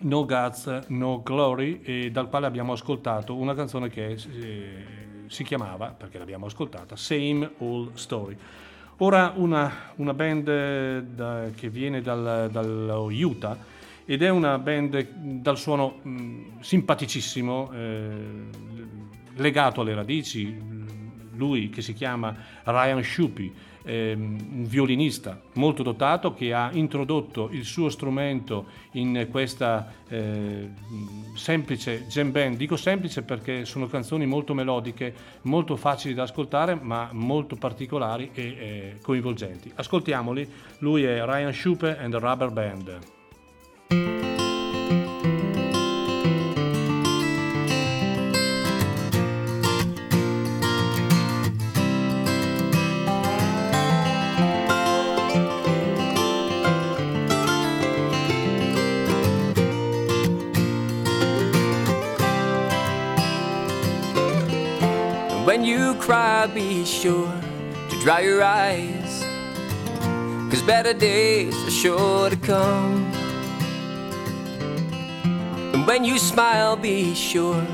No 0.00 0.26
Guts, 0.26 0.88
No 0.88 1.22
Glory 1.22 1.80
e 1.82 2.10
dal 2.10 2.28
quale 2.28 2.44
abbiamo 2.44 2.74
ascoltato 2.74 3.34
una 3.34 3.54
canzone 3.54 3.88
che 3.88 4.08
eh, 4.12 4.84
si 5.26 5.42
chiamava, 5.42 5.88
perché 5.88 6.18
l'abbiamo 6.18 6.44
ascoltata, 6.44 6.96
Same 6.96 7.50
Old 7.58 7.94
Story. 7.94 8.36
Ora 8.98 9.32
una, 9.36 9.72
una 9.96 10.12
band 10.12 10.48
eh, 10.48 11.02
da, 11.02 11.48
che 11.56 11.70
viene 11.70 12.02
dal, 12.02 12.50
dallo 12.52 13.08
Utah 13.10 13.56
ed 14.04 14.22
è 14.22 14.28
una 14.28 14.58
band 14.58 15.12
dal 15.40 15.56
suono 15.56 16.00
mh, 16.02 16.60
simpaticissimo, 16.60 17.70
eh, 17.72 18.08
legato 19.36 19.80
alle 19.80 19.94
radici, 19.94 20.82
lui 21.36 21.70
che 21.70 21.80
si 21.80 21.94
chiama 21.94 22.36
Ryan 22.64 23.02
Shupi, 23.02 23.72
ehm, 23.84 24.38
un 24.54 24.64
violinista 24.66 25.40
molto 25.54 25.82
dotato 25.82 26.34
che 26.34 26.52
ha 26.52 26.70
introdotto 26.72 27.48
il 27.50 27.64
suo 27.64 27.88
strumento 27.88 28.66
in 28.92 29.28
questa 29.30 29.92
eh, 30.08 30.70
semplice 31.34 32.06
jam 32.08 32.30
band. 32.30 32.56
Dico 32.56 32.76
semplice 32.76 33.22
perché 33.22 33.64
sono 33.64 33.86
canzoni 33.86 34.26
molto 34.26 34.54
melodiche, 34.54 35.14
molto 35.42 35.76
facili 35.76 36.14
da 36.14 36.24
ascoltare, 36.24 36.74
ma 36.80 37.10
molto 37.12 37.56
particolari 37.56 38.30
e 38.34 38.42
eh, 38.42 38.98
coinvolgenti. 39.02 39.70
Ascoltiamoli, 39.74 40.48
lui 40.78 41.04
è 41.04 41.24
Ryan 41.24 41.52
Schupe 41.52 41.98
and 41.98 42.12
the 42.12 42.18
Rubber 42.18 42.50
Band. 42.50 44.43
Cry, 66.46 66.54
be 66.54 66.84
sure 66.84 67.32
to 67.90 68.00
dry 68.00 68.20
your 68.20 68.42
eyes. 68.42 69.24
Cause 70.50 70.62
better 70.62 70.92
days 70.92 71.54
are 71.54 71.70
sure 71.70 72.30
to 72.30 72.36
come. 72.36 73.04
And 75.74 75.86
when 75.86 76.04
you 76.04 76.18
smile, 76.18 76.76
be 76.76 77.14
sure 77.14 77.64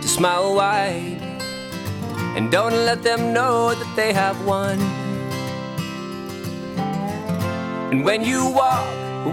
to 0.00 0.08
smile 0.08 0.54
wide. 0.54 1.20
And 2.36 2.50
don't 2.50 2.72
let 2.86 3.02
them 3.02 3.32
know 3.32 3.74
that 3.74 3.96
they 3.96 4.12
have 4.12 4.44
won. 4.44 4.78
And 7.90 8.04
when 8.04 8.22
you 8.24 8.50
walk, 8.50 8.86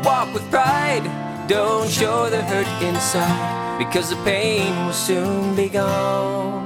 walk 0.03 0.33
with 0.33 0.49
pride. 0.49 1.05
Don't 1.47 1.89
show 1.89 2.27
the 2.29 2.41
hurt 2.41 2.67
inside, 2.81 3.77
because 3.77 4.09
the 4.09 4.15
pain 4.23 4.73
will 4.85 4.93
soon 4.93 5.55
be 5.55 5.69
gone 5.69 6.64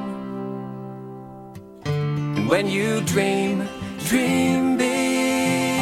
when 2.49 2.67
you 2.67 2.99
dream, 3.01 3.69
dream 4.07 4.75
big, 4.75 5.79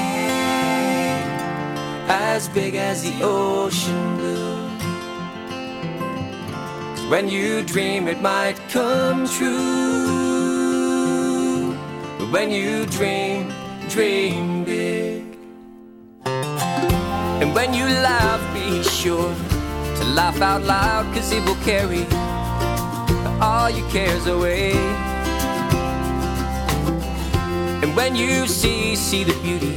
as 2.09 2.49
big 2.49 2.75
as 2.75 3.03
the 3.03 3.23
ocean 3.23 4.17
blue. 4.17 4.57
When 7.09 7.29
you 7.29 7.63
dream, 7.63 8.09
it 8.09 8.21
might 8.21 8.57
come 8.69 9.25
true. 9.29 9.47
When 12.31 12.51
you 12.51 12.85
dream, 12.87 13.49
dream 13.87 14.65
big. 14.65 15.23
And 16.25 17.55
when 17.55 17.73
you 17.73 17.85
laugh, 17.85 18.41
be 18.53 18.83
sure 18.83 19.33
to 19.99 20.03
laugh 20.19 20.41
out 20.41 20.63
loud, 20.63 21.05
cause 21.15 21.31
it 21.31 21.45
will 21.45 21.55
carry 21.63 22.05
all 23.39 23.69
your 23.69 23.89
cares 23.89 24.27
away. 24.27 25.16
And 27.81 27.95
when 27.95 28.15
you 28.15 28.47
see, 28.47 28.95
see 28.95 29.23
the 29.23 29.33
beauty 29.41 29.75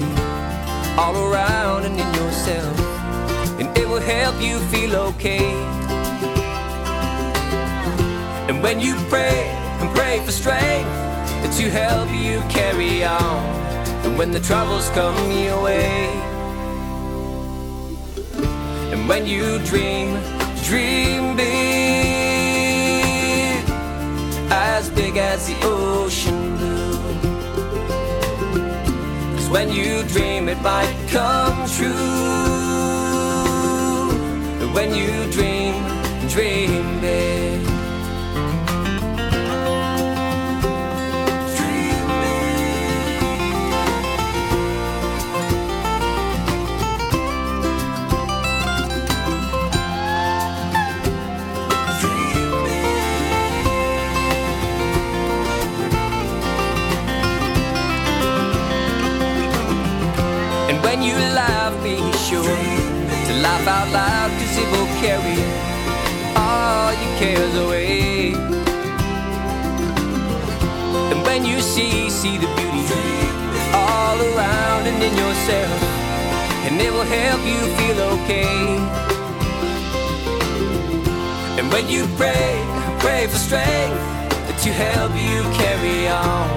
all 0.96 1.16
around 1.16 1.84
and 1.84 1.98
in 1.98 2.14
yourself, 2.14 2.78
and 3.60 3.68
it 3.76 3.86
will 3.88 4.00
help 4.00 4.40
you 4.40 4.58
feel 4.72 4.96
okay. 4.96 5.52
And 8.48 8.62
when 8.62 8.80
you 8.80 8.94
pray 9.08 9.48
and 9.80 9.94
pray 9.94 10.20
for 10.24 10.32
strength 10.32 10.88
to 11.58 11.70
help 11.70 12.08
you 12.10 12.40
carry 12.48 13.04
on, 13.04 13.44
and 14.04 14.16
when 14.18 14.30
the 14.30 14.40
troubles 14.40 14.88
come 14.90 15.16
your 15.30 15.62
way, 15.62 16.06
and 18.92 19.08
when 19.08 19.26
you 19.26 19.58
dream, 19.64 20.18
dream 20.64 21.36
big, 21.36 21.59
when 29.50 29.68
you 29.70 30.02
dream 30.04 30.48
it 30.48 30.60
might 30.62 30.96
come 31.08 31.68
true. 31.76 32.30
When 34.72 34.94
you 34.94 35.30
dream, 35.32 35.74
dream 36.28 37.00
big. 37.00 37.39
Carry 65.00 65.40
all 66.36 66.92
your 66.92 67.14
cares 67.18 67.54
away. 67.64 68.34
And 71.10 71.18
when 71.24 71.44
you 71.46 71.58
see, 71.62 72.10
see 72.10 72.36
the 72.36 72.50
beauty 72.58 73.08
all 73.72 74.18
around 74.30 74.82
and 74.90 75.02
in 75.02 75.14
yourself, 75.24 75.80
and 76.66 76.78
it 76.86 76.92
will 76.92 77.10
help 77.20 77.40
you 77.52 77.60
feel 77.78 77.98
okay. 78.14 78.56
And 81.58 81.72
when 81.72 81.88
you 81.88 82.06
pray, 82.20 82.52
pray 82.98 83.26
for 83.26 83.38
strength 83.38 84.00
to 84.64 84.70
help 84.70 85.12
you 85.12 85.40
carry 85.62 86.08
on. 86.08 86.50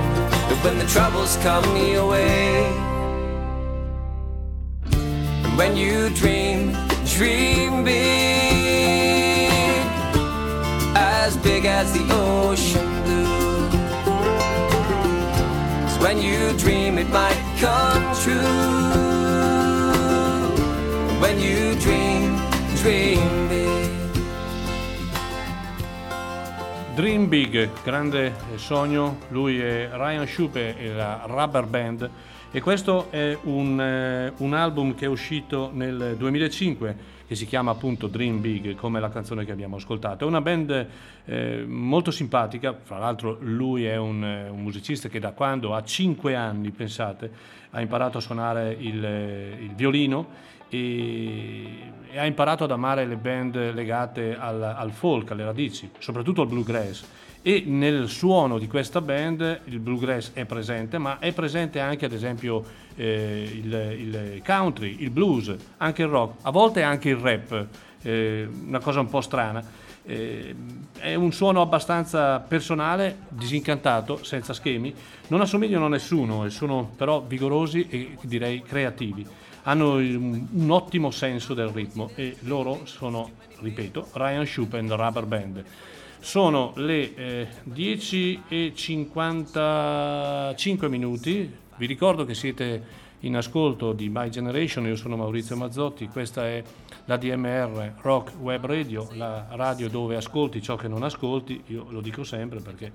And 0.51 0.59
when 0.65 0.77
the 0.79 0.87
troubles 0.87 1.37
come 1.37 1.65
your 1.77 2.09
way. 2.09 2.65
And 5.45 5.57
when 5.57 5.77
you 5.77 6.09
dream, 6.09 6.42
dream 7.15 7.83
big. 7.83 8.23
as 11.25 11.37
big 11.37 11.65
as 11.65 11.91
the 11.93 12.03
ocean 12.11 13.03
blue. 13.03 13.69
'Cause 15.83 15.97
when 15.99 16.17
you 16.19 16.53
dream, 16.57 16.97
it 16.97 17.09
might 17.09 17.39
come 17.59 18.03
true. 18.23 18.81
When 21.19 21.39
you 21.39 21.75
dream, 21.79 22.35
dream 22.81 23.47
big. 23.47 23.71
Dream 26.95 27.27
Big, 27.27 27.69
grande 27.83 28.35
sogno, 28.57 29.17
lui 29.29 29.59
è 29.59 29.89
Ryan 29.91 30.27
Schupe 30.27 30.77
e 30.77 30.93
la 30.93 31.23
Rubber 31.25 31.65
Band 31.65 32.07
e 32.55 32.61
questo 32.61 33.09
è 33.09 33.35
un, 33.45 33.81
eh, 33.81 34.31
un 34.37 34.53
album 34.53 34.93
che 34.93 35.05
è 35.05 35.07
uscito 35.07 35.71
nel 35.73 36.13
2005 36.19 36.95
che 37.25 37.33
si 37.33 37.47
chiama 37.47 37.71
appunto 37.71 38.05
Dream 38.05 38.41
Big 38.41 38.75
come 38.75 38.99
la 38.99 39.09
canzone 39.09 39.43
che 39.43 39.51
abbiamo 39.51 39.77
ascoltato. 39.77 40.23
È 40.23 40.27
una 40.27 40.39
band 40.39 40.87
eh, 41.25 41.65
molto 41.67 42.11
simpatica, 42.11 42.77
fra 42.79 42.99
l'altro 42.99 43.39
lui 43.39 43.85
è 43.85 43.95
un, 43.95 44.23
eh, 44.23 44.49
un 44.49 44.61
musicista 44.61 45.09
che 45.09 45.17
da 45.17 45.31
quando 45.31 45.73
ha 45.73 45.81
5 45.81 46.35
anni, 46.35 46.69
pensate, 46.69 47.31
ha 47.71 47.81
imparato 47.81 48.19
a 48.19 48.21
suonare 48.21 48.77
il, 48.79 49.03
eh, 49.03 49.57
il 49.59 49.73
violino 49.73 50.27
e, 50.69 51.91
e 52.11 52.19
ha 52.19 52.25
imparato 52.25 52.65
ad 52.65 52.71
amare 52.71 53.07
le 53.07 53.15
band 53.15 53.73
legate 53.73 54.37
al, 54.37 54.61
al 54.61 54.91
folk, 54.91 55.31
alle 55.31 55.43
radici, 55.43 55.89
soprattutto 55.97 56.43
al 56.43 56.47
bluegrass. 56.47 57.03
E 57.45 57.63
nel 57.67 58.07
suono 58.07 58.57
di 58.57 58.67
questa 58.67 59.01
band 59.01 59.59
il 59.65 59.79
bluegrass 59.79 60.31
è 60.31 60.45
presente, 60.45 60.97
ma 60.97 61.19
è 61.19 61.33
presente 61.33 61.81
anche 61.81 62.05
ad 62.05 62.13
esempio 62.13 62.63
eh, 62.95 63.49
il, 63.53 63.95
il 63.99 64.41
country, 64.45 64.95
il 64.99 65.09
blues, 65.09 65.53
anche 65.75 66.03
il 66.03 66.07
rock, 66.07 66.37
a 66.43 66.51
volte 66.51 66.83
anche 66.83 67.09
il 67.09 67.17
rap, 67.17 67.67
eh, 68.01 68.47
una 68.65 68.79
cosa 68.79 69.01
un 69.01 69.09
po' 69.09 69.19
strana. 69.19 69.61
Eh, 70.05 70.55
è 70.97 71.15
un 71.15 71.33
suono 71.33 71.59
abbastanza 71.59 72.39
personale, 72.39 73.17
disincantato, 73.27 74.23
senza 74.23 74.53
schemi, 74.53 74.95
non 75.27 75.41
assomigliano 75.41 75.87
a 75.87 75.89
nessuno, 75.89 76.47
sono 76.47 76.93
però 76.95 77.19
vigorosi 77.19 77.87
e 77.89 78.17
direi 78.21 78.61
creativi. 78.61 79.27
Hanno 79.63 79.95
un, 79.95 80.47
un 80.49 80.71
ottimo 80.71 81.11
senso 81.11 81.53
del 81.53 81.67
ritmo 81.67 82.09
e 82.15 82.37
loro 82.43 82.85
sono, 82.85 83.31
ripeto, 83.59 84.11
Ryan 84.13 84.45
Schupp 84.45 84.75
and 84.75 84.91
Rubber 84.93 85.25
Band. 85.25 85.63
Sono 86.23 86.71
le 86.77 87.13
eh, 87.15 87.47
10 87.63 88.43
e 88.47 88.71
55 88.73 90.87
minuti, 90.87 91.53
vi 91.75 91.85
ricordo 91.85 92.23
che 92.23 92.33
siete 92.33 93.01
in 93.19 93.35
ascolto 93.35 93.91
di 93.91 94.07
My 94.07 94.29
Generation, 94.29 94.87
io 94.87 94.95
sono 94.95 95.17
Maurizio 95.17 95.57
Mazzotti, 95.57 96.07
questa 96.07 96.47
è 96.47 96.63
la 97.05 97.17
DMR 97.17 97.95
Rock 97.99 98.35
Web 98.39 98.65
Radio, 98.65 99.09
la 99.15 99.47
radio 99.51 99.89
dove 99.89 100.15
ascolti 100.15 100.61
ciò 100.61 100.77
che 100.77 100.87
non 100.87 101.03
ascolti, 101.03 101.61
io 101.67 101.87
lo 101.89 101.99
dico 101.99 102.23
sempre 102.23 102.61
perché 102.61 102.93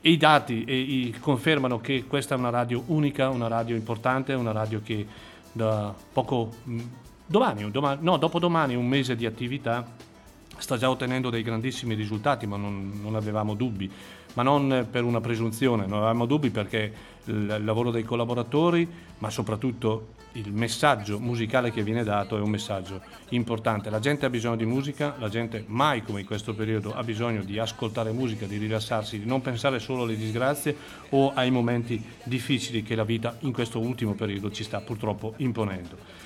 i 0.00 0.16
dati 0.16 0.64
i- 0.68 1.14
confermano 1.20 1.80
che 1.80 2.06
questa 2.08 2.34
è 2.34 2.38
una 2.38 2.50
radio 2.50 2.82
unica, 2.86 3.28
una 3.28 3.46
radio 3.46 3.76
importante, 3.76 4.32
una 4.32 4.50
radio 4.50 4.80
che 4.82 5.06
da 5.52 5.94
poco, 6.12 6.50
mh, 6.64 6.80
domani, 7.24 7.70
domani 7.70 8.02
no, 8.02 8.16
dopodomani 8.16 8.74
un 8.74 8.88
mese 8.88 9.14
di 9.14 9.26
attività 9.26 10.10
sta 10.58 10.76
già 10.76 10.90
ottenendo 10.90 11.30
dei 11.30 11.42
grandissimi 11.42 11.94
risultati, 11.94 12.46
ma 12.46 12.56
non, 12.56 13.00
non 13.02 13.14
avevamo 13.14 13.54
dubbi, 13.54 13.90
ma 14.34 14.42
non 14.42 14.86
per 14.90 15.04
una 15.04 15.20
presunzione, 15.20 15.86
non 15.86 15.98
avevamo 15.98 16.26
dubbi 16.26 16.50
perché 16.50 16.92
il, 17.24 17.64
lavoro 17.64 17.90
dei 17.90 18.04
collaboratori, 18.04 18.88
ma 19.18 19.30
soprattutto 19.30 20.20
il 20.32 20.50
messaggio 20.50 21.18
musicale 21.18 21.70
che 21.70 21.82
viene 21.82 22.04
dato 22.04 22.38
è 22.38 22.40
un 22.40 22.48
messaggio 22.48 23.02
importante. 23.30 23.90
La 23.90 23.98
gente 23.98 24.24
ha 24.24 24.30
bisogno 24.30 24.56
di 24.56 24.64
musica, 24.64 25.14
la 25.18 25.28
gente 25.28 25.64
mai 25.66 26.02
come 26.02 26.20
in 26.20 26.26
questo 26.26 26.54
periodo 26.54 26.94
ha 26.94 27.02
bisogno 27.02 27.42
di 27.42 27.58
ascoltare 27.58 28.12
musica, 28.12 28.46
di 28.46 28.56
rilassarsi, 28.56 29.18
di 29.18 29.26
non 29.26 29.42
pensare 29.42 29.78
solo 29.78 30.04
alle 30.04 30.16
disgrazie 30.16 30.74
o 31.10 31.32
ai 31.34 31.50
momenti 31.50 32.02
difficili 32.24 32.82
che 32.82 32.94
la 32.94 33.04
vita 33.04 33.36
in 33.40 33.52
questo 33.52 33.78
ultimo 33.78 34.14
periodo 34.14 34.50
ci 34.50 34.64
sta 34.64 34.80
purtroppo 34.80 35.34
imponendo. 35.38 36.21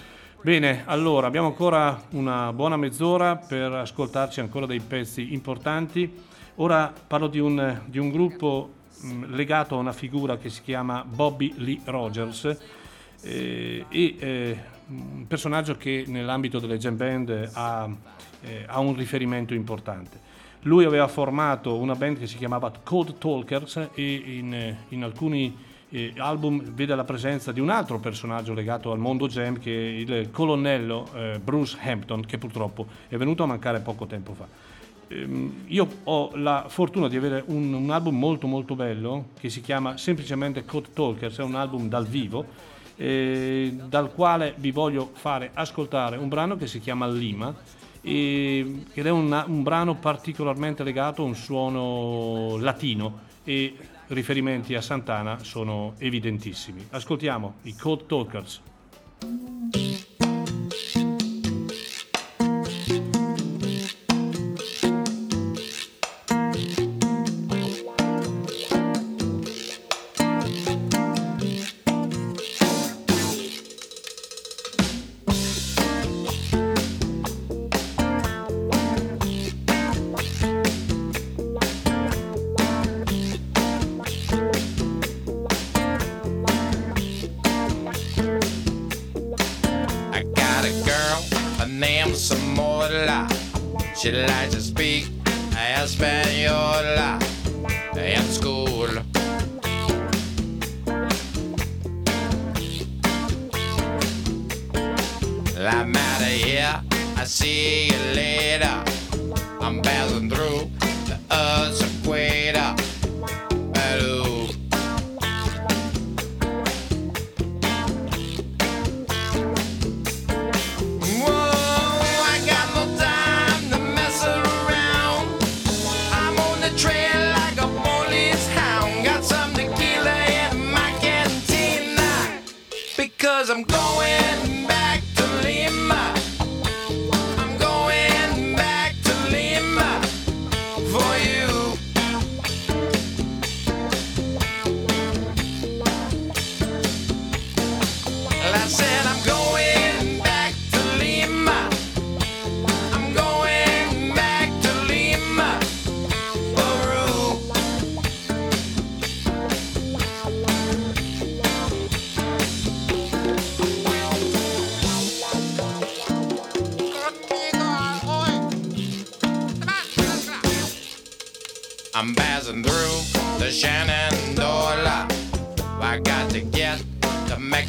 Bene, 0.47 0.85
allora 0.85 1.27
abbiamo 1.27 1.49
ancora 1.49 2.01
una 2.11 2.53
buona 2.53 2.77
mezz'ora 2.77 3.35
per 3.35 3.73
ascoltarci 3.73 4.39
ancora 4.39 4.65
dei 4.65 4.79
pezzi 4.79 5.33
importanti. 5.33 6.09
Ora 6.55 6.93
parlo 7.05 7.27
di 7.27 7.41
un, 7.41 7.81
di 7.87 7.99
un 7.99 8.11
gruppo 8.11 8.75
mh, 9.01 9.35
legato 9.35 9.75
a 9.75 9.79
una 9.79 9.93
figura 9.93 10.37
che 10.37 10.49
si 10.49 10.63
chiama 10.63 11.05
Bobby 11.05 11.53
Lee 11.57 11.81
Rogers 11.83 12.45
eh, 13.23 13.87
e 13.89 14.17
eh, 14.21 14.59
un 14.87 15.27
personaggio 15.27 15.77
che 15.77 16.05
nell'ambito 16.07 16.61
delle 16.61 16.79
jam 16.79 16.97
band 16.97 17.51
ha, 17.53 17.91
eh, 18.43 18.65
ha 18.69 18.79
un 18.79 18.95
riferimento 18.95 19.53
importante. 19.53 20.21
Lui 20.61 20.85
aveva 20.85 21.09
formato 21.09 21.75
una 21.75 21.97
band 21.97 22.21
che 22.21 22.29
si 22.29 22.37
chiamava 22.37 22.71
Code 22.85 23.19
Talkers 23.19 23.89
e 23.95 24.15
in, 24.15 24.77
in 24.91 25.03
alcuni 25.03 25.66
eh, 25.91 26.13
album 26.17 26.63
vede 26.73 26.95
la 26.95 27.05
presenza 27.05 27.53
di 27.53 27.61
un 27.61 27.71
altro 27.71 27.99
personaggio 27.99 28.55
legato 28.55 28.93
al 28.93 28.99
mondo 28.99 29.29
jam 29.29 29.59
che 29.59 29.71
è 29.71 30.15
il 30.15 30.31
colonnello 30.31 31.09
eh, 31.15 31.41
Bruce 31.43 31.79
Hampton 31.81 32.25
che 32.25 32.39
purtroppo 32.39 32.87
è 33.09 33.17
venuto 33.17 33.43
a 33.43 33.47
mancare 33.47 33.81
poco 33.81 34.07
tempo 34.07 34.35
fa. 34.35 34.47
Ehm, 35.09 35.65
io 35.67 35.89
ho 36.05 36.31
la 36.35 36.65
fortuna 36.69 37.09
di 37.09 37.17
avere 37.17 37.45
un, 37.47 37.73
un 37.73 37.91
album 37.91 38.19
molto 38.19 38.47
molto 38.47 38.75
bello 38.75 39.27
che 39.39 39.49
si 39.49 39.61
chiama 39.61 39.97
semplicemente 39.97 40.65
Code 40.65 40.89
Talkers, 40.93 41.39
è 41.39 41.43
un 41.43 41.55
album 41.55 41.89
dal 41.89 42.07
vivo 42.07 42.75
eh, 42.97 43.77
dal 43.89 44.13
quale 44.13 44.55
vi 44.57 44.71
voglio 44.71 45.11
fare 45.13 45.51
ascoltare 45.53 46.17
un 46.17 46.29
brano 46.29 46.57
che 46.57 46.67
si 46.67 46.81
chiama 46.81 47.07
Lima 47.07 47.55
e- 48.01 48.85
ed 48.93 49.07
è 49.07 49.11
un, 49.11 49.45
un 49.47 49.63
brano 49.63 49.97
particolarmente 49.97 50.83
legato 50.83 51.23
a 51.23 51.27
un 51.27 51.35
suono 51.35 52.57
latino 52.59 53.25
e 53.45 53.77
riferimenti 54.09 54.75
a 54.75 54.81
Santana 54.81 55.39
sono 55.43 55.95
evidentissimi. 55.99 56.87
Ascoltiamo 56.91 57.57
i 57.63 57.75
Code 57.75 58.07
Talkers. 58.07 58.63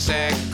To 0.07 0.46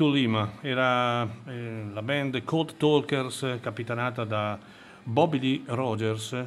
to 0.00 0.08
Lima 0.08 0.52
era 0.62 1.28
eh, 1.44 1.84
la 1.92 2.00
band 2.00 2.42
Cold 2.44 2.78
Talkers 2.78 3.58
capitanata 3.60 4.24
da 4.24 4.58
Bobby 5.02 5.38
Lee 5.38 5.62
Rogers. 5.66 6.42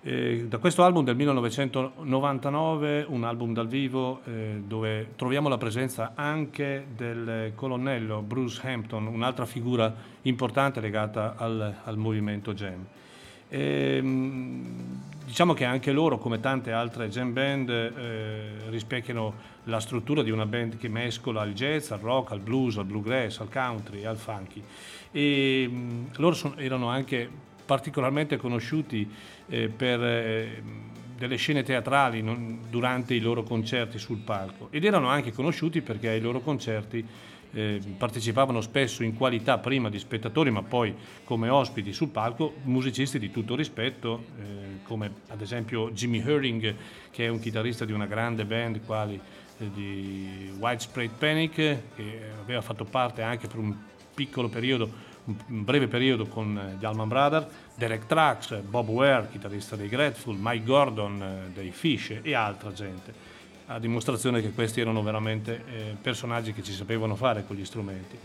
Eh, 0.00 0.46
da 0.48 0.56
questo 0.56 0.82
album 0.82 1.04
del 1.04 1.14
1999, 1.14 3.04
un 3.06 3.24
album 3.24 3.52
dal 3.52 3.68
vivo 3.68 4.22
eh, 4.24 4.62
dove 4.66 5.08
troviamo 5.16 5.50
la 5.50 5.58
presenza 5.58 6.12
anche 6.14 6.86
del 6.96 7.52
colonnello 7.54 8.22
Bruce 8.22 8.66
Hampton, 8.66 9.08
un'altra 9.08 9.44
figura 9.44 9.94
importante 10.22 10.80
legata 10.80 11.34
al, 11.36 11.74
al 11.84 11.98
movimento 11.98 12.54
jam. 12.54 12.86
Ehm, 13.50 15.02
diciamo 15.30 15.54
che 15.54 15.64
anche 15.64 15.92
loro, 15.92 16.18
come 16.18 16.40
tante 16.40 16.72
altre 16.72 17.08
jam 17.08 17.32
band, 17.32 17.70
eh, 17.70 18.68
rispecchiano 18.68 19.34
la 19.64 19.78
struttura 19.78 20.24
di 20.24 20.32
una 20.32 20.44
band 20.44 20.76
che 20.76 20.88
mescola 20.88 21.44
il 21.44 21.54
jazz, 21.54 21.92
al 21.92 22.00
rock, 22.00 22.32
al 22.32 22.40
blues, 22.40 22.78
al 22.78 22.84
bluegrass, 22.84 23.38
al 23.38 23.48
country, 23.48 24.04
al 24.04 24.16
funky. 24.16 24.60
E 25.12 25.68
mh, 25.70 26.16
loro 26.16 26.34
son- 26.34 26.54
erano 26.56 26.88
anche 26.88 27.30
particolarmente 27.64 28.38
conosciuti 28.38 29.08
eh, 29.48 29.68
per 29.68 30.02
eh, 30.02 30.62
delle 31.16 31.36
scene 31.36 31.62
teatrali 31.62 32.22
non- 32.22 32.62
durante 32.68 33.14
i 33.14 33.20
loro 33.20 33.44
concerti 33.44 33.98
sul 33.98 34.18
palco 34.18 34.66
ed 34.72 34.84
erano 34.84 35.06
anche 35.06 35.32
conosciuti 35.32 35.80
perché 35.80 36.08
ai 36.08 36.20
loro 36.20 36.40
concerti 36.40 37.06
eh, 37.52 37.80
partecipavano 37.96 38.60
spesso 38.60 39.02
in 39.02 39.16
qualità 39.16 39.58
prima 39.58 39.88
di 39.88 39.98
spettatori 39.98 40.50
ma 40.50 40.62
poi 40.62 40.94
come 41.24 41.48
ospiti 41.48 41.92
sul 41.92 42.08
palco 42.08 42.54
musicisti 42.64 43.18
di 43.18 43.30
tutto 43.30 43.54
rispetto 43.54 44.24
eh, 44.38 44.82
come 44.84 45.12
ad 45.28 45.40
esempio 45.40 45.90
Jimmy 45.90 46.20
Herring 46.20 46.74
che 47.10 47.24
è 47.24 47.28
un 47.28 47.40
chitarrista 47.40 47.84
di 47.84 47.92
una 47.92 48.06
grande 48.06 48.44
band 48.44 48.84
quali 48.84 49.20
eh, 49.58 49.70
di 49.72 50.52
Widespread 50.58 51.10
Panic 51.18 51.54
che 51.94 52.20
aveva 52.40 52.60
fatto 52.60 52.84
parte 52.84 53.22
anche 53.22 53.46
per 53.46 53.58
un 53.58 53.76
piccolo 54.14 54.48
periodo 54.48 55.08
un 55.24 55.64
breve 55.64 55.86
periodo 55.86 56.26
con 56.26 56.56
eh, 56.56 56.76
gli 56.78 56.84
Allman 56.84 57.08
Brothers, 57.08 57.46
Derek 57.74 58.06
Trax, 58.06 58.60
Bob 58.60 58.88
Ware, 58.88 59.28
chitarrista 59.30 59.76
dei 59.76 59.88
Grateful, 59.88 60.36
Mike 60.38 60.64
Gordon 60.64 61.22
eh, 61.22 61.50
dei 61.52 61.70
Fish 61.70 62.18
e 62.22 62.34
altra 62.34 62.72
gente 62.72 63.29
a 63.70 63.78
dimostrazione 63.78 64.42
che 64.42 64.50
questi 64.50 64.80
erano 64.80 65.02
veramente 65.02 65.64
eh, 65.66 65.96
personaggi 66.00 66.52
che 66.52 66.62
ci 66.62 66.72
sapevano 66.72 67.14
fare 67.14 67.44
con 67.46 67.54
gli 67.54 67.64
strumenti. 67.64 68.18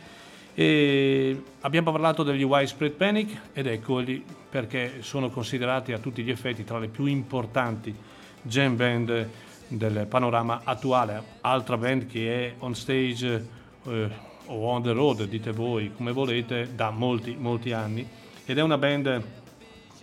E 0.55 1.43
abbiamo 1.61 1.91
parlato 1.91 2.23
degli 2.23 2.43
Widespread 2.43 2.93
Panic 2.93 3.41
ed 3.53 3.67
eccoli 3.67 4.23
perché 4.49 5.01
sono 5.01 5.29
considerati 5.29 5.91
a 5.91 5.99
tutti 5.99 6.23
gli 6.23 6.31
effetti 6.31 6.63
tra 6.63 6.79
le 6.79 6.87
più 6.87 7.05
importanti 7.05 7.93
jam 8.41 8.75
band 8.75 9.29
del 9.67 10.07
panorama 10.07 10.61
attuale. 10.63 11.21
Altra 11.41 11.77
band 11.77 12.07
che 12.07 12.47
è 12.47 12.53
on 12.59 12.73
stage 12.73 13.47
eh, 13.83 14.09
o 14.47 14.67
on 14.67 14.81
the 14.81 14.93
road, 14.93 15.25
dite 15.25 15.51
voi 15.51 15.91
come 15.95 16.11
volete, 16.11 16.73
da 16.73 16.89
molti, 16.89 17.35
molti 17.37 17.71
anni 17.71 18.07
ed 18.45 18.57
è 18.57 18.61
una 18.61 18.77
band 18.77 19.23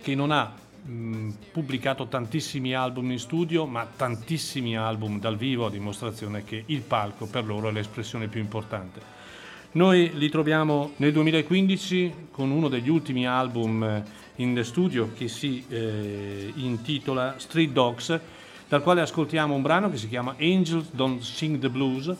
che 0.01 0.15
non 0.15 0.31
ha 0.31 0.62
mh, 0.83 1.29
pubblicato 1.51 2.07
tantissimi 2.07 2.73
album 2.73 3.11
in 3.11 3.19
studio, 3.19 3.65
ma 3.65 3.85
tantissimi 3.85 4.77
album 4.77 5.19
dal 5.19 5.37
vivo, 5.37 5.65
a 5.65 5.69
dimostrazione 5.69 6.43
che 6.43 6.63
il 6.67 6.81
palco 6.81 7.25
per 7.25 7.45
loro 7.45 7.69
è 7.69 7.71
l'espressione 7.71 8.27
più 8.27 8.41
importante. 8.41 9.21
Noi 9.73 10.11
li 10.13 10.29
troviamo 10.29 10.91
nel 10.97 11.11
2015 11.11 12.27
con 12.29 12.51
uno 12.51 12.67
degli 12.67 12.89
ultimi 12.89 13.25
album 13.25 13.83
eh, 13.83 14.03
in 14.35 14.59
studio 14.63 15.11
che 15.15 15.27
si 15.27 15.65
eh, 15.67 16.51
intitola 16.55 17.35
Street 17.37 17.71
Dogs, 17.71 18.19
dal 18.67 18.83
quale 18.83 19.01
ascoltiamo 19.01 19.53
un 19.53 19.61
brano 19.61 19.89
che 19.89 19.97
si 19.97 20.07
chiama 20.07 20.35
Angels 20.39 20.91
Don't 20.91 21.21
Sing 21.21 21.59
the 21.59 21.69
Blues 21.69 22.15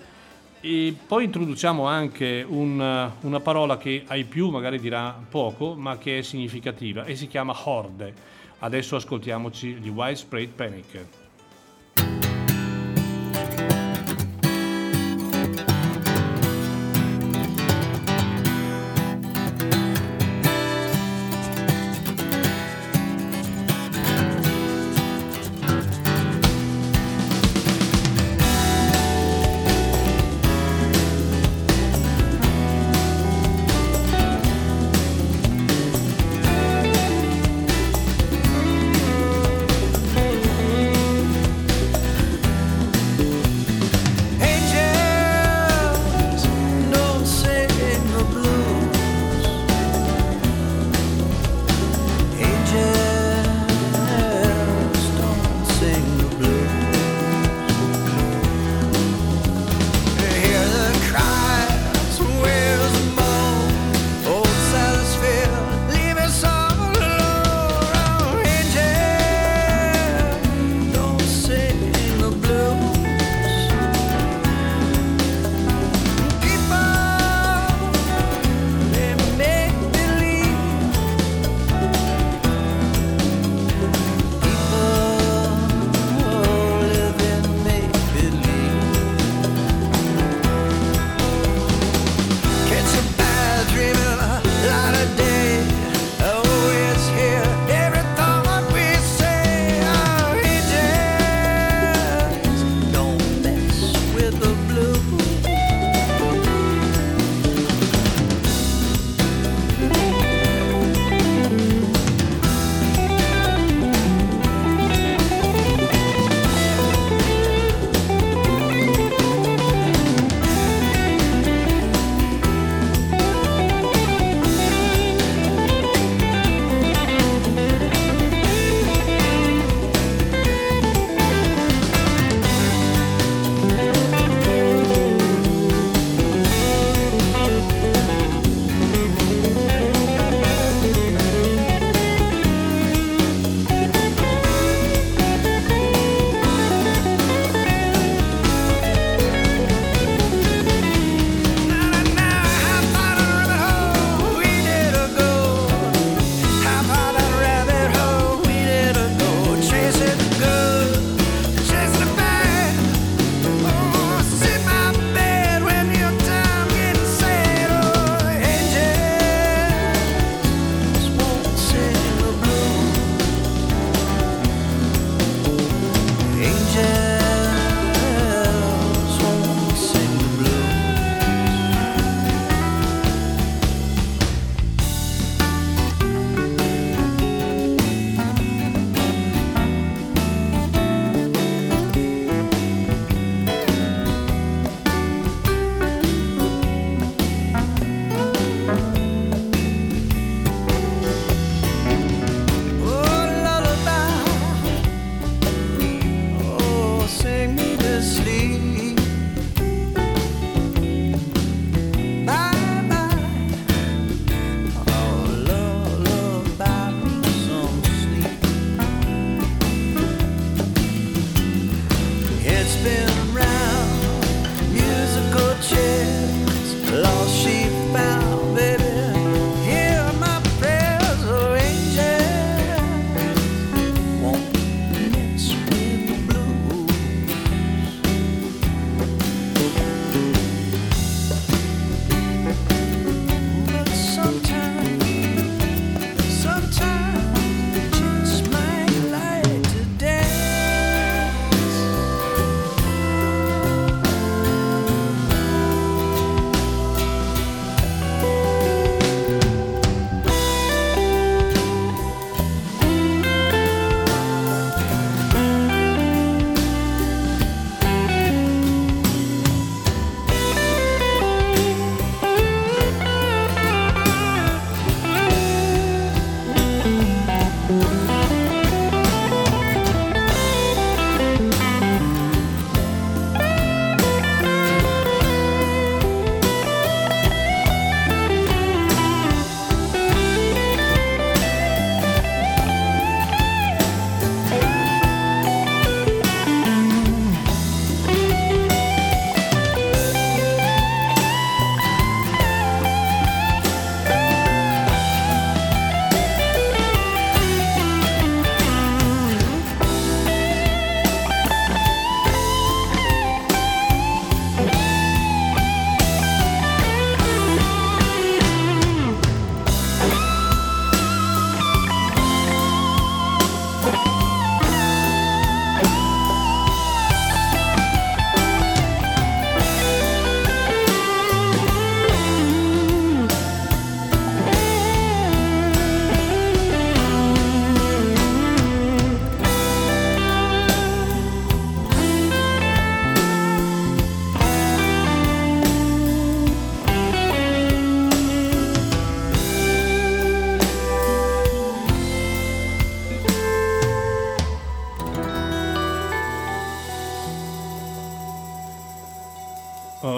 e 0.61 0.95
poi 1.07 1.26
introduciamo 1.26 1.85
anche 1.85 2.45
un- 2.48 3.11
una 3.22 3.40
parola 3.40 3.77
che 3.77 4.03
ai 4.07 4.23
più 4.23 4.49
magari 4.49 4.80
dirà 4.80 5.14
poco, 5.30 5.76
ma 5.76 5.98
che 5.98 6.19
è 6.19 6.22
significativa 6.22 7.03
e 7.03 7.15
si 7.15 7.27
chiama 7.27 7.53
horde. 7.65 8.14
Adesso 8.64 8.95
ascoltiamoci 8.95 9.73
gli 9.73 9.90
Widespread 9.90 10.48
Panic. 10.52 11.22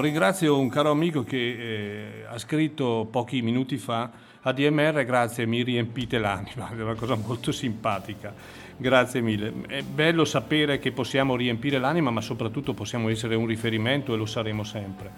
Ringrazio 0.06 0.60
un 0.60 0.70
caro 0.70 0.92
amico 0.92 1.24
che 1.24 1.38
eh, 1.38 2.26
ha 2.30 2.38
scritto 2.38 3.08
pochi 3.10 3.42
minuti 3.42 3.78
fa 3.78 4.12
a 4.42 4.52
DMR, 4.52 5.04
grazie, 5.04 5.48
mi 5.48 5.64
riempite 5.64 6.20
l'anima, 6.20 6.70
è 6.78 6.82
una 6.82 6.94
cosa 6.94 7.16
molto 7.16 7.52
simpatica. 7.52 8.34
Grazie 8.78 9.22
mille. 9.22 9.54
È 9.68 9.82
bello 9.82 10.26
sapere 10.26 10.80
che 10.80 10.92
possiamo 10.92 11.36
riempire 11.36 11.80
l'anima, 11.80 12.12
ma 12.12 12.22
soprattutto 12.22 12.74
possiamo 12.74 13.10
essere 13.10 13.34
un 13.36 13.48
riferimento 13.48 14.14
e 14.14 14.18
lo 14.18 14.26
saremo 14.26 14.64
sempre. 14.64 15.12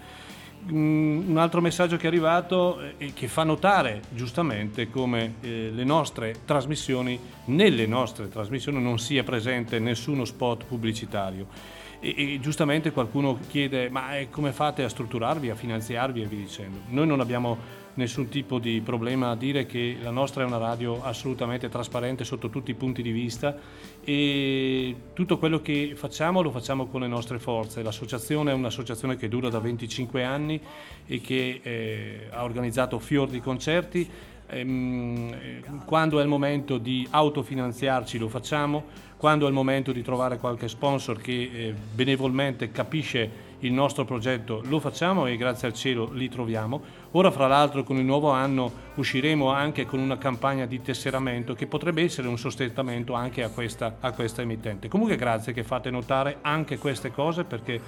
Mm, 0.70 1.28
Un 1.28 1.36
altro 1.36 1.60
messaggio 1.60 1.96
che 1.96 2.04
è 2.04 2.06
arrivato 2.06 2.80
eh, 2.80 2.94
e 2.96 3.12
che 3.12 3.28
fa 3.28 3.42
notare 3.42 4.00
giustamente 4.10 4.88
come 4.88 5.34
eh, 5.40 5.70
le 5.74 5.84
nostre 5.84 6.36
trasmissioni, 6.46 7.18
nelle 7.46 7.86
nostre 7.86 8.28
trasmissioni 8.28 8.80
non 8.80 8.98
sia 8.98 9.24
presente 9.24 9.78
nessuno 9.78 10.24
spot 10.24 10.64
pubblicitario. 10.64 11.76
E, 12.00 12.34
e 12.34 12.40
giustamente 12.40 12.92
qualcuno 12.92 13.38
chiede 13.48 13.88
ma 13.90 14.16
eh, 14.16 14.30
come 14.30 14.52
fate 14.52 14.84
a 14.84 14.88
strutturarvi, 14.88 15.50
a 15.50 15.54
finanziarvi 15.54 16.22
e 16.22 16.26
via 16.26 16.38
dicendo. 16.38 16.80
Noi 16.88 17.06
non 17.06 17.20
abbiamo 17.20 17.86
nessun 17.98 18.28
tipo 18.28 18.58
di 18.58 18.80
problema 18.80 19.30
a 19.30 19.36
dire 19.36 19.66
che 19.66 19.96
la 20.00 20.10
nostra 20.10 20.44
è 20.44 20.46
una 20.46 20.56
radio 20.56 21.02
assolutamente 21.02 21.68
trasparente 21.68 22.24
sotto 22.24 22.48
tutti 22.48 22.70
i 22.70 22.74
punti 22.74 23.02
di 23.02 23.10
vista 23.10 23.56
e 24.02 24.94
tutto 25.12 25.36
quello 25.36 25.60
che 25.60 25.92
facciamo 25.96 26.40
lo 26.40 26.50
facciamo 26.50 26.86
con 26.86 27.00
le 27.00 27.08
nostre 27.08 27.38
forze. 27.38 27.82
L'associazione 27.82 28.52
è 28.52 28.54
un'associazione 28.54 29.16
che 29.16 29.28
dura 29.28 29.48
da 29.48 29.58
25 29.58 30.24
anni 30.24 30.60
e 31.06 31.20
che 31.20 31.60
eh, 31.62 32.28
ha 32.30 32.44
organizzato 32.44 32.98
fior 33.00 33.28
di 33.28 33.40
concerti. 33.40 34.08
Ehm, 34.50 35.30
eh, 35.32 35.62
Quando 35.84 36.20
è 36.20 36.22
il 36.22 36.28
momento 36.28 36.78
di 36.78 37.06
autofinanziarci 37.10 38.16
lo 38.16 38.28
facciamo, 38.28 39.06
quando 39.18 39.44
è 39.44 39.48
il 39.48 39.54
momento 39.54 39.92
di 39.92 40.02
trovare 40.02 40.38
qualche 40.38 40.68
sponsor 40.68 41.20
che 41.20 41.50
eh, 41.52 41.74
benevolmente 41.92 42.70
capisce 42.70 43.46
il 43.60 43.72
nostro 43.72 44.04
progetto 44.04 44.62
lo 44.66 44.78
facciamo 44.78 45.26
e 45.26 45.36
grazie 45.36 45.66
al 45.66 45.74
cielo 45.74 46.10
li 46.12 46.28
troviamo. 46.28 46.80
Ora 47.12 47.32
fra 47.32 47.48
l'altro 47.48 47.82
con 47.82 47.96
il 47.96 48.04
nuovo 48.04 48.30
anno 48.30 48.70
usciremo 48.94 49.50
anche 49.50 49.84
con 49.84 49.98
una 49.98 50.16
campagna 50.18 50.64
di 50.66 50.80
tesseramento 50.80 51.54
che 51.54 51.66
potrebbe 51.66 52.02
essere 52.02 52.28
un 52.28 52.38
sostentamento 52.38 53.14
anche 53.14 53.42
a 53.42 53.48
questa, 53.48 53.96
a 53.98 54.12
questa 54.12 54.42
emittente. 54.42 54.86
Comunque 54.86 55.16
grazie 55.16 55.52
che 55.52 55.64
fate 55.64 55.90
notare 55.90 56.38
anche 56.42 56.78
queste 56.78 57.10
cose 57.10 57.42
perché 57.42 57.80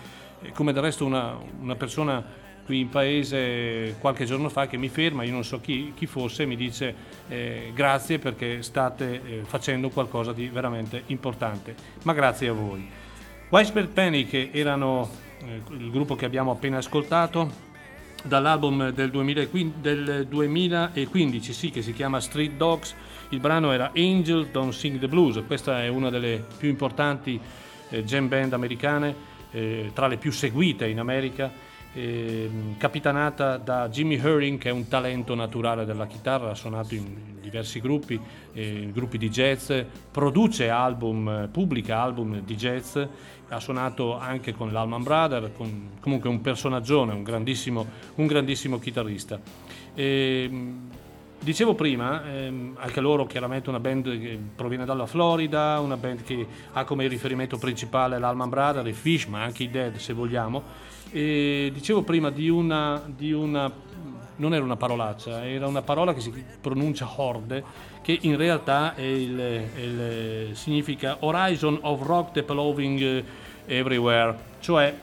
eh, 0.42 0.50
come 0.52 0.72
del 0.72 0.82
resto 0.82 1.04
una, 1.04 1.36
una 1.60 1.76
persona 1.76 2.48
qui 2.70 2.78
in 2.78 2.88
paese 2.88 3.96
qualche 3.98 4.24
giorno 4.24 4.48
fa 4.48 4.68
che 4.68 4.76
mi 4.76 4.88
ferma, 4.88 5.24
io 5.24 5.32
non 5.32 5.42
so 5.42 5.60
chi, 5.60 5.92
chi 5.96 6.06
fosse, 6.06 6.46
mi 6.46 6.54
dice 6.54 6.94
eh, 7.26 7.72
grazie 7.74 8.20
perché 8.20 8.62
state 8.62 9.22
eh, 9.24 9.40
facendo 9.42 9.88
qualcosa 9.88 10.32
di 10.32 10.46
veramente 10.46 11.02
importante. 11.06 11.74
Ma 12.04 12.12
grazie 12.12 12.46
a 12.46 12.52
voi. 12.52 12.88
Widespread 13.48 13.88
Panic 13.88 14.50
erano 14.52 15.10
eh, 15.42 15.60
il 15.72 15.90
gruppo 15.90 16.14
che 16.14 16.26
abbiamo 16.26 16.52
appena 16.52 16.76
ascoltato 16.76 17.50
dall'album 18.22 18.90
del, 18.90 19.10
2015, 19.10 19.80
del 19.80 20.26
2015, 20.28 21.52
sì, 21.52 21.70
che 21.70 21.82
si 21.82 21.92
chiama 21.92 22.20
Street 22.20 22.52
Dogs. 22.52 22.94
Il 23.30 23.40
brano 23.40 23.72
era 23.72 23.90
Angel 23.96 24.46
Don't 24.46 24.72
Sing 24.72 25.00
the 25.00 25.08
Blues. 25.08 25.42
Questa 25.44 25.82
è 25.82 25.88
una 25.88 26.08
delle 26.08 26.44
più 26.56 26.68
importanti 26.68 27.40
eh, 27.88 28.04
jam 28.04 28.28
band 28.28 28.52
americane, 28.52 29.12
eh, 29.50 29.90
tra 29.92 30.06
le 30.06 30.18
più 30.18 30.30
seguite 30.30 30.86
in 30.86 31.00
America 31.00 31.66
ehm, 31.94 32.76
capitanata 32.76 33.56
da 33.56 33.88
Jimmy 33.88 34.16
Herring 34.16 34.58
che 34.58 34.68
è 34.68 34.72
un 34.72 34.88
talento 34.88 35.34
naturale 35.34 35.84
della 35.84 36.06
chitarra, 36.06 36.50
ha 36.50 36.54
suonato 36.54 36.94
in 36.94 37.38
diversi 37.40 37.80
gruppi, 37.80 38.20
eh, 38.52 38.90
gruppi 38.92 39.18
di 39.18 39.28
jazz, 39.28 39.72
produce 40.10 40.68
album, 40.68 41.28
eh, 41.28 41.48
pubblica 41.48 42.00
album 42.00 42.40
di 42.40 42.56
jazz, 42.56 42.98
ha 43.48 43.60
suonato 43.60 44.16
anche 44.16 44.52
con 44.52 44.72
l'Allman 44.72 45.02
Brothers, 45.02 45.50
con, 45.56 45.90
comunque 46.00 46.28
un 46.28 46.40
personaggione, 46.40 47.12
un 47.12 47.22
grandissimo, 47.22 47.86
un 48.16 48.26
grandissimo 48.26 48.78
chitarrista. 48.78 49.40
Ehm, 49.94 50.88
Dicevo 51.42 51.74
prima, 51.74 52.22
ehm, 52.22 52.76
anche 52.78 53.00
loro 53.00 53.24
chiaramente 53.24 53.70
una 53.70 53.80
band 53.80 54.20
che 54.20 54.38
proviene 54.54 54.84
dalla 54.84 55.06
Florida, 55.06 55.80
una 55.80 55.96
band 55.96 56.22
che 56.22 56.46
ha 56.72 56.84
come 56.84 57.08
riferimento 57.08 57.56
principale 57.56 58.18
l'Alman 58.18 58.50
Brothers, 58.50 58.86
i 58.86 58.92
Fish, 58.92 59.24
ma 59.24 59.42
anche 59.42 59.62
i 59.62 59.70
Dead 59.70 59.96
se 59.96 60.12
vogliamo. 60.12 60.62
E 61.12 61.70
dicevo 61.72 62.02
prima 62.02 62.30
di 62.30 62.48
una, 62.48 63.02
di 63.04 63.32
una, 63.32 63.70
non 64.36 64.54
era 64.54 64.62
una 64.62 64.76
parolaccia, 64.76 65.44
era 65.46 65.66
una 65.66 65.82
parola 65.82 66.14
che 66.14 66.20
si 66.20 66.32
pronuncia 66.60 67.08
horde, 67.16 67.64
che 68.02 68.16
in 68.22 68.36
realtà 68.36 68.94
è 68.94 69.02
il, 69.02 69.38
è 69.38 69.80
il- 69.80 70.50
significa 70.56 71.16
Horizon 71.20 71.78
of 71.82 72.02
Rock 72.06 72.32
Developing 72.32 73.24
Everywhere, 73.66 74.36
cioè 74.60 74.94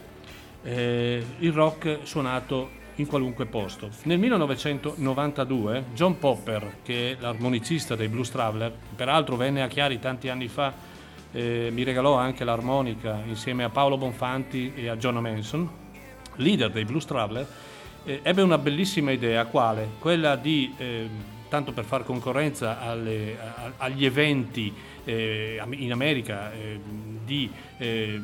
eh, 0.64 1.26
il 1.40 1.52
rock 1.52 2.00
suonato 2.04 2.70
in 2.96 3.06
qualunque 3.06 3.46
posto. 3.46 3.90
Nel 4.04 4.18
1992 4.18 5.86
John 5.94 6.18
Popper, 6.18 6.78
che 6.84 7.12
è 7.12 7.18
l'armonicista 7.20 7.96
dei 7.96 8.08
Blues 8.08 8.32
Traveler, 8.32 8.74
peraltro 8.96 9.36
venne 9.36 9.62
a 9.62 9.68
Chiari 9.68 10.00
tanti 10.00 10.30
anni 10.30 10.48
fa, 10.48 10.74
eh, 11.32 11.70
mi 11.72 11.84
regalò 11.84 12.16
anche 12.16 12.44
l'armonica 12.44 13.22
insieme 13.26 13.64
a 13.64 13.70
Paolo 13.70 13.98
Bonfanti 13.98 14.74
e 14.76 14.88
a 14.88 14.96
John 14.96 15.18
Manson, 15.18 15.70
leader 16.38 16.72
dei 16.72 16.86
Blues 16.86 17.06
Traveler, 17.06 17.48
eh, 18.06 18.20
ebbe 18.24 18.42
una 18.42 18.58
bellissima 18.58 19.12
idea, 19.12 19.46
quale? 19.46 19.90
Quella 20.00 20.36
di, 20.36 20.74
eh, 20.78 21.08
tanto 21.50 21.72
per 21.72 21.84
far 21.84 22.04
concorrenza 22.04 22.80
alle- 22.82 23.38
a- 23.40 23.72
agli 23.78 24.06
eventi 24.06 24.74
eh, 25.04 25.62
in 25.72 25.92
America 25.94 26.52
eh, 26.52 26.80
di 27.26 27.50
eh, 27.78 28.20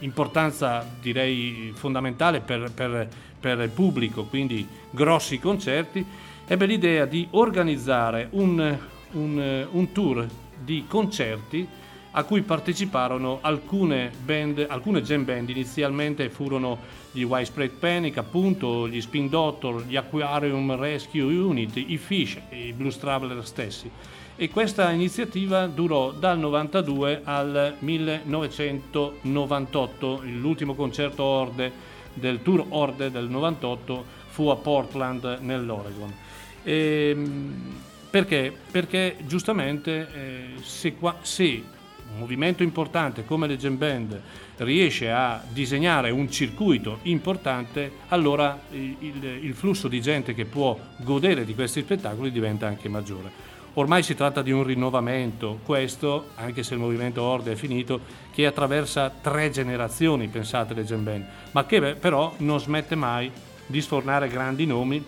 importanza 0.00 0.84
direi 1.00 1.72
fondamentale 1.74 2.40
per, 2.40 2.70
per- 2.72 3.08
per 3.38 3.60
il 3.60 3.70
pubblico, 3.70 4.24
quindi 4.24 4.66
grossi 4.90 5.38
concerti, 5.38 6.04
ebbe 6.46 6.66
l'idea 6.66 7.04
di 7.04 7.26
organizzare 7.30 8.28
un, 8.32 8.76
un- 9.12 9.66
un 9.70 9.92
tour 9.92 10.26
di 10.60 10.84
concerti 10.88 11.66
a 12.12 12.24
cui 12.24 12.42
parteciparono 12.42 13.38
alcune 13.42 14.10
band, 14.24 14.66
alcune 14.68 15.02
jam 15.02 15.24
band, 15.24 15.48
inizialmente 15.50 16.30
furono 16.30 16.78
gli 17.18 17.24
Widespread 17.24 17.72
Panic, 17.72 18.16
appunto, 18.16 18.86
gli 18.86 19.00
Spin 19.00 19.28
Doctor, 19.28 19.84
gli 19.84 19.96
Aquarium 19.96 20.76
Rescue 20.76 21.22
Unit, 21.22 21.76
i 21.76 21.98
Fish 21.98 22.38
e 22.48 22.68
i 22.68 22.72
Blues 22.72 22.96
Traveler 22.98 23.44
stessi. 23.44 23.90
E 24.36 24.48
questa 24.50 24.92
iniziativa 24.92 25.66
durò 25.66 26.12
dal 26.12 26.38
92 26.38 27.22
al 27.24 27.74
1998, 27.80 30.20
l'ultimo 30.22 30.76
concerto 30.76 31.24
Orde 31.24 31.72
del 32.14 32.40
tour 32.42 32.66
Orde 32.68 33.10
del 33.10 33.28
98 33.28 34.04
fu 34.28 34.46
a 34.46 34.54
Portland 34.54 35.38
nell'Oregon. 35.40 36.14
Ehm, 36.62 37.80
perché? 38.10 38.56
Perché 38.70 39.16
giustamente 39.26 40.06
eh, 40.14 40.50
se, 40.62 40.94
qua- 40.94 41.18
se 41.22 41.64
un 42.12 42.18
movimento 42.18 42.62
importante 42.62 43.24
come 43.24 43.46
le 43.46 43.56
jam 43.56 43.76
band 43.76 44.20
riesce 44.58 45.10
a 45.10 45.42
disegnare 45.48 46.10
un 46.10 46.30
circuito 46.30 46.98
importante, 47.02 47.92
allora 48.08 48.58
il, 48.70 48.96
il- 49.00 49.24
il 49.42 49.54
flusso 49.54 49.88
di 49.88 50.00
gente 50.00 50.34
che 50.34 50.44
può 50.44 50.78
godere 50.98 51.44
di 51.44 51.54
questi 51.54 51.80
spettacoli 51.82 52.30
diventa 52.32 52.66
anche 52.66 52.88
maggiore. 52.88 53.46
Ormai 53.74 54.02
si 54.02 54.16
tratta 54.16 54.42
di 54.42 54.50
un 54.50 54.64
rinnovamento, 54.64 55.60
questo, 55.64 56.30
anche 56.34 56.64
se 56.64 56.74
il 56.74 56.80
movimento 56.80 57.22
Orde 57.22 57.52
è 57.52 57.54
finito, 57.54 58.00
che 58.32 58.44
attraversa 58.46 59.08
tre 59.20 59.50
generazioni, 59.50 60.26
pensate 60.26 60.74
le 60.74 60.84
jam 60.84 61.04
band, 61.04 61.24
ma 61.52 61.64
che 61.64 61.94
però 61.94 62.34
non 62.38 62.58
smette 62.58 62.96
mai 62.96 63.30
di 63.66 63.80
sfornare 63.80 64.28
grandi 64.28 64.66
nomi 64.66 65.04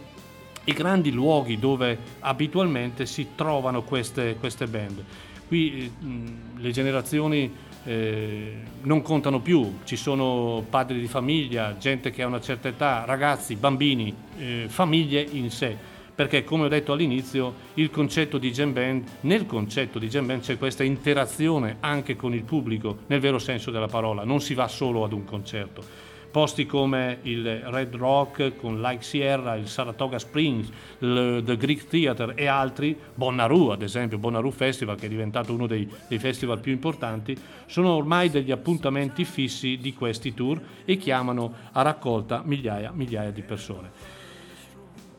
i 0.64 0.72
grandi 0.72 1.10
luoghi 1.10 1.58
dove 1.58 1.98
abitualmente 2.20 3.06
si 3.06 3.28
trovano 3.34 3.82
queste, 3.82 4.36
queste 4.38 4.66
band. 4.66 5.02
Qui 5.50 5.92
mh, 5.98 6.60
le 6.60 6.70
generazioni 6.70 7.52
eh, 7.82 8.52
non 8.82 9.02
contano 9.02 9.40
più, 9.40 9.78
ci 9.82 9.96
sono 9.96 10.64
padri 10.70 11.00
di 11.00 11.08
famiglia, 11.08 11.76
gente 11.76 12.12
che 12.12 12.22
ha 12.22 12.28
una 12.28 12.40
certa 12.40 12.68
età, 12.68 13.02
ragazzi, 13.04 13.56
bambini, 13.56 14.14
eh, 14.38 14.66
famiglie 14.68 15.26
in 15.28 15.50
sé. 15.50 15.76
Perché 16.14 16.44
come 16.44 16.66
ho 16.66 16.68
detto 16.68 16.92
all'inizio, 16.92 17.52
concetto 17.90 18.38
band, 18.72 19.04
nel 19.22 19.44
concetto 19.44 19.98
di 19.98 20.06
jam 20.06 20.26
band 20.26 20.42
c'è 20.42 20.56
questa 20.56 20.84
interazione 20.84 21.78
anche 21.80 22.14
con 22.14 22.32
il 22.32 22.44
pubblico, 22.44 22.98
nel 23.08 23.18
vero 23.18 23.40
senso 23.40 23.72
della 23.72 23.88
parola, 23.88 24.22
non 24.22 24.40
si 24.40 24.54
va 24.54 24.68
solo 24.68 25.02
ad 25.02 25.12
un 25.12 25.24
concerto 25.24 26.09
posti 26.30 26.64
come 26.64 27.18
il 27.22 27.60
Red 27.64 27.94
Rock 27.94 28.56
con 28.56 28.80
Like 28.80 29.02
Sierra, 29.02 29.56
il 29.56 29.66
Saratoga 29.66 30.18
Springs, 30.18 30.68
il 30.98 31.42
The 31.44 31.56
Greek 31.56 31.86
Theatre 31.86 32.34
e 32.34 32.46
altri, 32.46 32.96
Bonnaroo 33.14 33.72
ad 33.72 33.82
esempio, 33.82 34.18
Bonnaroo 34.18 34.50
Festival 34.50 34.96
che 34.96 35.06
è 35.06 35.08
diventato 35.08 35.52
uno 35.52 35.66
dei, 35.66 35.88
dei 36.08 36.18
festival 36.18 36.60
più 36.60 36.72
importanti, 36.72 37.36
sono 37.66 37.90
ormai 37.90 38.30
degli 38.30 38.52
appuntamenti 38.52 39.24
fissi 39.24 39.78
di 39.78 39.92
questi 39.92 40.32
tour 40.34 40.60
e 40.84 40.96
chiamano 40.96 41.52
a 41.72 41.82
raccolta 41.82 42.42
migliaia, 42.44 42.92
migliaia 42.92 43.30
di 43.30 43.42
persone. 43.42 44.18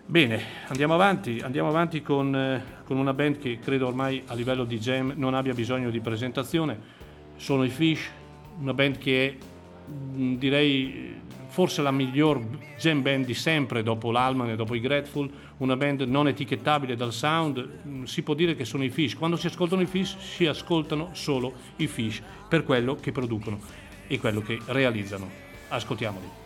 Bene, 0.05 0.41
andiamo 0.67 0.93
avanti, 0.93 1.39
andiamo 1.41 1.69
avanti 1.69 2.01
con, 2.01 2.35
eh, 2.35 2.63
con 2.83 2.97
una 2.97 3.13
band 3.13 3.37
che 3.37 3.59
credo 3.59 3.87
ormai 3.87 4.23
a 4.27 4.33
livello 4.33 4.65
di 4.65 4.77
jam 4.77 5.13
non 5.15 5.33
abbia 5.33 5.53
bisogno 5.53 5.89
di 5.89 6.01
presentazione, 6.01 6.77
sono 7.37 7.63
i 7.63 7.69
Fish, 7.69 8.09
una 8.59 8.73
band 8.73 8.97
che 8.97 9.27
è 9.27 9.50
direi 10.37 10.93
eh, 10.93 11.13
forse 11.47 11.81
la 11.81 11.91
miglior 11.91 12.39
jam 12.77 13.01
band 13.01 13.25
di 13.25 13.33
sempre 13.33 13.83
dopo 13.83 14.11
l'Alman 14.11 14.49
e 14.49 14.55
dopo 14.55 14.75
i 14.75 14.79
Grateful, 14.79 15.29
una 15.57 15.75
band 15.75 16.01
non 16.01 16.27
etichettabile 16.27 16.95
dal 16.95 17.13
sound, 17.13 17.79
mh, 17.83 18.03
si 18.03 18.21
può 18.23 18.33
dire 18.33 18.55
che 18.55 18.65
sono 18.65 18.83
i 18.83 18.89
Fish. 18.89 19.15
Quando 19.15 19.37
si 19.37 19.47
ascoltano 19.47 19.81
i 19.81 19.87
Fish 19.87 20.17
si 20.17 20.45
ascoltano 20.45 21.09
solo 21.13 21.53
i 21.77 21.87
Fish 21.87 22.21
per 22.47 22.63
quello 22.63 22.95
che 22.95 23.11
producono 23.11 23.59
e 24.07 24.19
quello 24.19 24.41
che 24.41 24.59
realizzano. 24.65 25.29
Ascoltiamoli. 25.69 26.40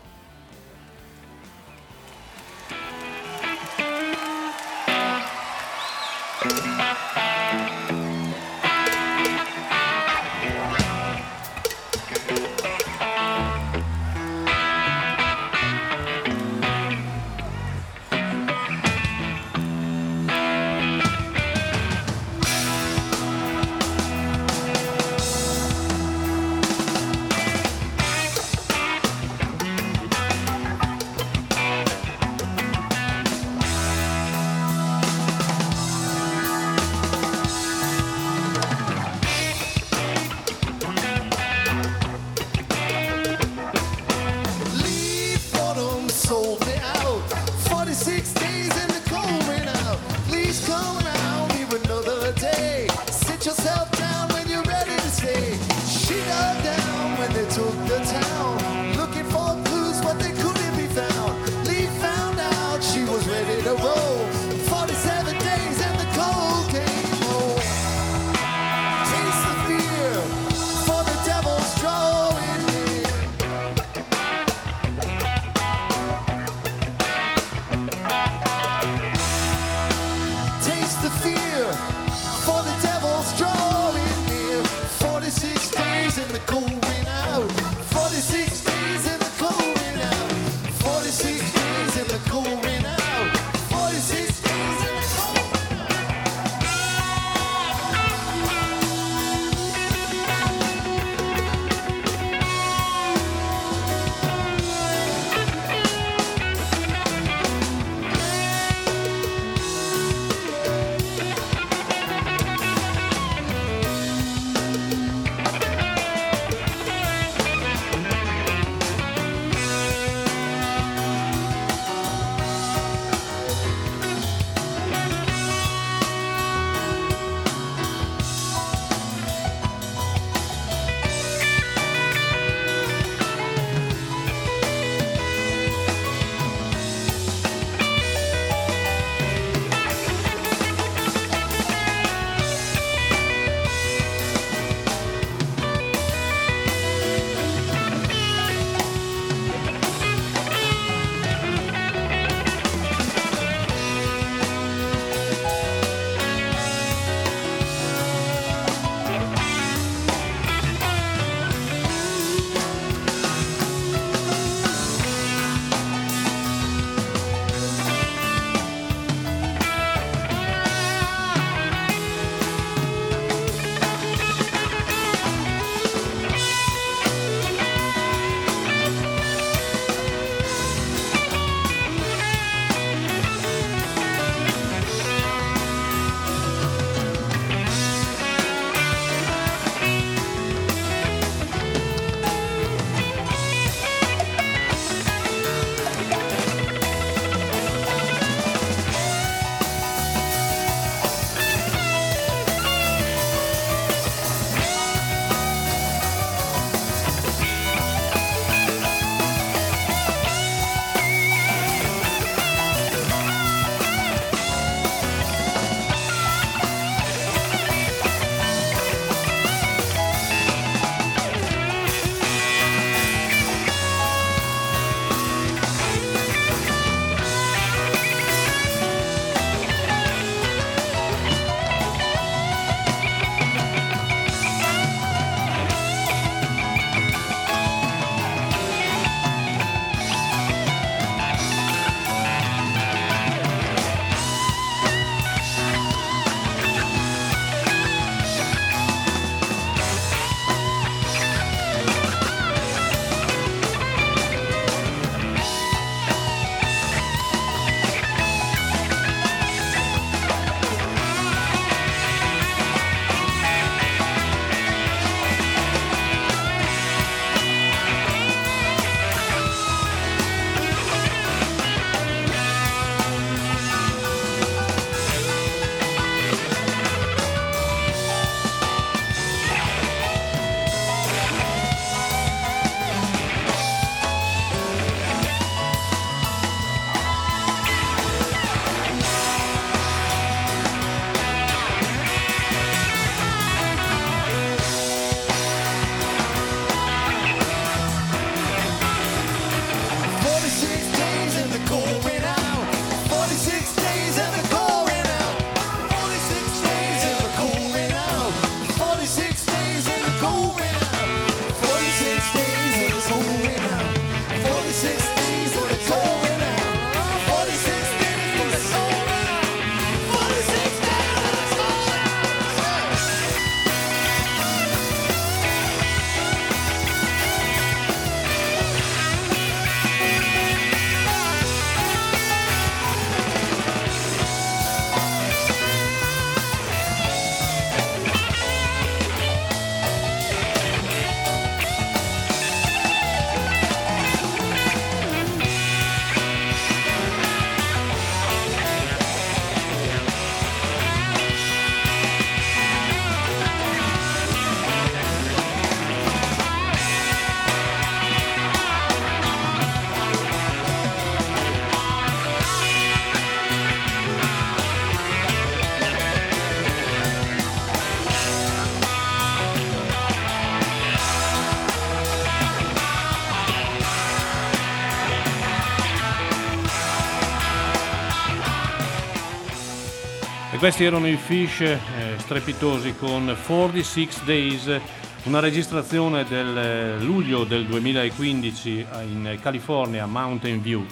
Questi 380.66 380.86
erano 380.86 381.08
i 381.08 381.16
Fish 381.16 381.62
eh, 381.62 381.78
strepitosi 382.18 382.96
con 382.96 383.38
46 383.46 384.10
Days, 384.26 384.82
una 385.26 385.40
registrazione 385.40 386.24
del 386.24 386.58
eh, 386.58 387.00
luglio 387.04 387.44
del 387.44 387.68
2015 387.68 388.86
in 389.04 389.38
California, 389.40 390.08
Mountain 390.08 390.64
View. 390.64 390.84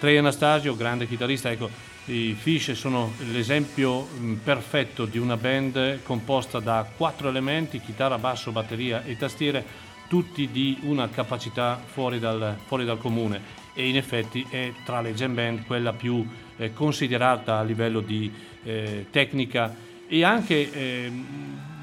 Trey 0.00 0.16
Anastasio, 0.16 0.74
grande 0.74 1.06
chitarrista, 1.06 1.48
ecco, 1.48 1.70
i 2.06 2.36
Fish 2.36 2.72
sono 2.72 3.12
l'esempio 3.30 4.00
mh, 4.00 4.32
perfetto 4.42 5.04
di 5.04 5.18
una 5.18 5.36
band 5.36 6.02
composta 6.02 6.58
da 6.58 6.84
quattro 6.96 7.28
elementi, 7.28 7.80
chitarra, 7.80 8.18
basso, 8.18 8.50
batteria 8.50 9.04
e 9.04 9.16
tastiere, 9.16 9.64
tutti 10.08 10.48
di 10.50 10.76
una 10.82 11.08
capacità 11.08 11.80
fuori 11.84 12.18
dal, 12.18 12.56
fuori 12.66 12.84
dal 12.84 12.98
comune 12.98 13.60
e 13.74 13.88
in 13.88 13.96
effetti 13.96 14.44
è 14.50 14.72
tra 14.84 15.00
le 15.00 15.14
jam 15.14 15.34
band 15.34 15.64
quella 15.66 15.92
più 15.92 16.26
eh, 16.56 16.72
considerata 16.72 17.58
a 17.58 17.62
livello 17.62 18.00
di 18.00 18.48
eh, 18.62 19.06
tecnica 19.10 19.74
e 20.06 20.24
anche 20.24 20.72
eh, 20.72 21.12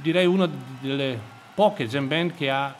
direi 0.02 0.26
una 0.26 0.49
delle 0.80 1.20
poche 1.54 1.88
jam 1.88 2.08
band 2.08 2.36
che 2.36 2.49
ha 2.49 2.76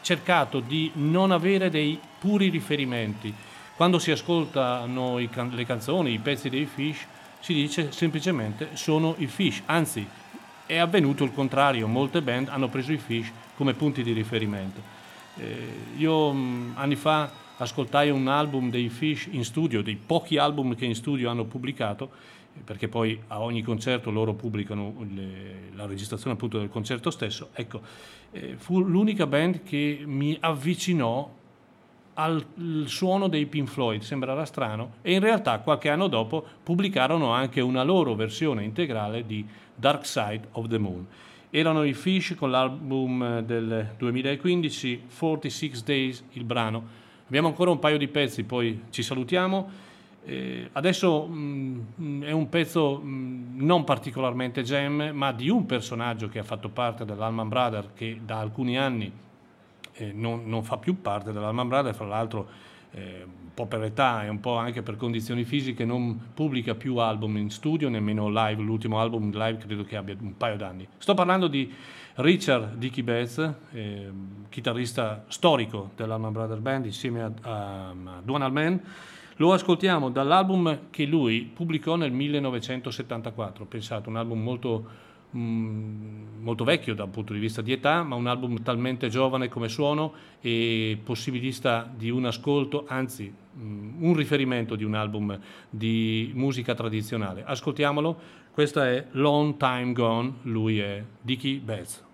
cercato 0.00 0.60
di 0.60 0.90
non 0.94 1.30
avere 1.30 1.70
dei 1.70 1.98
puri 2.18 2.48
riferimenti. 2.48 3.32
Quando 3.74 3.98
si 3.98 4.10
ascoltano 4.10 5.20
can- 5.30 5.50
le 5.54 5.64
canzoni, 5.64 6.12
i 6.12 6.18
pezzi 6.18 6.48
dei 6.48 6.66
Fish, 6.66 7.06
si 7.40 7.54
dice 7.54 7.92
semplicemente 7.92 8.70
sono 8.72 9.14
i 9.18 9.26
Fish, 9.26 9.62
anzi 9.66 10.06
è 10.66 10.78
avvenuto 10.78 11.24
il 11.24 11.32
contrario, 11.32 11.86
molte 11.86 12.22
band 12.22 12.48
hanno 12.48 12.68
preso 12.68 12.92
i 12.92 12.98
Fish 12.98 13.30
come 13.54 13.74
punti 13.74 14.02
di 14.02 14.12
riferimento. 14.12 14.80
Eh, 15.36 15.96
io 15.96 16.32
mh, 16.32 16.72
anni 16.74 16.96
fa 16.96 17.30
ascoltai 17.58 18.10
un 18.10 18.28
album 18.28 18.70
dei 18.70 18.88
Fish 18.88 19.28
in 19.30 19.44
studio, 19.44 19.82
dei 19.82 19.96
pochi 19.96 20.38
album 20.38 20.74
che 20.74 20.84
in 20.84 20.94
studio 20.94 21.30
hanno 21.30 21.44
pubblicato, 21.44 22.10
perché 22.64 22.88
poi 22.88 23.20
a 23.28 23.40
ogni 23.40 23.62
concerto 23.62 24.10
loro 24.10 24.34
pubblicano 24.34 24.94
le- 25.14 25.70
la 25.74 25.86
registrazione 25.86 26.34
appunto 26.34 26.58
del 26.58 26.68
concerto 26.68 27.10
stesso. 27.10 27.50
Ecco, 27.52 27.80
eh, 28.32 28.54
fu 28.56 28.80
l'unica 28.80 29.26
band 29.26 29.62
che 29.62 30.02
mi 30.04 30.36
avvicinò 30.40 31.30
al 32.18 32.44
suono 32.86 33.28
dei 33.28 33.46
Pink 33.46 33.68
Floyd, 33.68 34.00
sembrerà 34.00 34.44
strano, 34.44 34.94
e 35.02 35.12
in 35.12 35.20
realtà 35.20 35.58
qualche 35.58 35.90
anno 35.90 36.08
dopo 36.08 36.44
pubblicarono 36.62 37.30
anche 37.30 37.60
una 37.60 37.82
loro 37.82 38.14
versione 38.14 38.64
integrale 38.64 39.26
di 39.26 39.46
Dark 39.74 40.06
Side 40.06 40.48
of 40.52 40.68
the 40.68 40.78
Moon. 40.78 41.06
Erano 41.50 41.84
i 41.84 41.92
Fish 41.92 42.34
con 42.36 42.50
l'album 42.50 43.40
del 43.40 43.94
2015, 43.98 45.02
46 45.18 45.82
Days, 45.84 46.24
il 46.32 46.44
brano. 46.44 47.04
Abbiamo 47.26 47.48
ancora 47.48 47.70
un 47.70 47.78
paio 47.78 47.98
di 47.98 48.08
pezzi, 48.08 48.44
poi 48.44 48.84
ci 48.90 49.02
salutiamo. 49.02 49.84
Eh, 50.28 50.70
adesso 50.72 51.28
mm, 51.30 52.22
è 52.24 52.32
un 52.32 52.48
pezzo 52.48 53.00
mm, 53.00 53.60
non 53.60 53.84
particolarmente 53.84 54.64
jam, 54.64 55.10
ma 55.12 55.30
di 55.30 55.48
un 55.48 55.66
personaggio 55.66 56.28
che 56.28 56.40
ha 56.40 56.42
fatto 56.42 56.68
parte 56.68 57.04
dell'Alman 57.04 57.48
Brother, 57.48 57.92
che 57.94 58.18
da 58.24 58.40
alcuni 58.40 58.76
anni 58.76 59.10
eh, 59.92 60.12
non, 60.12 60.42
non 60.46 60.64
fa 60.64 60.78
più 60.78 61.00
parte 61.00 61.30
dell'Alman 61.30 61.68
Brother, 61.68 61.94
fra 61.94 62.06
l'altro 62.06 62.48
eh, 62.90 63.22
un 63.22 63.54
po' 63.54 63.66
per 63.66 63.84
età 63.84 64.24
e 64.24 64.28
un 64.28 64.40
po' 64.40 64.56
anche 64.56 64.82
per 64.82 64.96
condizioni 64.96 65.44
fisiche 65.44 65.84
non 65.84 66.32
pubblica 66.34 66.74
più 66.74 66.96
album 66.96 67.36
in 67.36 67.50
studio, 67.50 67.88
nemmeno 67.88 68.28
live, 68.28 68.60
l'ultimo 68.60 68.98
album 68.98 69.30
live 69.30 69.58
credo 69.58 69.84
che 69.84 69.96
abbia 69.96 70.16
un 70.18 70.36
paio 70.36 70.56
d'anni. 70.56 70.88
Sto 70.98 71.14
parlando 71.14 71.46
di 71.46 71.72
Richard 72.16 72.74
Dickey 72.74 73.04
Betts, 73.04 73.54
eh, 73.70 74.10
chitarrista 74.48 75.24
storico 75.28 75.92
dell'Alman 75.94 76.32
Brother 76.32 76.58
Band 76.58 76.86
insieme 76.86 77.22
a, 77.22 77.32
a, 77.42 77.88
a 77.90 78.20
Duane 78.24 78.44
Allman. 78.44 78.80
Lo 79.38 79.52
ascoltiamo 79.52 80.08
dall'album 80.08 80.88
che 80.88 81.04
lui 81.04 81.42
pubblicò 81.42 81.96
nel 81.96 82.10
1974, 82.10 83.66
pensate, 83.66 84.08
un 84.08 84.16
album 84.16 84.42
molto 84.42 84.86
mm, 85.36 86.40
molto 86.40 86.64
vecchio 86.64 86.94
da 86.94 87.04
un 87.04 87.10
punto 87.10 87.34
di 87.34 87.38
vista 87.38 87.60
di 87.60 87.72
età, 87.72 88.02
ma 88.02 88.14
un 88.14 88.28
album 88.28 88.62
talmente 88.62 89.08
giovane 89.08 89.48
come 89.48 89.68
suono 89.68 90.12
e 90.40 90.98
possibilista 91.04 91.90
di 91.94 92.08
un 92.08 92.24
ascolto, 92.24 92.86
anzi 92.88 93.30
mm, 93.30 94.02
un 94.02 94.14
riferimento 94.14 94.74
di 94.74 94.84
un 94.84 94.94
album 94.94 95.38
di 95.68 96.30
musica 96.34 96.74
tradizionale. 96.74 97.44
Ascoltiamolo, 97.44 98.18
questa 98.52 98.88
è 98.88 99.06
Long 99.10 99.58
Time 99.58 99.92
Gone, 99.92 100.32
lui 100.44 100.78
è 100.78 101.04
Dickie 101.20 101.58
Betts. 101.58 102.05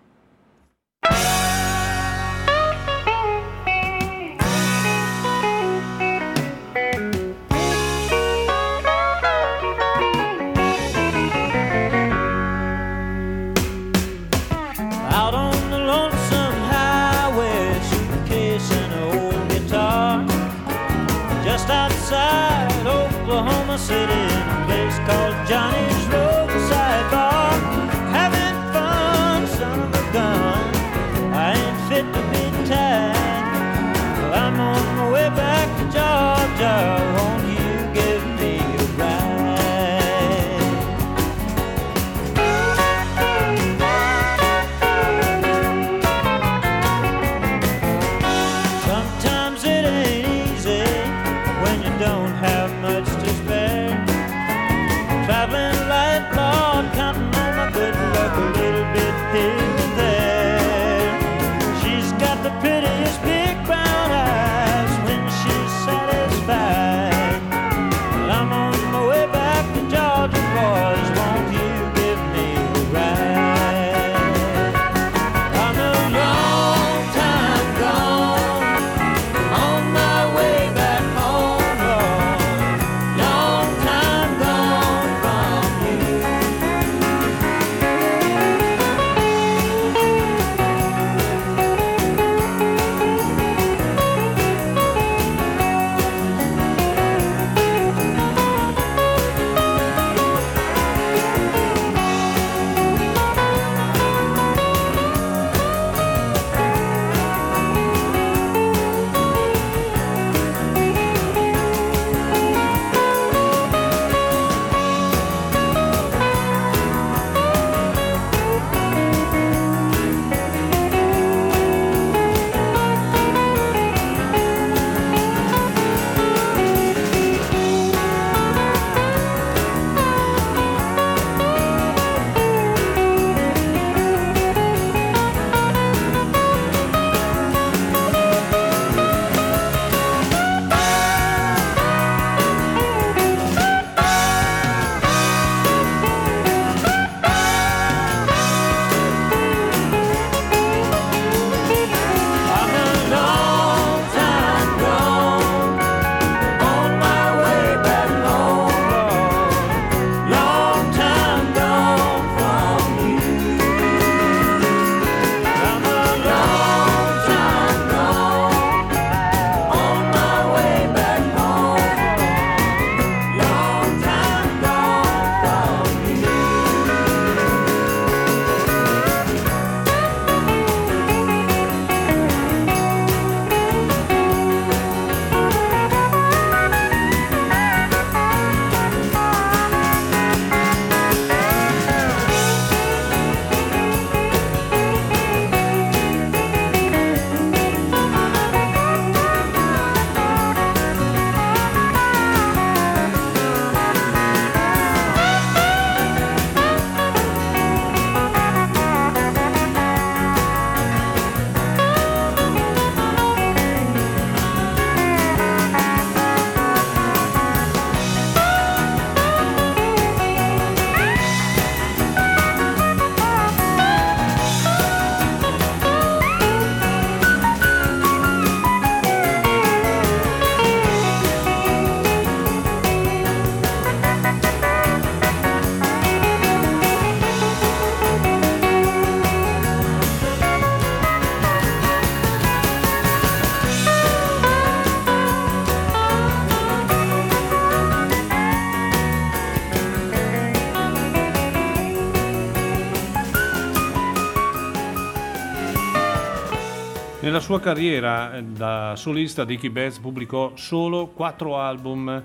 Sua 257.53 257.61
carriera 257.61 258.35
eh, 258.35 258.41
da 258.41 258.95
solista 258.95 259.45
Dickie 259.45 259.69
Betts 259.69 259.99
pubblicò 259.99 260.53
solo 260.55 261.09
quattro 261.09 261.59
album 261.59 262.23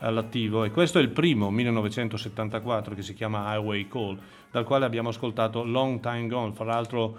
all'attivo 0.00 0.64
e 0.64 0.70
questo 0.70 0.98
è 0.98 1.00
il 1.00 1.08
primo, 1.08 1.50
1974, 1.50 2.94
che 2.94 3.00
si 3.00 3.14
chiama 3.14 3.54
Highway 3.54 3.88
Call, 3.88 4.18
dal 4.50 4.64
quale 4.64 4.84
abbiamo 4.84 5.08
ascoltato 5.08 5.64
Long 5.64 6.00
Time 6.00 6.26
Gone, 6.26 6.52
fra 6.52 6.66
l'altro 6.66 7.16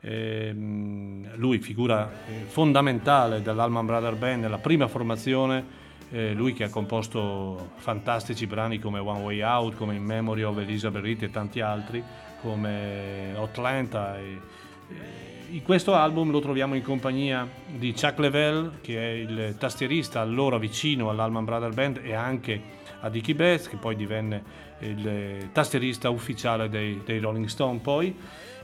ehm, 0.00 1.36
lui 1.36 1.58
figura 1.58 2.10
eh, 2.26 2.44
fondamentale 2.46 3.42
dell'Alman 3.42 3.84
Brother 3.84 4.14
Band, 4.14 4.40
nella 4.40 4.56
prima 4.56 4.88
formazione, 4.88 5.62
eh, 6.10 6.32
lui 6.32 6.54
che 6.54 6.64
ha 6.64 6.70
composto 6.70 7.72
fantastici 7.74 8.46
brani 8.46 8.78
come 8.78 8.98
One 8.98 9.20
Way 9.20 9.42
Out, 9.42 9.74
come 9.74 9.94
In 9.94 10.04
Memory 10.04 10.42
of 10.42 10.56
Elizabeth 10.56 11.02
Reed 11.02 11.22
e 11.24 11.30
tanti 11.30 11.60
altri, 11.60 12.02
come 12.40 13.34
Atlanta. 13.36 14.18
E, 14.18 14.40
e 14.88 15.33
questo 15.62 15.94
album 15.94 16.30
lo 16.30 16.40
troviamo 16.40 16.74
in 16.74 16.82
compagnia 16.82 17.48
di 17.66 17.92
Chuck 17.92 18.18
Level, 18.18 18.78
che 18.80 18.98
è 18.98 19.12
il 19.12 19.56
tastierista 19.58 20.20
allora 20.20 20.58
vicino 20.58 21.10
all'Alman 21.10 21.44
Brother 21.44 21.72
Band 21.72 22.00
e 22.02 22.14
anche 22.14 22.60
a 23.00 23.08
Dickie 23.08 23.34
Betts, 23.34 23.68
che 23.68 23.76
poi 23.76 23.94
divenne 23.94 24.42
il 24.80 25.50
tastierista 25.52 26.10
ufficiale 26.10 26.68
dei, 26.68 27.02
dei 27.04 27.20
Rolling 27.20 27.46
Stone 27.46 27.78
poi 27.78 28.16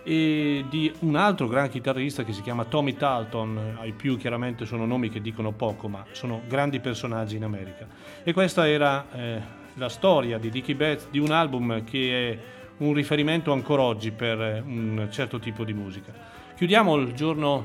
e 0.03 0.65
di 0.69 0.93
un 1.01 1.15
altro 1.17 1.47
gran 1.47 1.69
chitarrista 1.69 2.25
che 2.25 2.33
si 2.33 2.41
chiama 2.43 2.65
Tommy 2.65 2.97
Talton, 2.97 3.77
ai 3.79 3.93
più 3.93 4.17
chiaramente 4.17 4.65
sono 4.65 4.87
nomi 4.87 5.11
che 5.11 5.21
dicono 5.21 5.53
poco, 5.53 5.89
ma 5.89 6.05
sono 6.13 6.43
grandi 6.49 6.81
personaggi 6.81 7.37
in 7.37 7.45
America. 7.45 7.87
E 8.23 8.33
questa 8.33 8.67
era 8.69 9.07
eh, 9.13 9.41
la 9.75 9.89
storia 9.89 10.39
di 10.39 10.51
Dickie 10.51 10.75
Betts, 10.75 11.09
di 11.11 11.19
un 11.19 11.31
album 11.31 11.85
che 11.85 12.31
è 12.31 12.39
un 12.79 12.95
riferimento 12.95 13.53
ancora 13.53 13.83
oggi 13.83 14.11
per 14.11 14.41
eh, 14.41 14.63
un 14.65 15.09
certo 15.11 15.39
tipo 15.39 15.65
di 15.65 15.75
musica. 15.75 16.30
Chiudiamo 16.61 16.95
il 16.97 17.15
giorno 17.15 17.65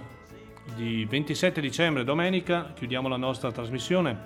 di 0.74 1.04
27 1.04 1.60
dicembre, 1.60 2.06
domenica, 2.06 2.72
chiudiamo 2.74 3.10
la 3.10 3.18
nostra 3.18 3.52
trasmissione 3.52 4.18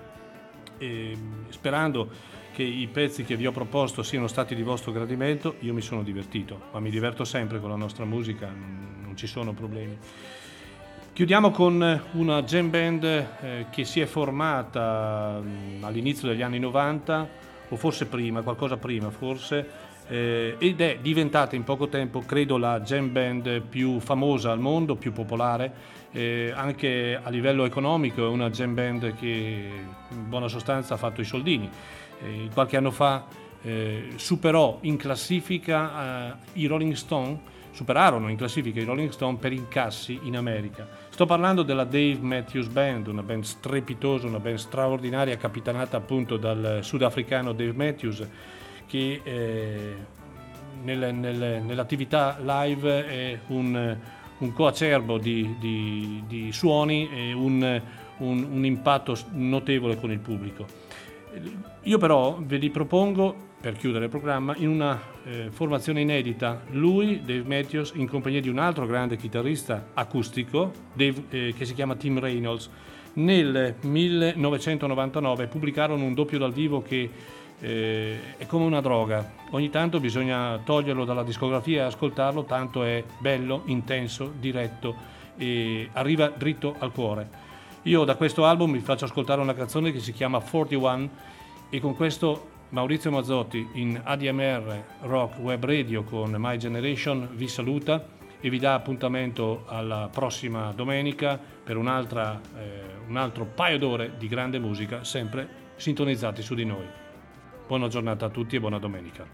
e, 0.78 1.18
sperando 1.50 2.08
che 2.52 2.62
i 2.62 2.86
pezzi 2.86 3.24
che 3.24 3.36
vi 3.36 3.48
ho 3.48 3.52
proposto 3.52 4.04
siano 4.04 4.28
stati 4.28 4.54
di 4.54 4.62
vostro 4.62 4.92
gradimento. 4.92 5.56
Io 5.62 5.74
mi 5.74 5.82
sono 5.82 6.04
divertito, 6.04 6.66
ma 6.72 6.80
mi 6.80 6.92
diverto 6.92 7.24
sempre 7.24 7.60
con 7.60 7.72
la 7.72 7.76
nostra 7.78 8.06
musica, 8.06 8.46
non, 8.46 9.14
ci 9.16 9.26
sono 9.26 9.54
problemi. 9.54 9.98
Chiudiamo 11.14 11.50
con 11.50 12.04
una 12.12 12.44
jam 12.44 12.70
band 12.70 13.04
eh, 13.06 13.66
che 13.72 13.84
si 13.86 14.02
è 14.02 14.06
formata 14.06 15.40
mh, 15.40 15.84
all'inizio 15.84 16.28
degli 16.28 16.44
anni 16.44 16.60
90 16.60 17.30
o 17.70 17.76
forse 17.76 18.06
prima, 18.06 18.44
qualcosa 18.44 18.78
prima 18.78 19.10
forse, 19.10 19.68
eh, 20.10 20.56
ed 20.58 20.82
è 20.82 20.98
diventata 21.02 21.56
in 21.56 21.64
poco 21.64 21.88
tempo, 21.88 22.22
credo, 22.22 22.58
la 22.58 22.82
jam 22.82 23.12
band 23.12 23.62
più 23.62 24.00
famosa 24.00 24.52
al 24.52 24.60
mondo, 24.60 24.96
più 24.96 25.14
popolare, 25.14 25.72
eh, 26.12 26.52
anche 26.54 27.20
a 27.22 27.30
livello 27.30 27.64
economico 27.64 28.26
è 28.26 28.28
una 28.28 28.50
jam 28.50 28.74
band 28.74 29.14
che 29.16 29.70
in 30.10 30.30
buona 30.30 30.48
sostanza 30.48 30.96
ha 30.96 30.98
fatto 30.98 31.22
i 31.22 31.26
soldini. 31.26 31.70
Eh, 32.24 32.50
qualche 32.52 32.76
anno 32.76 32.90
fa 32.90 33.28
eh, 33.62 34.14
superò 34.16 34.80
in 34.82 34.98
classifica 34.98 36.32
eh, 36.32 36.36
i 36.54 36.66
Rolling 36.66 36.94
Stone, 36.94 37.58
superarono 37.72 38.30
in 38.30 38.36
classifica 38.36 38.80
i 38.82 38.86
Rolling 38.86 39.12
Stone 39.12 39.38
per 39.38 39.54
incassi 39.54 40.20
in 40.24 40.36
America. 40.36 40.88
Sto 41.10 41.28
parlando 41.28 41.62
della 41.62 41.84
Dave 41.84 42.18
Matthews 42.20 42.68
Band, 42.68 43.06
una 43.06 43.22
band 43.22 43.44
strepitosa, 43.44 44.26
una 44.26 44.40
band 44.40 44.58
straordinaria, 44.58 45.38
capitanata 45.38 45.98
appunto 45.98 46.38
dal 46.38 46.80
sudafricano 46.82 47.54
Dave 47.54 47.74
Matthews, 47.74 48.28
che 48.90 49.22
eh, 49.24 49.96
nel- 50.84 51.14
nel- 51.14 51.62
nell'attività 51.64 52.38
live 52.42 53.06
è 53.06 53.40
un, 53.48 53.98
un 54.40 54.54
coacervo 54.54 55.18
di, 55.20 55.56
di- 55.60 56.24
di 56.28 56.52
suoni 56.52 57.08
e 57.14 57.34
un, 57.34 57.82
un- 58.18 58.48
un 58.52 58.66
impatto 58.66 59.16
notevole 59.34 59.98
con 59.98 60.12
il 60.12 60.20
pubblico. 60.20 60.66
Io 61.84 61.98
però 62.00 62.40
ve 62.42 62.58
li 62.58 62.72
propongo, 62.72 63.48
per 63.62 63.76
chiudere 63.76 64.06
il 64.06 64.10
programma, 64.10 64.56
in 64.58 64.70
una 64.70 65.00
eh, 65.26 65.48
formazione 65.52 66.02
inedita. 66.02 66.64
Lui, 66.72 67.22
Dave 67.24 67.44
Matthews, 67.46 67.92
in 67.96 68.08
compagnia 68.08 68.42
di 68.42 68.50
un 68.50 68.58
altro 68.58 68.86
grande 68.88 69.16
chitarrista 69.18 69.90
acustico, 69.94 70.72
Dave, 70.94 71.24
eh, 71.30 71.54
che 71.56 71.66
si 71.66 71.74
chiama 71.76 71.96
Tim 71.96 72.20
Reynolds. 72.20 72.70
Nel 73.14 73.76
1999 73.82 75.48
pubblicarono 75.48 76.04
un 76.04 76.14
doppio 76.14 76.38
dal 76.38 76.54
vivo 76.54 76.82
che 76.82 77.10
eh, 77.60 78.38
è 78.38 78.46
come 78.46 78.66
una 78.66 78.82
droga. 78.82 79.34
Ogni 79.52 79.70
tanto 79.70 80.00
bisogna 80.00 80.60
toglierlo 80.64 81.06
dalla 81.06 81.24
discografia 81.24 81.84
e 81.84 81.86
ascoltarlo, 81.86 82.44
tanto 82.44 82.84
è 82.84 83.04
bello, 83.20 83.64
intenso, 83.66 84.34
diretto 84.38 84.96
e 85.38 85.90
arriva 85.94 86.30
dritto 86.30 86.76
al 86.80 86.92
cuore. 86.92 87.48
Io 87.84 88.04
da 88.04 88.16
questo 88.16 88.46
album 88.46 88.74
vi 88.74 88.80
faccio 88.80 89.06
ascoltare 89.06 89.42
una 89.42 89.54
canzone 89.54 89.92
che 89.92 90.00
si 90.00 90.12
chiama 90.12 90.40
41 90.40 91.10
e 91.70 91.80
con 91.80 91.96
questo 91.96 92.58
Maurizio 92.70 93.10
Mazzotti 93.10 93.68
in 93.74 94.00
ADMR 94.04 94.84
Rock 95.02 95.40
Web 95.40 95.66
Radio 95.66 96.04
con 96.04 96.36
My 96.38 96.58
Generation 96.58 97.30
vi 97.34 97.48
saluta 97.48 98.06
e 98.42 98.50
vi 98.50 98.60
dà 98.60 98.74
appuntamento 98.74 99.64
alla 99.68 100.10
prossima 100.12 100.72
domenica 100.72 101.40
per 101.64 101.76
eh, 101.76 101.80
un 103.08 103.18
altro 103.18 103.46
paio 103.46 103.78
d'ore 103.78 104.14
di 104.18 104.28
grande 104.28 104.60
musica, 104.60 105.04
sempre 105.04 105.48
sintonizzati 105.76 106.42
su 106.42 106.54
di 106.54 106.66
noi. 106.66 106.99
Buona 107.70 107.88
giornata 107.88 108.26
a 108.26 108.30
tutti 108.30 108.56
e 108.56 108.60
buona 108.60 108.80
domenica. 108.80 109.28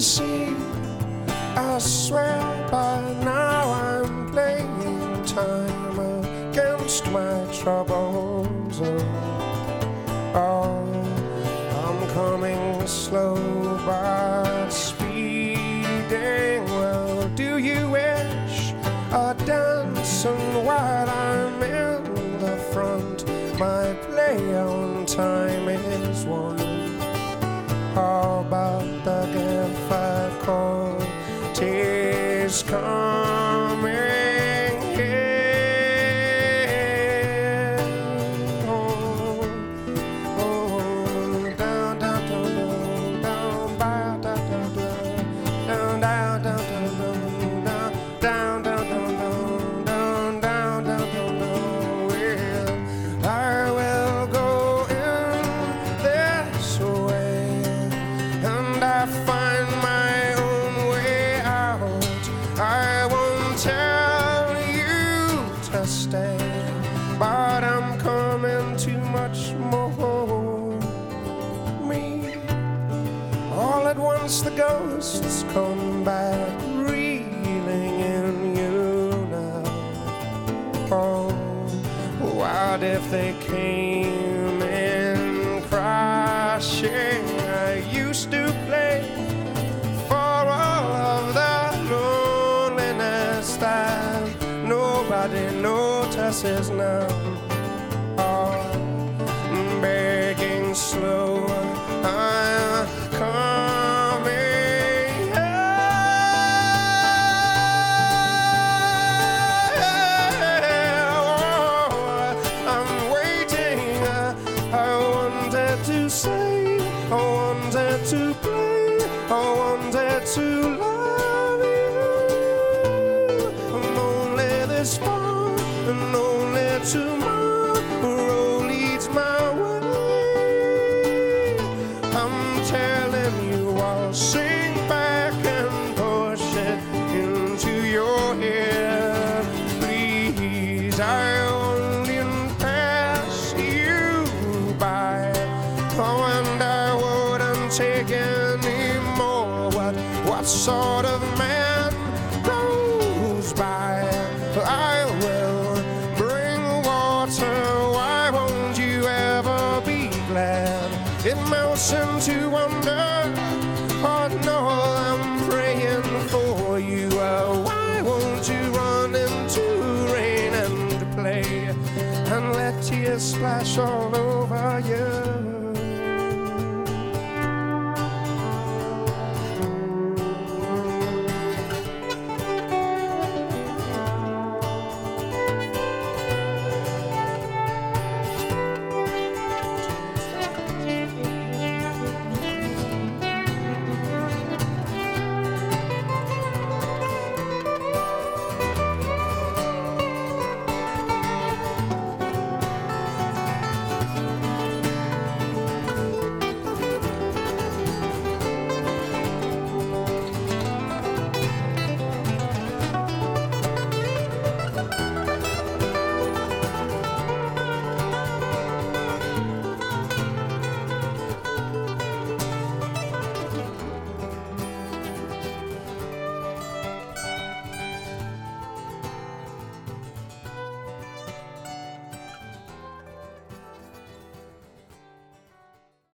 see 0.00 0.33